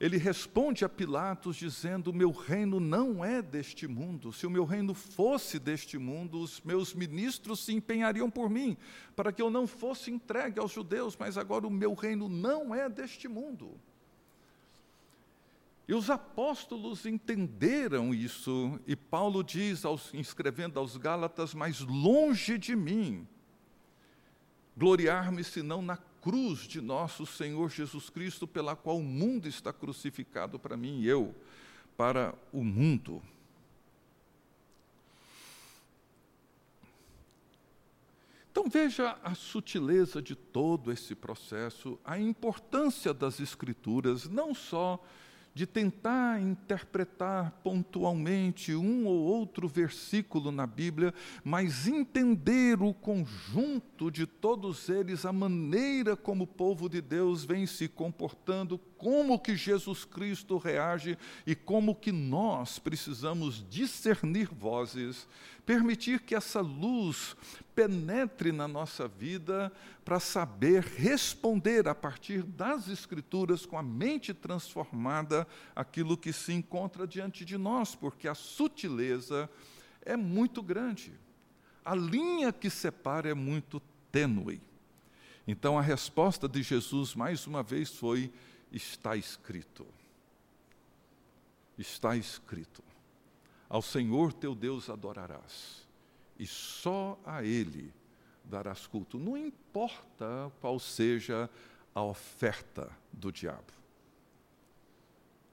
ele 0.00 0.16
responde 0.16 0.84
a 0.84 0.88
Pilatos 0.88 1.56
dizendo: 1.56 2.12
Meu 2.12 2.30
reino 2.30 2.78
não 2.78 3.24
é 3.24 3.42
deste 3.42 3.88
mundo. 3.88 4.32
Se 4.32 4.46
o 4.46 4.50
meu 4.50 4.64
reino 4.64 4.94
fosse 4.94 5.58
deste 5.58 5.98
mundo, 5.98 6.40
os 6.40 6.60
meus 6.60 6.94
ministros 6.94 7.64
se 7.64 7.72
empenhariam 7.72 8.30
por 8.30 8.48
mim, 8.48 8.76
para 9.16 9.32
que 9.32 9.42
eu 9.42 9.50
não 9.50 9.66
fosse 9.66 10.10
entregue 10.10 10.60
aos 10.60 10.70
judeus, 10.70 11.16
mas 11.16 11.36
agora 11.36 11.66
o 11.66 11.70
meu 11.70 11.94
reino 11.94 12.28
não 12.28 12.72
é 12.72 12.88
deste 12.88 13.26
mundo. 13.26 13.78
E 15.88 15.94
os 15.94 16.10
apóstolos 16.10 17.04
entenderam 17.04 18.14
isso, 18.14 18.78
e 18.86 18.94
Paulo 18.94 19.42
diz, 19.42 19.84
aos, 19.84 20.14
escrevendo 20.14 20.78
aos 20.78 20.96
Gálatas: 20.96 21.54
Mas 21.54 21.80
longe 21.80 22.56
de 22.56 22.76
mim 22.76 23.26
gloriar-me 24.76 25.42
senão 25.42 25.82
na 25.82 25.96
cruz 26.28 26.68
de 26.68 26.82
nosso 26.82 27.24
Senhor 27.24 27.70
Jesus 27.70 28.10
Cristo, 28.10 28.46
pela 28.46 28.76
qual 28.76 28.98
o 28.98 29.02
mundo 29.02 29.48
está 29.48 29.72
crucificado 29.72 30.58
para 30.58 30.76
mim 30.76 31.00
e 31.00 31.08
eu 31.08 31.34
para 31.96 32.34
o 32.52 32.62
mundo. 32.62 33.22
Então 38.52 38.68
veja 38.68 39.18
a 39.24 39.34
sutileza 39.34 40.20
de 40.20 40.34
todo 40.34 40.92
esse 40.92 41.14
processo, 41.14 41.98
a 42.04 42.18
importância 42.18 43.14
das 43.14 43.40
Escrituras, 43.40 44.28
não 44.28 44.54
só 44.54 45.02
de 45.58 45.66
tentar 45.66 46.40
interpretar 46.40 47.50
pontualmente 47.64 48.76
um 48.76 49.04
ou 49.06 49.18
outro 49.18 49.66
versículo 49.66 50.52
na 50.52 50.68
Bíblia, 50.68 51.12
mas 51.42 51.88
entender 51.88 52.80
o 52.80 52.94
conjunto 52.94 54.08
de 54.08 54.24
todos 54.24 54.88
eles, 54.88 55.26
a 55.26 55.32
maneira 55.32 56.16
como 56.16 56.44
o 56.44 56.46
povo 56.46 56.88
de 56.88 57.00
Deus 57.00 57.44
vem 57.44 57.66
se 57.66 57.88
comportando, 57.88 58.78
como 58.96 59.36
que 59.36 59.56
Jesus 59.56 60.04
Cristo 60.04 60.58
reage 60.58 61.18
e 61.44 61.56
como 61.56 61.92
que 61.92 62.12
nós 62.12 62.78
precisamos 62.78 63.68
discernir 63.68 64.48
vozes 64.54 65.26
permitir 65.68 66.20
que 66.20 66.34
essa 66.34 66.62
luz 66.62 67.36
penetre 67.74 68.50
na 68.52 68.66
nossa 68.66 69.06
vida 69.06 69.70
para 70.02 70.18
saber 70.18 70.82
responder 70.82 71.86
a 71.86 71.94
partir 71.94 72.42
das 72.42 72.88
Escrituras, 72.88 73.66
com 73.66 73.76
a 73.76 73.82
mente 73.82 74.32
transformada, 74.32 75.46
aquilo 75.76 76.16
que 76.16 76.32
se 76.32 76.54
encontra 76.54 77.06
diante 77.06 77.44
de 77.44 77.58
nós, 77.58 77.94
porque 77.94 78.26
a 78.26 78.34
sutileza 78.34 79.50
é 80.00 80.16
muito 80.16 80.62
grande. 80.62 81.12
A 81.84 81.94
linha 81.94 82.50
que 82.50 82.70
separa 82.70 83.28
é 83.28 83.34
muito 83.34 83.78
tênue. 84.10 84.62
Então 85.46 85.78
a 85.78 85.82
resposta 85.82 86.48
de 86.48 86.62
Jesus, 86.62 87.14
mais 87.14 87.46
uma 87.46 87.62
vez, 87.62 87.90
foi: 87.90 88.32
está 88.72 89.16
escrito. 89.16 89.86
Está 91.76 92.16
escrito. 92.16 92.87
Ao 93.68 93.82
Senhor 93.82 94.32
teu 94.32 94.54
Deus 94.54 94.88
adorarás, 94.88 95.86
e 96.38 96.46
só 96.46 97.18
a 97.24 97.44
Ele 97.44 97.92
darás 98.44 98.86
culto. 98.86 99.18
Não 99.18 99.36
importa 99.36 100.50
qual 100.60 100.78
seja 100.78 101.50
a 101.94 102.02
oferta 102.02 102.90
do 103.12 103.30
diabo. 103.30 103.72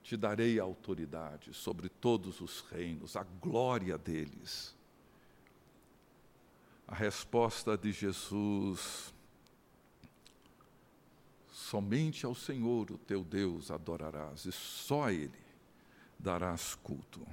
Te 0.02 0.16
darei 0.16 0.58
autoridade 0.58 1.52
sobre 1.52 1.88
todos 1.88 2.40
os 2.40 2.60
reinos, 2.60 3.16
a 3.16 3.24
glória 3.24 3.98
deles. 3.98 4.74
A 6.86 6.94
resposta 6.94 7.76
de 7.76 7.90
Jesus 7.90 9.12
somente 11.50 12.24
ao 12.24 12.34
Senhor, 12.34 12.92
o 12.92 12.98
teu 12.98 13.24
Deus, 13.24 13.72
adorarás, 13.72 14.44
e 14.44 14.52
só 14.52 15.04
a 15.04 15.12
Ele 15.12 15.32
darás 16.16 16.76
culto. 16.76 17.26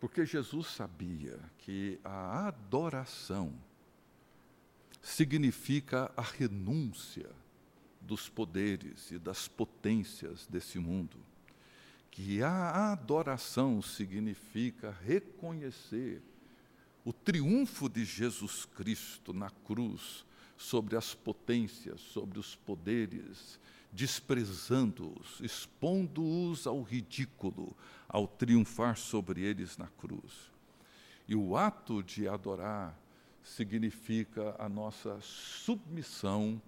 Porque 0.00 0.26
Jesus 0.26 0.68
sabia 0.68 1.38
que 1.58 1.98
a 2.04 2.48
adoração 2.48 3.52
significa 5.02 6.10
a 6.16 6.22
renúncia 6.22 7.30
dos 8.00 8.28
poderes 8.28 9.10
e 9.10 9.18
das 9.18 9.48
potências 9.48 10.46
desse 10.46 10.78
mundo. 10.78 11.16
Que 12.10 12.42
a 12.42 12.92
adoração 12.92 13.80
significa 13.80 14.90
reconhecer 15.04 16.22
o 17.04 17.12
triunfo 17.12 17.88
de 17.88 18.04
Jesus 18.04 18.64
Cristo 18.64 19.32
na 19.32 19.50
cruz 19.50 20.24
sobre 20.56 20.96
as 20.96 21.14
potências, 21.14 22.00
sobre 22.00 22.38
os 22.38 22.56
poderes, 22.56 23.60
desprezando-os, 23.96 25.40
expondo-os 25.40 26.66
ao 26.66 26.82
ridículo, 26.82 27.74
ao 28.06 28.28
triunfar 28.28 28.94
sobre 28.98 29.40
eles 29.40 29.78
na 29.78 29.86
cruz. 29.86 30.52
E 31.26 31.34
o 31.34 31.56
ato 31.56 32.02
de 32.02 32.28
adorar 32.28 32.94
significa 33.42 34.54
a 34.58 34.68
nossa 34.68 35.18
submissão 35.22 36.60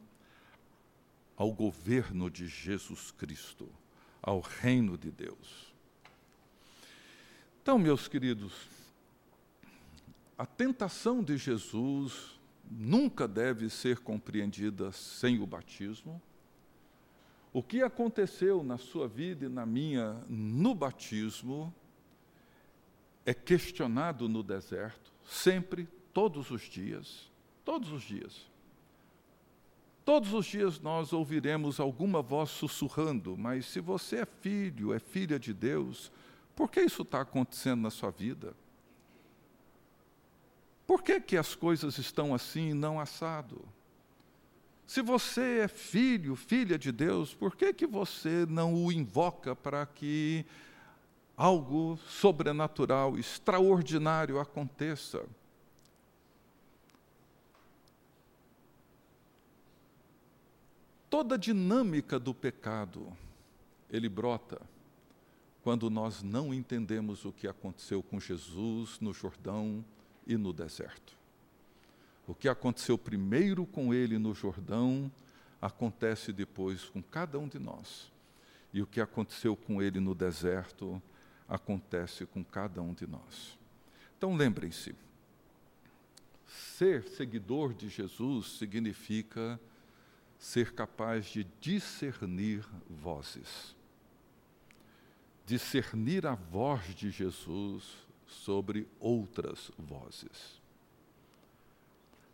ao 1.36 1.52
governo 1.52 2.30
de 2.30 2.46
Jesus 2.46 3.10
Cristo, 3.10 3.68
ao 4.22 4.40
reino 4.40 4.96
de 4.96 5.10
Deus. 5.10 5.74
Então, 7.60 7.78
meus 7.78 8.08
queridos, 8.08 8.54
a 10.38 10.46
tentação 10.46 11.22
de 11.22 11.36
Jesus 11.36 12.40
nunca 12.70 13.28
deve 13.28 13.68
ser 13.68 13.98
compreendida 13.98 14.90
sem 14.92 15.38
o 15.40 15.46
batismo. 15.46 16.22
O 17.52 17.62
que 17.62 17.82
aconteceu 17.82 18.62
na 18.62 18.76
sua 18.76 19.08
vida 19.08 19.46
e 19.46 19.48
na 19.48 19.64
minha 19.64 20.22
no 20.28 20.74
batismo 20.74 21.74
é 23.24 23.34
questionado 23.34 24.28
no 24.28 24.42
deserto, 24.42 25.12
sempre, 25.24 25.88
todos 26.12 26.50
os 26.50 26.62
dias, 26.62 27.30
todos 27.64 27.90
os 27.92 28.02
dias. 28.02 28.48
Todos 30.04 30.32
os 30.32 30.46
dias 30.46 30.80
nós 30.80 31.12
ouviremos 31.12 31.78
alguma 31.78 32.22
voz 32.22 32.48
sussurrando, 32.48 33.36
mas 33.36 33.66
se 33.66 33.80
você 33.80 34.20
é 34.20 34.26
filho, 34.26 34.94
é 34.94 34.98
filha 34.98 35.38
de 35.38 35.52
Deus, 35.52 36.10
por 36.56 36.70
que 36.70 36.80
isso 36.80 37.02
está 37.02 37.20
acontecendo 37.20 37.82
na 37.82 37.90
sua 37.90 38.10
vida? 38.10 38.54
Por 40.86 41.02
que, 41.02 41.20
que 41.20 41.36
as 41.36 41.54
coisas 41.54 41.98
estão 41.98 42.34
assim 42.34 42.70
e 42.70 42.74
não 42.74 42.98
assado? 42.98 43.60
Se 44.88 45.02
você 45.02 45.58
é 45.64 45.68
filho, 45.68 46.34
filha 46.34 46.78
de 46.78 46.90
Deus, 46.90 47.34
por 47.34 47.54
que, 47.54 47.74
que 47.74 47.86
você 47.86 48.46
não 48.48 48.74
o 48.74 48.90
invoca 48.90 49.54
para 49.54 49.84
que 49.84 50.46
algo 51.36 51.98
sobrenatural, 52.08 53.18
extraordinário 53.18 54.40
aconteça. 54.40 55.28
Toda 61.10 61.34
a 61.34 61.38
dinâmica 61.38 62.18
do 62.18 62.32
pecado, 62.32 63.14
ele 63.90 64.08
brota 64.08 64.58
quando 65.62 65.90
nós 65.90 66.22
não 66.22 66.54
entendemos 66.54 67.26
o 67.26 67.32
que 67.32 67.46
aconteceu 67.46 68.02
com 68.02 68.18
Jesus 68.18 68.98
no 69.00 69.12
Jordão 69.12 69.84
e 70.26 70.34
no 70.34 70.50
deserto. 70.50 71.17
O 72.28 72.34
que 72.34 72.46
aconteceu 72.46 72.98
primeiro 72.98 73.64
com 73.64 73.94
ele 73.94 74.18
no 74.18 74.34
Jordão 74.34 75.10
acontece 75.62 76.30
depois 76.30 76.84
com 76.84 77.02
cada 77.02 77.38
um 77.38 77.48
de 77.48 77.58
nós. 77.58 78.12
E 78.70 78.82
o 78.82 78.86
que 78.86 79.00
aconteceu 79.00 79.56
com 79.56 79.80
ele 79.80 79.98
no 79.98 80.14
deserto 80.14 81.02
acontece 81.48 82.26
com 82.26 82.44
cada 82.44 82.82
um 82.82 82.92
de 82.92 83.06
nós. 83.06 83.58
Então 84.18 84.36
lembrem-se, 84.36 84.94
ser 86.46 87.02
seguidor 87.04 87.72
de 87.72 87.88
Jesus 87.88 88.58
significa 88.58 89.58
ser 90.38 90.74
capaz 90.74 91.24
de 91.26 91.44
discernir 91.58 92.62
vozes. 92.90 93.74
Discernir 95.46 96.26
a 96.26 96.34
voz 96.34 96.94
de 96.94 97.10
Jesus 97.10 98.06
sobre 98.26 98.86
outras 99.00 99.72
vozes. 99.78 100.57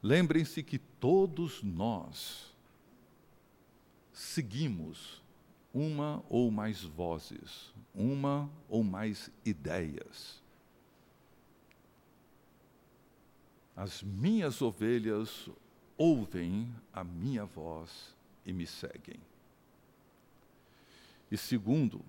Lembrem-se 0.05 0.63
que 0.63 0.79
todos 0.79 1.63
nós 1.63 2.55
seguimos 4.13 5.23
uma 5.73 6.23
ou 6.29 6.51
mais 6.51 6.83
vozes, 6.83 7.73
uma 7.95 8.51
ou 8.69 8.85
mais 8.85 9.31
ideias. 9.47 10.43
As 13.75 14.03
minhas 14.03 14.61
ovelhas 14.61 15.49
ouvem 15.97 16.71
a 16.93 17.03
minha 17.03 17.47
voz 17.47 18.15
e 18.45 18.53
me 18.53 18.67
seguem. 18.67 19.19
E 21.31 21.39
segundo, 21.39 22.05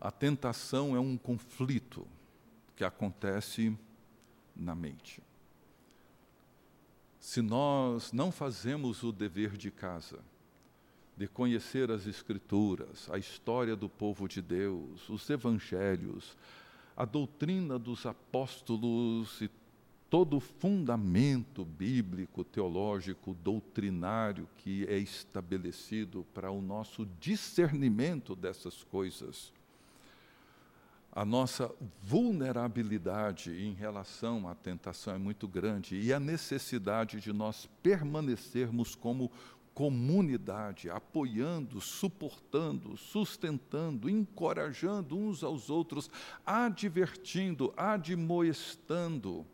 a 0.00 0.10
tentação 0.10 0.96
é 0.96 0.98
um 0.98 1.16
conflito 1.16 2.04
que 2.74 2.82
acontece 2.82 3.78
na 4.56 4.74
mente. 4.74 5.22
Se 7.24 7.40
nós 7.40 8.12
não 8.12 8.30
fazemos 8.30 9.02
o 9.02 9.10
dever 9.10 9.56
de 9.56 9.70
casa, 9.70 10.18
de 11.16 11.26
conhecer 11.26 11.90
as 11.90 12.06
Escrituras, 12.06 13.08
a 13.10 13.16
história 13.16 13.74
do 13.74 13.88
povo 13.88 14.28
de 14.28 14.42
Deus, 14.42 15.08
os 15.08 15.30
evangelhos, 15.30 16.36
a 16.94 17.06
doutrina 17.06 17.78
dos 17.78 18.04
apóstolos 18.04 19.40
e 19.40 19.50
todo 20.10 20.36
o 20.36 20.40
fundamento 20.40 21.64
bíblico, 21.64 22.44
teológico, 22.44 23.32
doutrinário 23.42 24.46
que 24.58 24.84
é 24.84 24.98
estabelecido 24.98 26.26
para 26.34 26.50
o 26.50 26.60
nosso 26.60 27.06
discernimento 27.18 28.36
dessas 28.36 28.84
coisas. 28.84 29.50
A 31.16 31.24
nossa 31.24 31.72
vulnerabilidade 32.02 33.52
em 33.52 33.72
relação 33.72 34.48
à 34.48 34.54
tentação 34.54 35.14
é 35.14 35.18
muito 35.18 35.46
grande 35.46 35.94
e 35.94 36.12
a 36.12 36.18
necessidade 36.18 37.20
de 37.20 37.32
nós 37.32 37.68
permanecermos 37.80 38.96
como 38.96 39.30
comunidade, 39.72 40.90
apoiando, 40.90 41.80
suportando, 41.80 42.96
sustentando, 42.96 44.10
encorajando 44.10 45.16
uns 45.16 45.44
aos 45.44 45.70
outros, 45.70 46.10
advertindo, 46.44 47.72
admoestando, 47.76 49.46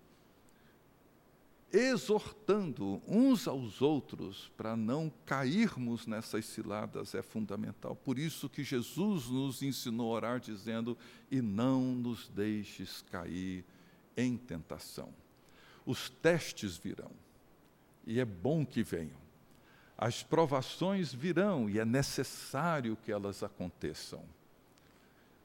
exortando 1.72 3.00
uns 3.06 3.46
aos 3.46 3.80
outros 3.80 4.50
para 4.56 4.76
não 4.76 5.12
cairmos 5.24 6.06
nessas 6.06 6.44
ciladas 6.46 7.14
é 7.14 7.22
fundamental. 7.22 7.94
Por 7.94 8.18
isso 8.18 8.48
que 8.48 8.64
Jesus 8.64 9.28
nos 9.28 9.62
ensinou 9.62 10.12
a 10.12 10.16
orar 10.16 10.40
dizendo: 10.40 10.96
"E 11.30 11.40
não 11.40 11.80
nos 11.94 12.28
deixes 12.28 13.02
cair 13.10 13.64
em 14.16 14.36
tentação". 14.36 15.12
Os 15.86 16.10
testes 16.10 16.76
virão. 16.76 17.10
E 18.06 18.18
é 18.18 18.24
bom 18.24 18.64
que 18.66 18.82
venham 18.82 19.20
as 20.00 20.22
provações 20.22 21.12
virão 21.12 21.68
e 21.68 21.78
é 21.78 21.84
necessário 21.84 22.96
que 23.04 23.12
elas 23.12 23.42
aconteçam. 23.42 24.24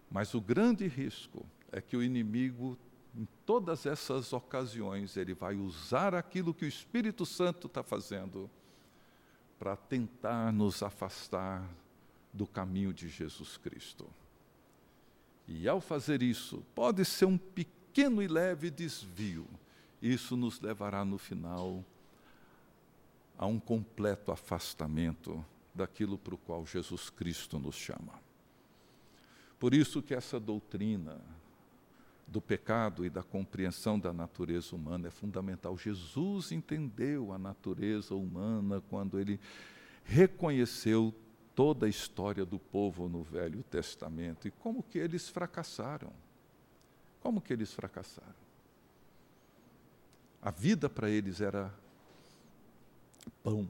Mas 0.10 0.34
o 0.34 0.40
grande 0.40 0.88
risco 0.88 1.46
é 1.74 1.82
que 1.82 1.98
o 1.98 2.02
inimigo, 2.02 2.78
em 3.18 3.28
todas 3.46 3.86
essas 3.86 4.34
ocasiões, 4.34 5.16
ele 5.16 5.34
vai 5.34 5.56
usar 5.56 6.14
aquilo 6.14 6.54
que 6.54 6.66
o 6.66 6.68
Espírito 6.68 7.26
Santo 7.26 7.68
está 7.68 7.82
fazendo 7.82 8.50
para 9.58 9.76
tentar 9.76 10.52
nos 10.52 10.84
afastar 10.84 11.66
do 12.34 12.46
caminho 12.46 12.94
de 12.94 13.08
Jesus 13.08 13.56
Cristo. 13.56 14.06
E 15.48 15.68
ao 15.68 15.80
fazer 15.80 16.22
isso, 16.22 16.64
pode 16.76 17.06
ser 17.06 17.26
um 17.26 17.38
pequeno 17.38 18.22
e 18.22 18.28
leve 18.28 18.70
desvio, 18.70 19.48
isso 20.02 20.36
nos 20.36 20.60
levará 20.60 21.06
no 21.06 21.18
final 21.18 21.84
a 23.38 23.46
um 23.46 23.60
completo 23.60 24.32
afastamento 24.32 25.44
daquilo 25.74 26.18
para 26.18 26.36
o 26.36 26.38
qual 26.38 26.66
Jesus 26.66 27.10
Cristo 27.10 27.60
nos 27.60 27.76
chama. 27.76 28.14
Por 29.58 29.74
isso 29.74 30.02
que 30.02 30.14
essa 30.14 30.40
doutrina 30.40 31.20
do 32.28 32.42
pecado 32.42 33.06
e 33.06 33.10
da 33.10 33.22
compreensão 33.22 34.00
da 34.00 34.12
natureza 34.12 34.76
humana 34.76 35.08
é 35.08 35.12
fundamental. 35.12 35.78
Jesus 35.78 36.52
entendeu 36.52 37.32
a 37.32 37.38
natureza 37.38 38.16
humana 38.16 38.82
quando 38.90 39.20
ele 39.20 39.40
reconheceu 40.04 41.14
toda 41.56 41.86
a 41.86 41.90
história 41.90 42.46
do 42.46 42.60
povo 42.60 43.08
no 43.08 43.24
Velho 43.24 43.64
Testamento 43.64 44.48
e 44.48 44.52
como 44.52 44.84
que 44.84 44.98
eles 44.98 45.30
fracassaram. 45.30 46.12
Como 47.22 47.42
que 47.42 47.54
eles 47.54 47.74
fracassaram? 47.74 48.46
A 50.42 50.52
vida 50.52 50.90
para 50.90 51.10
eles 51.10 51.42
era 51.42 51.74
pão. 53.42 53.68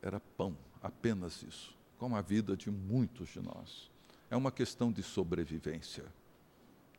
Era 0.00 0.20
pão, 0.20 0.56
apenas 0.82 1.42
isso, 1.42 1.76
como 1.98 2.16
a 2.16 2.22
vida 2.22 2.56
de 2.56 2.70
muitos 2.70 3.28
de 3.28 3.40
nós. 3.40 3.90
É 4.30 4.36
uma 4.36 4.52
questão 4.52 4.92
de 4.92 5.02
sobrevivência. 5.02 6.04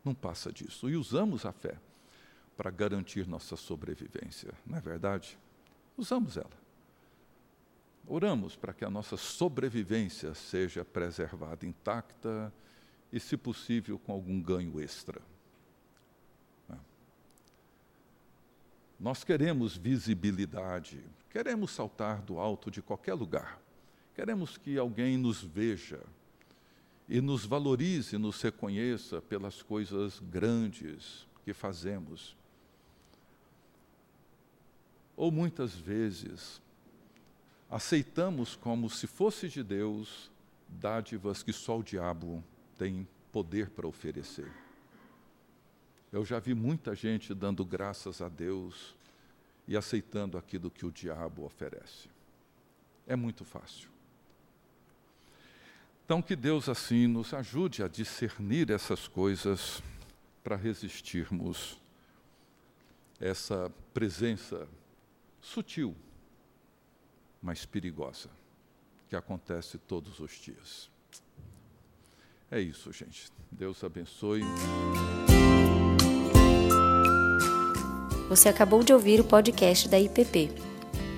Não 0.03 0.13
passa 0.13 0.51
disso. 0.51 0.89
E 0.89 0.95
usamos 0.95 1.45
a 1.45 1.51
fé 1.51 1.77
para 2.55 2.69
garantir 2.69 3.27
nossa 3.27 3.55
sobrevivência, 3.55 4.53
não 4.65 4.77
é 4.77 4.81
verdade? 4.81 5.37
Usamos 5.97 6.35
ela. 6.35 6.59
Oramos 8.07 8.55
para 8.55 8.73
que 8.73 8.83
a 8.83 8.89
nossa 8.89 9.15
sobrevivência 9.15 10.33
seja 10.33 10.83
preservada 10.83 11.65
intacta 11.65 12.51
e, 13.11 13.19
se 13.19 13.37
possível, 13.37 13.99
com 13.99 14.11
algum 14.11 14.41
ganho 14.41 14.81
extra. 14.81 15.21
Né? 16.67 16.77
Nós 18.99 19.23
queremos 19.23 19.77
visibilidade, 19.77 21.05
queremos 21.29 21.71
saltar 21.71 22.21
do 22.21 22.39
alto 22.39 22.71
de 22.71 22.81
qualquer 22.81 23.13
lugar, 23.13 23.61
queremos 24.15 24.57
que 24.57 24.77
alguém 24.77 25.17
nos 25.17 25.43
veja 25.43 26.01
e 27.09 27.19
nos 27.19 27.43
valorize, 27.43 28.17
nos 28.19 28.39
reconheça 28.39 29.19
pelas 29.19 29.63
coisas 29.63 30.19
grandes 30.19 31.27
que 31.43 31.53
fazemos. 31.53 32.37
Ou 35.17 35.31
muitas 35.31 35.73
vezes 35.73 36.61
aceitamos 37.69 38.55
como 38.55 38.89
se 38.89 39.07
fosse 39.07 39.49
de 39.49 39.63
Deus 39.63 40.31
dádivas 40.67 41.41
que 41.41 41.51
só 41.51 41.79
o 41.79 41.83
diabo 41.83 42.43
tem 42.77 43.07
poder 43.31 43.71
para 43.71 43.87
oferecer. 43.87 44.51
Eu 46.11 46.23
já 46.23 46.39
vi 46.39 46.53
muita 46.53 46.95
gente 46.95 47.33
dando 47.33 47.65
graças 47.65 48.21
a 48.21 48.29
Deus 48.29 48.95
e 49.67 49.75
aceitando 49.75 50.37
aquilo 50.37 50.69
que 50.69 50.85
o 50.85 50.91
diabo 50.91 51.43
oferece. 51.43 52.07
É 53.07 53.15
muito 53.15 53.43
fácil. 53.43 53.89
Então, 56.09 56.23
que 56.23 56.35
Deus 56.35 56.67
assim 56.67 57.05
nos 57.05 57.35
ajude 57.35 57.83
a 57.83 57.87
discernir 57.87 58.71
essas 58.71 59.07
coisas 59.07 59.79
para 60.43 60.55
resistirmos 60.55 61.77
essa 63.21 63.71
presença 63.93 64.67
sutil 65.39 65.95
mas 67.39 67.63
perigosa, 67.63 68.27
que 69.07 69.15
acontece 69.15 69.77
todos 69.77 70.19
os 70.19 70.31
dias. 70.31 70.89
É 72.49 72.59
isso, 72.59 72.91
gente. 72.91 73.29
Deus 73.51 73.83
abençoe. 73.83 74.41
Você 78.29 78.49
acabou 78.49 78.81
de 78.81 78.91
ouvir 78.93 79.19
o 79.19 79.23
podcast 79.23 79.87
da 79.87 79.99
IPP. 79.99 80.68